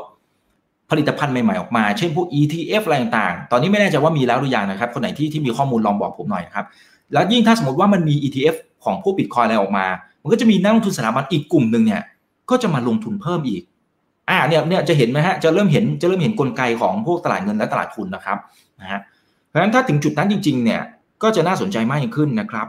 [0.91, 6.67] ผลิตภัณฑ์ใหม่ๆออกมา เช่นพวก ETF อะไรต่างๆ ตอนนี้ไม่แน่ใจว่ามีแล้วหรือยังนะครับ คนไหนที่ที่มีข้อมูลลองบอกผมหน่อยนะครับ
[7.13, 9.87] แล้วยิ่งถ้าสมมติว่ามันมี ETF ของพวกบิตคอยอะไรออกมา
[10.23, 12.03] มันก็จะมีนักลงทุนสถาบันอีกกลุ่มหนึ่งเนี่ย
[12.51, 13.63] ก็จะมาลงทุนเพิ่มอีก
[14.29, 18.39] อ่า เนี่ยเนี่ยจะเห็นไหมฮะ จะเริ่มเห็น จะเริ่มเห็นกลไกของพวกตลาดเงินและตลาดทุนนะครับ
[18.81, 19.01] นะฮะ
[19.49, 20.81] เพราะฉะนั้นถ้าถึงจุดนั้นจริง ๆ เนี่ย
[21.23, 22.67] ก็จะน่าสนใจมากยิ่งขึ้นนะครับ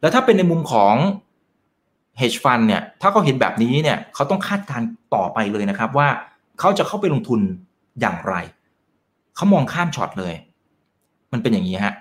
[0.00, 0.94] แล้วถ้าเป็นในมุมของ
[2.20, 4.82] hedge fund เนี่ย ถ้าเขาเห็นแบบนี้เนี่ย เขาต้องคาดการ
[5.14, 6.08] ต่อไปเลยนะครับ ว่า
[6.60, 7.40] เขาจะเข้าไปลงทุน
[8.00, 8.34] อย่างไร
[9.36, 10.34] เขามองข้ามช็อตเลย
[11.32, 11.94] มันเป็นอย่างนี้ฮะ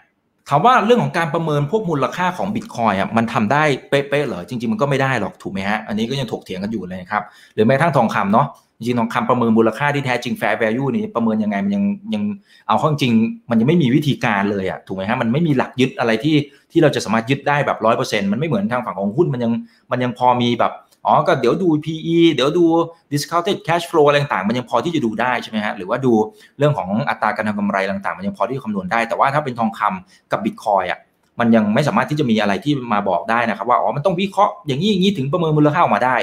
[0.50, 7.24] ถามว่าเรื่องของการประเมินพวกมูลค่าของบิตคอยอะมันทำได้เป๊ะๆเหรอจริง ๆ มันก็ไม่ได้หรอกถูกไหมฮะอันนี้ก็ยังถกเถียงกันอยู่เลยครับ
[7.54, 11.84] หรือแม้ทั้งทองคำเนาะจริงๆทองคำประเมินมูลค่าที่แท้จริง fair value นี่ประเมินยังไงมันยัง
[12.14, 12.24] ยัง
[12.68, 13.14] เอาข้อจริง
[13.50, 16.36] มันยังไม่มีวิธีการเลยอะถูกไหมฮะมันไม่มีหลักยึดอะไรที่
[16.72, 19.52] ที่เราจะสามารถยึดได้แบบร้อยเปอร์เซ็นต์มันไม่เหมือนทางฝั่งของหุ้นมันยัง
[19.92, 20.74] มันยังพอมีแบบ
[21.08, 22.66] อ๋อก็เดี๋ยวดู PE เดี๋ยวดู
[23.12, 26.14] discounted cash flow อะไรต่างๆมันยังพอที่จะดูได้ใช่ไหมฮะหรือว่าดู
[26.58, 31.00] เรื่องของอัตราการทำกำไรต่างๆมันยังพอที่จะคำนวณได้ แต่ว่าถ้าเป็นทองคำกับบิตคอยอะ
[31.40, 36.16] มันยังไม่สามารถที่จะมีอะไรที่มาบอกได้นะครับว่าอ๋อมันต้องวิเคราะห์อย่างนี้อย่างนี้ถึงประเมินมูลค่าออกมาได้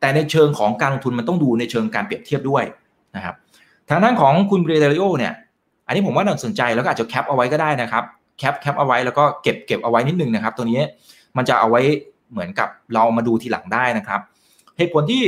[0.00, 2.64] แต่ในเชิงของการลงทุนมันต้องดูในเชิงการเปรียบเทียบด้วย
[3.16, 3.34] นะครับ
[3.88, 5.32] ทางด้านของคุณ Ray Dalio เนี่ย
[5.86, 8.04] อันนี้ผมว่าน่าสนใจแล้วก็อาจจะ cap เอาไว้ก็ได้นะครับ
[8.38, 10.80] cap cap เอาไว้แล้วก็เก็บเก็บเอาไว้นิดนึงนะครับตัวนี้
[11.36, 11.82] มันจะเอาไว้
[12.32, 14.20] เหมือนกับเรามาดูทีหลังได้นะครับ
[14.78, 15.22] เหตุผลที่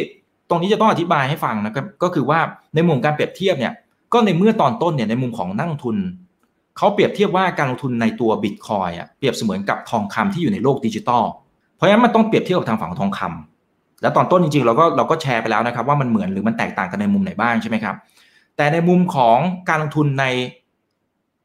[0.49, 2.39] ตรงนี้จะต้องอธิบายให้ฟังนะครับก็คือว่า
[2.75, 3.73] ในมุมการเปรียบเทียบเนี่ย
[4.13, 5.97] ก็ในเมื่อตอนต้นเนี่ยในมุมของนักลงทุน
[6.77, 11.25] เขาเปรียบเทียบว่าการลงทุนในตัวบิตคอยน์อะเปรียบเสมือนกับทองคำำที่อยู่ในโลกดิจิตอล
[11.77, 17.97] เพราะฉะนั้นมันต้องเปรียบเทียบกับทางฝั่งของทองคำแล้วตอนต้นจริงๆ เราก็เราก็แชร์ไปแล้วนะครับ ว่ามันเหมือนหรือมันแตกต่างกันในมุมไหนบ้างใช่ไหมครับ
[18.57, 19.39] แต่ในมุมของ
[19.69, 20.25] การลงทุนใน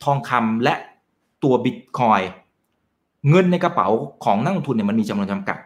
[0.03, 0.73] ทองคำและ
[1.43, 2.21] ตัวบิตคอย
[3.29, 3.87] เงินในกระเป๋า
[4.25, 5.57] ของนักลงทุนเนี่ยมันมีจำนวนจำกัด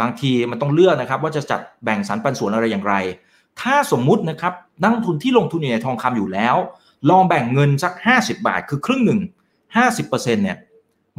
[0.00, 2.94] บางทีมันต้องเลือกนะครับ ว่าจะจัดแบ่งสรรปันส่วนอะไรอย่างไร
[3.60, 4.52] ถ้าสมมุตินะครับ
[4.82, 6.56] นักลงทุนที่ลงทุนอยู่ในทองคำอยู่แล้ว
[7.10, 9.20] ลองแบ่งเงินสัก 50 บาท คือครึ่งหนึ่ง
[9.76, 10.58] 50%เนี่ย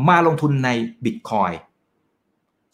[0.09, 0.69] มาลงทุนใน
[1.05, 1.51] บิตคอยน์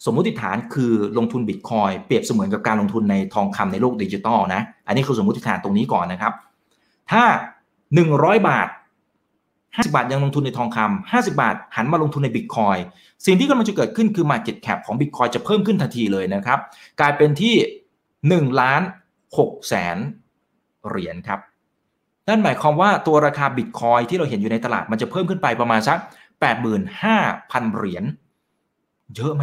[0.06, 6.32] สมมุติฐานคือลงทุนบิตคอยน์เปรียบเสมือนกับการลงทุนในทองคำในโลกดิจิตอลนะ อันนี้คือสมมุติฐานตรงนี้ก่อนนะครับ
[7.10, 7.24] ถ้า
[7.84, 8.68] 100 บาท
[9.82, 12.76] 50 บาทยังลงทุนในทองคำ50 บาท หันมาลงทุนในบิตคอยน์
[13.26, 16.58] สิ่งที่กำลังจะเกิดขึ้นคือ Market Cap ของ Bitcoin จะเพิ่มขึ้นทันทีเลยนะครับ
[17.00, 17.54] กลายเป็นที่
[18.08, 18.82] 1ล้าน
[19.28, 19.96] 6แสน
[20.88, 21.40] เหรียญครับ
[22.28, 25.98] นั่นหมายความว่าตัวราคา Bitcoin ที่เราเห็นอยู่ในตลาดมันจะเพิ่มขึ้นไปประมาณสัก
[26.82, 28.04] 85,000 เหรียญ
[29.16, 29.42] เยอะไหม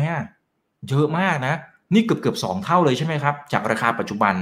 [0.89, 1.55] เยอะมากนะ
[1.93, 4.35] นี่เกือบเกือบสองเท่าเลยใช่ไหมครับ จากราคาปัจจุบัน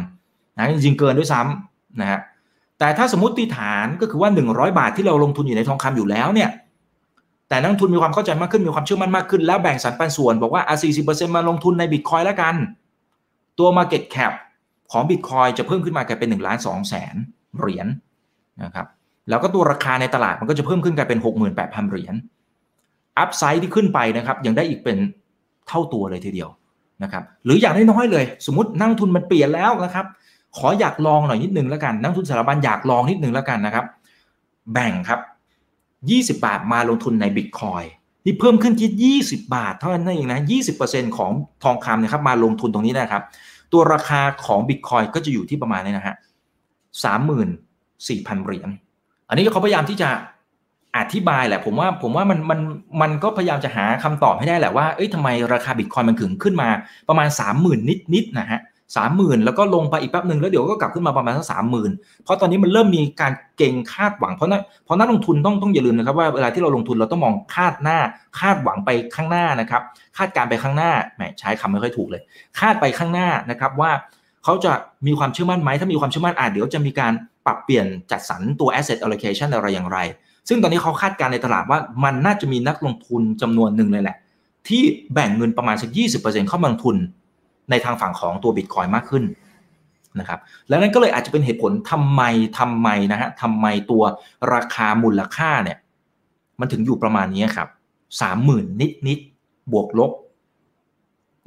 [0.57, 2.19] นะจริงๆเกินด้วยซ้ำนะฮะ
[2.79, 6.49] แต่ถ้าสมมติฐานก็คือว่า 100 บาทที่เราลงทุนอยู่ในทองคำอยู่แล้วเนี่ย
[7.49, 12.55] แต่นักทุนมีความเข้าใจมากขึ้นมีความเชื่อมั่นมากขึ้น แล้วแบ่งสรรปันส่วน บอกว่าอะสี่สิบเปอร์เซ็นต์มาลงทุนในบิตคอยแล้วกัน
[13.59, 14.33] ตัว Market Cap
[14.91, 17.15] ของบิตคอยจะเพิ่มขึ้นมากลายเป็น1ล้าน2แสน
[17.59, 17.87] เหรียญ
[18.63, 18.87] นะครับ
[19.29, 21.19] แล้วก็ตัวราคาในตลาดมันก็จะเพิ่มขึ้นกลายเป็น
[21.55, 22.15] 68,000 เหรียญ
[23.19, 24.97] อัพไซด์ที่ขึ้นไปนะครับยังได้อีกเป็น
[25.67, 26.49] เท่าตัวเลยทีเดียว
[27.03, 30.05] นะครับหรืออย่างน้อยๆเลย สมมตินั่งทุนมันเปลี่ยนแล้วนะครับ
[30.57, 33.85] ขออยากลองหน่อยนิดนึงแล้วกันนั่งทุนสถาบันอยากลองนิดนึงแล้วกันนะครับ
[34.73, 35.19] แบ่งครับ
[36.33, 37.83] 20 บาทมาลงทุนในบิตคอย
[38.25, 40.39] นี่เพิ่มขึ้นที่ 20 บาทเท่านั้นเองนะ
[40.79, 41.31] 20%ของ
[41.63, 43.23] ทองคำนะครับมาลงทุนตรงนี้นะครับ
[43.71, 46.15] ตัวราคาของบิตคอยก็จะอยู่ที่ประมาณนี้นะฮะ
[47.05, 48.69] 34,000เหรียญ
[49.29, 50.09] อันนี้เขาพยายามที่จะ
[50.97, 52.59] อธิบายแหละผมว่าผมว่ามันมัน
[53.01, 56.69] มันก็พยายามจะหาคำตอบให้ได้แหละว่าเอ้ยทำไมราคาบิตคอยมันถึงขึ้นมา
[57.09, 57.27] ประมาณ
[57.57, 58.59] 30,000 นิดนิดนะฮะ
[58.95, 61.91] สามหมื่นแล้วก็ลงไปอีกแป๊บหนึ่งแล้วเดี๋ยวก็กลับขึ้นมาประมาณสักสามหมื่น
[62.23, 67.99] เพราะตอนนี้มันเริ่มมีการเก่งคาดหวังเพราะนักเพราะนักลงทุนต้องต้องอย่าลืมนะครับว่าเวลาที่เราลงทุนเราต้องมองคาดหน้า
[68.39, 69.81] คาดหวังไปข้างหน้านะครับ
[70.17, 72.21] คาดการไปข้างหน้าแหมใช้คำไม่ค่อยถูกเลย
[72.59, 73.91] คาดไปข้างหน้านะครับว่า
[74.43, 74.73] เขาจะ
[75.07, 77.13] มีความเชื่อมั่นไหมถ้ามีความเชื่อมั่นอาจเดี๋ยวจะมีการ
[77.45, 79.97] ปรับเปลี่ยนจัดสรรตัว asset allocation อะไรอย่างไร
[80.49, 84.17] ซึ่งตอนนี้เขาคาดการในตลาดว่ามันน่าจะมีนักลงทุนจำนวนหนึ่งเลยแหละ
[84.67, 84.81] ที่
[85.13, 86.95] แบ่งเงินประมาณสัก 20%เข้ามาลงทุน
[87.69, 89.23] ในทางฝั่งของตัวบิตคอยมากขึ้น
[90.19, 90.39] นะครับ
[90.69, 92.21] แล้วนั่นก็เลยอาจจะเป็นเหตุผลทำไม
[92.59, 94.03] ทำไมนะฮะทำไมตัว
[94.53, 95.77] ราคามูลค่าเนี่ย
[96.59, 97.67] มันถึงอยู่ประมาณนี้ครับ
[98.21, 99.19] สามหมื่นนิดนิด
[99.71, 100.11] บวกลบ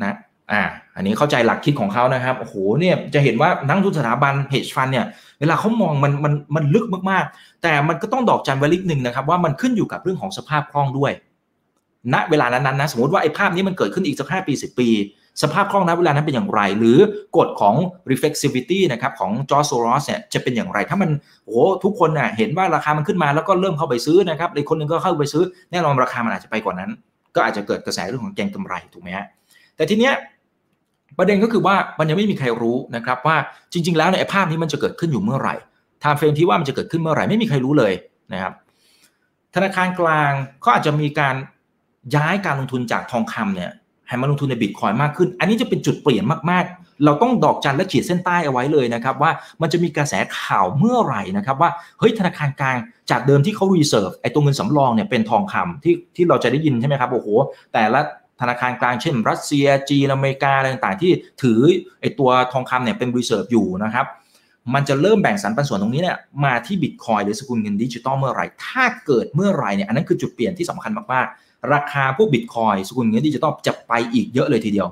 [0.02, 0.16] นะ
[0.52, 0.62] อ่า
[0.96, 5.06] อันนี้เข้าใจหลักคิดของเขานะครับโอ้โหเนี่ยจะเห็นว่านักทุนสถาบันเฮ d ฟันเนี่ย
[5.40, 11.12] เวลาเขามองมันมันมันลึกมากๆ แต่มันก็ต้องดอกจันไว้ลิกหนึ่งนะครับว่ามันขึ้นอยู่กับเรื่องของสภาพคล่องด้วย
[12.14, 14.88] ณเวลานั้นนะสมมติว่าไอ้ภาพนี้มันเกิดขึ้นอีกสักห้าปีสิบปี
[15.43, 16.99] สภาพคล่องณเวลานั้นเป็นอย่างไร หรือ
[17.36, 17.74] กฎของ
[18.11, 21.11] reflexivity นะครับของจอร์จโซรอสเนี่ยจะเป็นอย่างไร ถ้ามัน
[21.47, 26.91] โอ้ทุกคนน่ะเห็นว่าราคามันขึ้นมาแล้วก็เริ่มเข้าไปซื้อนะครับอีกคนนึงก็เข้าไปซื้อแน่นอนราคามันอาจจะไปกว่านั้น
[27.34, 29.26] ก็อาจจะเกิดกระแสเรื่องของเก็งกำไรถูกไหมฮะ
[29.76, 30.14] แต่ทีเนี้ย
[31.18, 33.36] ประเด็นก็คือว่ามันยังไม่มีใครรู้นะครับว่า
[33.72, 35.55] จริง ๆ แล้วในภาพนี้มันจะเกิดขึ้นอยู่เมื่อไหร่
[36.00, 37.93] time frame ที่ว่ามันจะเกิดขึ้นเมื่อไหร่ไม่มีใครรู้เลย
[38.32, 38.53] นะครับ
[39.55, 41.34] ธนาคารกลางเขาอาจจะมีการ
[42.16, 43.70] ย้ายการลงทุนจากทองคำเนี่ย
[44.11, 49.30] ให้มาลงทุนในบิตคอยน์มากขึ้น อันนี้จะเป็นจุดเปลี่ยนมากๆ เราต้องดอกจันและขีดเส้นใต้เอาไว้เลยนะครับว่า
[49.61, 52.76] มันจะมีกระแสข่าวเมื่อไหร่นะครับว่าเฮ้ยธนาคารกลาง
[53.11, 57.28] จากเดิมที่เขา reserve ไอ้ตัวเงินสำรองเนี่ยเป็นทองคำที่ที่เราจะได้ยินใช่ไหมครับโอ้โห
[57.72, 58.00] แต่ละ
[58.40, 61.61] ธนาคารกลางเช่น รัสเซียจีนอเมริกาอะไรต่างๆ ที่ถือ
[62.00, 64.06] ไอ้ตัวทองคำเนี่ยเป็น reserve อยู่นะครับ
[64.74, 74.88] มันจะเริ่มแบ่งสรรปันส่วนตรงนี้เนี่ยมาที่บิตคอยน์หรือสกุลเงินดิจิตอลเมื่อไหร่ ถ้าเกิดเมื่อไหร่เนี่ยอันนั้นคือจุดเปลี่ยนที่สำคัญมากๆ ราคาพวกบิตคอยน์สกุลเงินดิจิตอลจะไปอีกเยอะเลยทีเดียว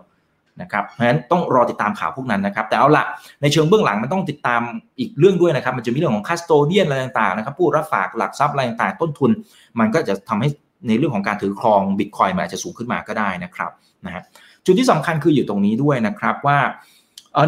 [0.62, 3.04] นะครับเพราะฉะนั้นต้องรอติดตามข่าวพวกนั้นนะครับ แต่เอาละ
[3.42, 4.60] ในเชิงเบื้องหลังมันต้องติดตาม
[4.98, 9.30] อีกเรื่องด้วยนะครับ มันจะมีเรื่องของคัสโตเดียนอะไรต่างๆนะครับ ผู้รับฝากหลักทรัพย์อะไรต่างๆ ต้นทุน
[9.78, 10.48] มันก็จะทำให้
[10.88, 13.70] ในเรื่องของการถือครองบิตคอยมันอาจจะสูงขึ้นมาก็ได้นะครับ
[14.06, 14.22] นะฮะ
[14.64, 16.58] จุดที่สำคัญคืออยู่ตรงนี้ด้วยนะครับว่า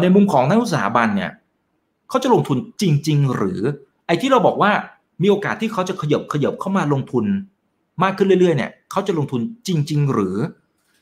[0.01, 1.31] ในมุมของนักสถาบันเนี่ย
[2.09, 3.59] เขาจะลงทุนจริง ๆ หรือ
[4.07, 4.71] ไอ้ที่เราบอกว่า
[5.21, 7.25] มีโอกาสที่เขาจะขยบขยบเข้ามาลงทุน
[8.03, 10.37] มากขึ้นเรื่อยๆเนี่ยเขาจะลงทุนจริง ๆ หรือ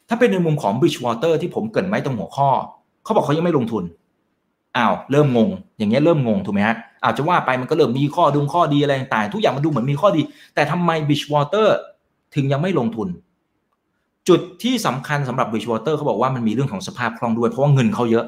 [0.09, 2.49] ถ้าเป็นในมุมของ Bridgewater ที่ผมเกิดไว้ตรงหัวข้อ
[3.03, 3.83] เขาบอกเขายังไม่ลงทุน
[4.77, 10.21] อ้าวเริ่มงง อย่างเงี้ยเริ่มงงถูกไหมฮะอาจจะว่าไปมันก็เริ่มมีข้อดุงข้อดีอะไรต่างๆทุกอย่างมันดูเหมือนมีข้อดี
[10.55, 11.67] แต่ทำไม Bridgewater
[12.35, 13.07] ถึงยังไม่ลงทุน
[14.29, 18.25] จุดที่สำคัญสำหรับ Bridgewater เขาบอกว่ามันมีเรื่องของสภาพคล่องด้วยเพราะว่าเงินเขาเยอะ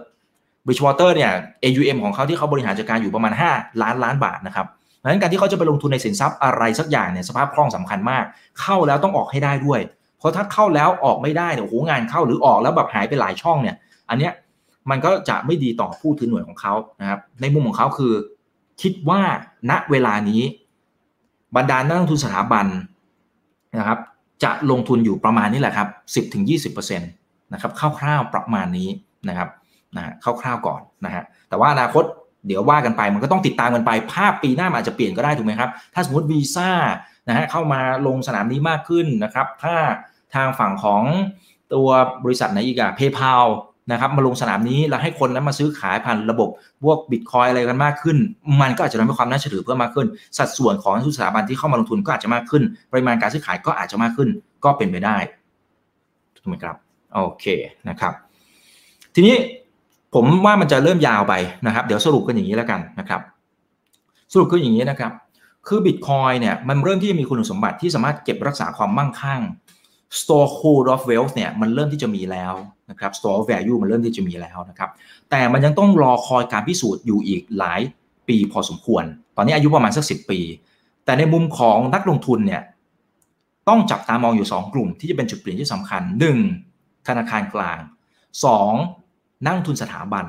[0.66, 1.32] Bridgewater เนี่ย
[1.64, 4.68] AUM ของเขาที่เขาบริหารจัดการอยู่ประมาณ 5 ล้านล้านบาทนะครับ
[5.02, 8.24] เพราะฉะนั้นการที่เขาจะไปลงทุนในสินทรัพย์อะไรสักอย่างเนี่ยสภาพคล่องสำคัญมาก
[8.62, 9.80] เข้าแล้วต้องออกให้ได้ด้วย
[10.18, 13.76] เพราะถ้าเข้าแล้วออกไม่ได้เนี่ยโอ้โหงานเข้าหรือออกแล้วแบบหายไปหลายช่องเนี่ย
[14.10, 14.34] อันเนี้ย
[14.90, 18.14] มันก็จะไม่ดีต่อผู้ถือหน่วยของเขานะครับ ในมุมของเขาคือ
[18.82, 19.22] คิดว่า
[19.70, 20.42] ณเวลานี้
[21.56, 22.66] บรรดานักลงทุนสถาบัน
[23.78, 24.00] นะครับ
[24.44, 25.88] จะลงทุนอยู่ประมาณนี้แหละครับ
[26.70, 28.90] 10-20%นะครับคร่าวๆประมาณนี้
[29.30, 29.50] นะครับ
[29.96, 32.04] นะคร่าวๆก่อนนะฮะแต่ว่าอนาคต
[32.48, 36.70] เดี๋ยวว่ากันไปมันก็ต้องติดตามกันไปภาพปีหน้าอาจจะเปลี่ยนก็ได้ถูกไหมครับ ถ้าสมมติวีซ่า
[37.28, 39.76] นะฮะเข้ามาลงสนามนี้มากขึ้นนะครับ ถ้า
[40.36, 41.04] ทางฝั่งของ
[41.74, 41.90] ตัว
[42.24, 43.36] บริษัทไหนอีกอะเพย์พา
[43.92, 46.50] นะครับมาลงสนามนี้แล้วให้คนนั้นมาซื้อขายผ่านระบบ
[46.84, 48.18] พวกบิตคอยอะไรกันมากขึ้น
[48.62, 54.30] มันก็อาจจะทำให้ความน่าเชื่อถือเพิ่มมากขึ้น สัดส่วนของทุกสถาบันที่เข้ามาลงทุนก็อาจจะมากขึ้น ปริมาณการซื้อขายก็อาจจะมากขึ้น
[54.64, 55.18] ก็เป็นไปได้
[56.44, 56.76] ถูกไหมครับ
[57.14, 57.46] โอเค
[57.90, 58.14] นะครับ
[59.16, 59.36] ทีนี้
[60.14, 61.34] ผมว่ามันจะเริ่มยาวไป
[61.68, 63.22] นะครับ เดี๋ยวสรุปกันอย่างนี้แล้วกันนะครับ
[64.34, 65.12] สรุปคืออย่างนี้นะครับ
[65.68, 69.42] คือบิตคอยเนี่ยมันเริ่มที่จะมีคุณสมบัติที่สามารถเก็บรักษาความมั่งคั่ง
[70.20, 72.54] store hold of wealth เนี่ยมันเริ่มที่จะมีแล้ว
[72.90, 74.90] นะครับ store of value มันเริ่มที่จะมีแล้วนะครับ
[75.30, 77.82] แต่มันยังต้องรอคอยการพิสูจน์อยู่อีกหลาย
[78.28, 79.04] ปีพอสมควร
[79.36, 80.40] ตอนนี้อายุประมาณสักสิปี
[81.06, 82.62] แต่ในมุมของนักลงทุนเนี่ย
[83.70, 86.02] ต้องจับตามองอยู่ 2 กลุ่มที่จะเป็นจุดเปลี่ยนที่สำคัญ
[86.56, 87.08] 1.
[87.08, 87.80] ธนาคารกลาง
[88.42, 89.01] 2.
[89.46, 90.26] นักทุนสถาบัน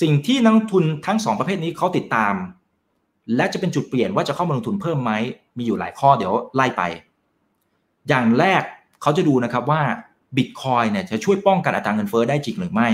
[0.00, 2.34] สิ่งที่นักทุนทั้งสองประเภทนี้เขาติดตาม
[3.36, 5.12] และจะเป็นจุดเปลี่ยนว่าจะเข้ามาลงทุนเพิ่มไหม
[5.58, 6.82] มีอยู่หลายข้อเดี๋ยวไล่ไป
[8.08, 8.62] อย่างแรก
[9.02, 9.82] เขาจะดูนะครับว่า
[10.36, 12.88] บิตคอยน์เนี่ยจะช่วยป้องกันอัตราเงินเฟ้อได้จริงหรือไม่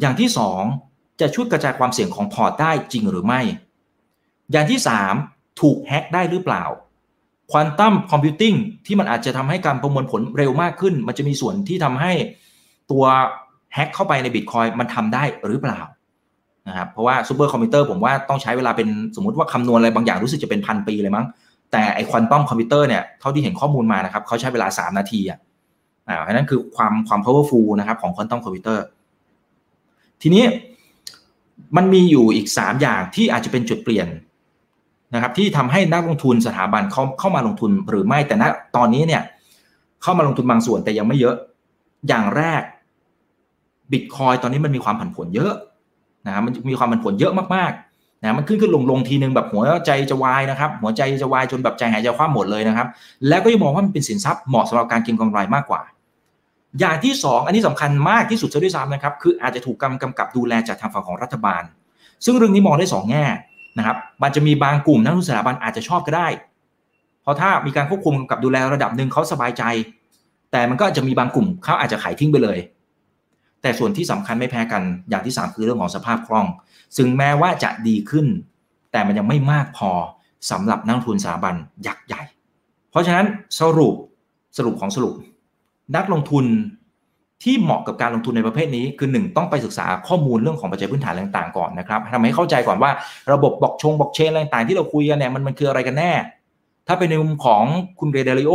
[0.00, 0.62] อย่างที่สอง
[1.20, 3.40] จะช่วยกระจายความเสี่ยงของพอร์ตได้จริงหรือไม่
[4.52, 5.14] อย่างที่สาม
[5.60, 6.64] ถูกแฮ็กได้หรือเปล่า
[7.50, 8.54] quantum computing
[8.86, 12.12] ที่มันอาจจะทำให้การประมวลผลเร็วมากขึ้น มันจะมีส่วนที่ทำให้
[12.90, 13.04] ตัว
[13.74, 15.80] แฮ็กเข้าไปในบิตคอยน์มันทำได้หรือเปล่า
[16.68, 21.26] นะครับเพราะว่าซูเปอร์คอมพิวเตอร์ผมว่าต้องใช้เวลาเป็นสมมติว่าคำนวณอะไรบางอย่างรู้สึกจะเป็นพันปีเลยมั้ง
[21.72, 25.38] แต่ไอ้ควอนตัมคอมพิวเตอร์เนี่ยเท่าที่เห็นข้อมูลมานะครับเขาใช้เวลา 3 นาทีอะ
[26.08, 28.84] อ่าเพราะนั้นคือความความ powerful นะครับของควอนตัมคอมพิวเตอร์
[30.22, 30.44] ทีนี้
[31.76, 34.08] มันมีอยู่อีก 3 อย่างที่อาจจะเป็นจุดเปลี่ยน
[35.14, 38.44] นะครับที่ทำให้นักลงทุนสถาบันเขาเข้ามาลงทุนหรือไม่แต่ณ
[38.76, 39.22] ตอนนี้เนี่ย
[40.02, 41.34] เข้ามาลงทุนบางส่วนแต่ยังไม่เยอะ
[42.08, 42.62] อย่างแรก
[43.92, 45.52] บิตคอยตอนนี้มันมีความผันผวนเยอะ
[46.26, 52.86] นะมันมีความผันผวนเยอะมากๆนะมันขึ้นขึ้นลงลงทีนึงแบบหัวใจจะวายนะครับ หัวใจจะวายจนแบบใจหายใจคว่ำหมดเลยนะครับ
[53.28, 55.82] แล้วก็ยังมองว่ามันเป็นสินทรัพย์เหมาะสำหรับการเก็งกำไรมากกว่า
[56.78, 61.62] อย่างที่ 2 อันนี้สำคัญมากที่สุดซะด้วยซ้ำนะครับ คืออาจจะถูกกำกำกับดูแลจากทางฝั่งของรัฐบาล
[62.24, 63.24] ซึ่งเรื่องนี้มองได้ 2 แง่
[63.78, 66.28] นะครับ มันจะมีบางกลุ่มนักลงทุนสถาบันอาจจะชอบก็ได้
[67.22, 69.62] เพราะถ้ามีการควบคุมกับดูแลระดับหนึ่งเขาสบายใจ
[70.52, 72.58] แต่มันก็จะมีบางกลุ่มเขาอาจจะขายทิ้งไปเลย
[73.62, 76.46] แต่ส่วนที่สำคัญไม่แพ้กันอย่างที่ 3 คือเรื่องของสภาพคล่อง
[76.96, 78.26] ซึ่งแม้ว่าจะดีขึ้น
[78.92, 79.90] แต่มันยังไม่มากพอ
[80.50, 81.54] สำหรับนักลงทุนสถาบัน
[81.86, 82.22] ยักษ์ใหญ่
[82.90, 83.26] เพราะฉะนั้น
[83.60, 83.94] สรุป
[84.56, 85.14] สรุปของสรุป
[85.96, 86.44] นักลงทุน
[87.42, 92.90] ที่เหมาะกับการลงทุนในประเภทนี้คือ 1 ต้องไปศึกษาข้อมูลเรื่องของปัจจัยพื้นฐานต่างๆก่อนนะครับทำให้เข้าใจก่อนว่า
[93.32, 96.12] ระบบบล็อกชงบล็อกเชนอะไรต่างๆที่เราคุยกันเนี่ยมันมันคืออะไรกันแน่
[96.86, 97.62] ถ้าเป็นในมุมของ
[97.98, 98.52] คุณเรเดลิโอ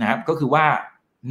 [0.00, 0.66] นะครับก็คือว่า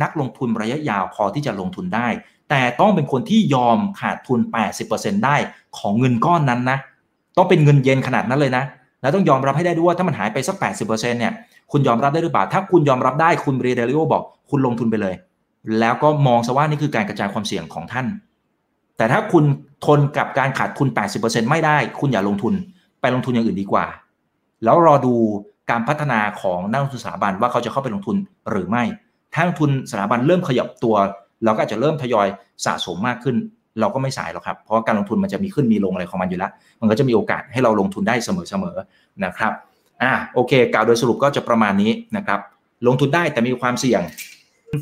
[0.02, 2.08] นักลงทุนระยะยาวพอที่จะลงทุนได้
[2.54, 4.40] แต่ต้องเป็นคนที่ยอมขาดทุน
[4.82, 5.36] 80%ได้
[5.78, 6.78] ของเงินก้อนนั้นนะ
[7.38, 8.64] ต้องเป็นเงินเย็นขนาดนั้นเลยนะ
[9.02, 11.34] แล้วต้องยอมรับให้ได้ด้วยว่าถ้ามันหายไปสัก 80%เนี่ย
[11.72, 15.16] คุณยอมรับได้หรือเปล่า ถ้าคุณยอมรับได้คุณเรเดลิโอบอก คุณลงทุนไปเลย
[15.80, 18.06] แล้วก็มองซะว่านี่คือการกระจายความเสี่ยงของท่าน
[18.98, 19.44] แต่ถ้าคุณ
[19.86, 20.88] ทนกับการขาดทุน
[21.20, 22.54] 80%ไม่ได้ คุณอย่าลงทุน
[23.02, 23.86] ไปลงทุนอย่างอื่นดีกว่า
[24.64, 25.14] แล้วรอดู
[25.72, 28.18] การพัฒนาของนักลงทุนสถาบันว่าเขาจะเข้าไปลงทุน
[28.50, 28.84] หรือไม่
[29.34, 30.96] ถ้าลงทุนสถาบันเริ่มขยับตัว
[31.46, 32.28] เราก็อาจจะเริ่มทยอย
[32.66, 33.36] สะสมมากขึ้น
[33.80, 39.52] เราก็ไม่สายหรอกครับ เพราะการลงทุนมันจะมีขึ้นมีลงอะไรของมันอยู่แล้ว มันก็จะมีโอกาสให้เราลงทุนได้เสมอๆนะครับ
[40.02, 42.40] อ่าโอเคกล่าวโดยสรุปก็จะประมาณนี้นะครับ
[42.88, 44.02] ลงทุนได้แต่มีความเสี่ยง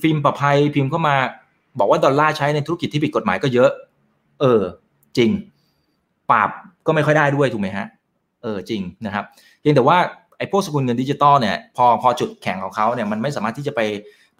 [0.01, 1.15] ฟิล์มประภัยพิมพ์เข้ามา
[1.79, 3.69] บอกว่าดอลลาร์ใช้ในธุรกิจที่ผิดกฎหมายก็เยอะ
[4.41, 4.61] เออ
[5.17, 5.29] จริง
[6.31, 6.49] ปราบ
[6.87, 7.87] ก็ไม่ค่อยได้ด้วยถูกไหมฮะ
[8.43, 9.25] เออจริงนะครับ
[9.59, 9.97] เพียงแต่ว่า
[10.37, 13.81] ไอ้พวกสกุลเงินดิจิตอลเนี่ยพอพอจุดแข็งของเขาเนี่ยมันไม่สามารถที่จะไป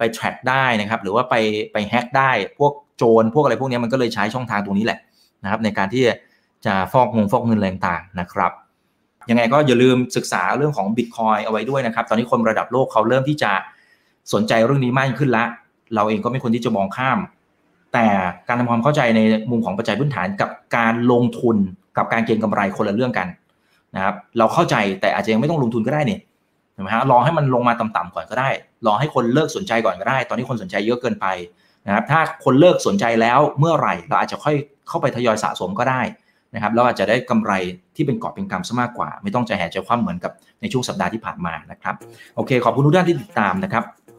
[0.02, 1.34] ไป track ได้นะครับ หรือว่าไป
[1.72, 4.98] ไป hack ได้ พวกโจรพวกอะไรพวกนี้มันก็เลยใช้ช่องทางตรงนี้แหละ
[5.44, 6.04] นะครับ ในการที่
[6.66, 8.52] จะฟอกเงินฟอกเงินแรงต่างนะครับ
[9.30, 13.50] ยังไงก็อย่าลืมศึกษาเรื่องของบิตคอยเอาไว้ด้วยนะครับ ตอนนี้คนระดับโลกเขาเริ่มที่จะ
[14.32, 15.44] สนใจเรื่องนี้มากขึ้นละ
[15.94, 17.18] เราเองก็ไม่ควรที่จะมองข้าม
[17.92, 18.06] แต่
[18.48, 21.56] การทำความเข้าใจในมุมของปัจจัยพื้นฐานกับการลงทุน
[21.96, 23.28] กับการเก็งกำไรคนละเรื่องกัน
[23.94, 26.18] นะครับ เราเข้าใจแต่อาจจะยังไม่ต้องลงทุนก็ได้นี่
[26.72, 28.48] ใช่ไหมฮะรอให้มันลงมาต่ำๆก่อนก็ได้
[28.86, 31.26] รอให้คนเลิกสนใจก่อนก็ได้ ตอนนี้คนสนใจเยอะเกินไป
[31.86, 34.56] นะครับถ้าคนเลิกสนใจแล้วเมื่อไหร่เราอาจจะค่อย
[34.88, 36.00] เข้าไปทยอยสะสมก็ได้
[36.54, 37.52] นะครับเราอาจจะได้กำไร
[37.96, 41.94] ที่เป็นกอบเป็นกำซะมากกว่า ไม่ต้องใจแห่ใจคว่ำเหมือนกับในช่วงสัปดาห์ที่ผ่านมานะครับ
[42.36, 43.84] โอเค ขอบคุณทุกท่านที่ติดตามนะครับ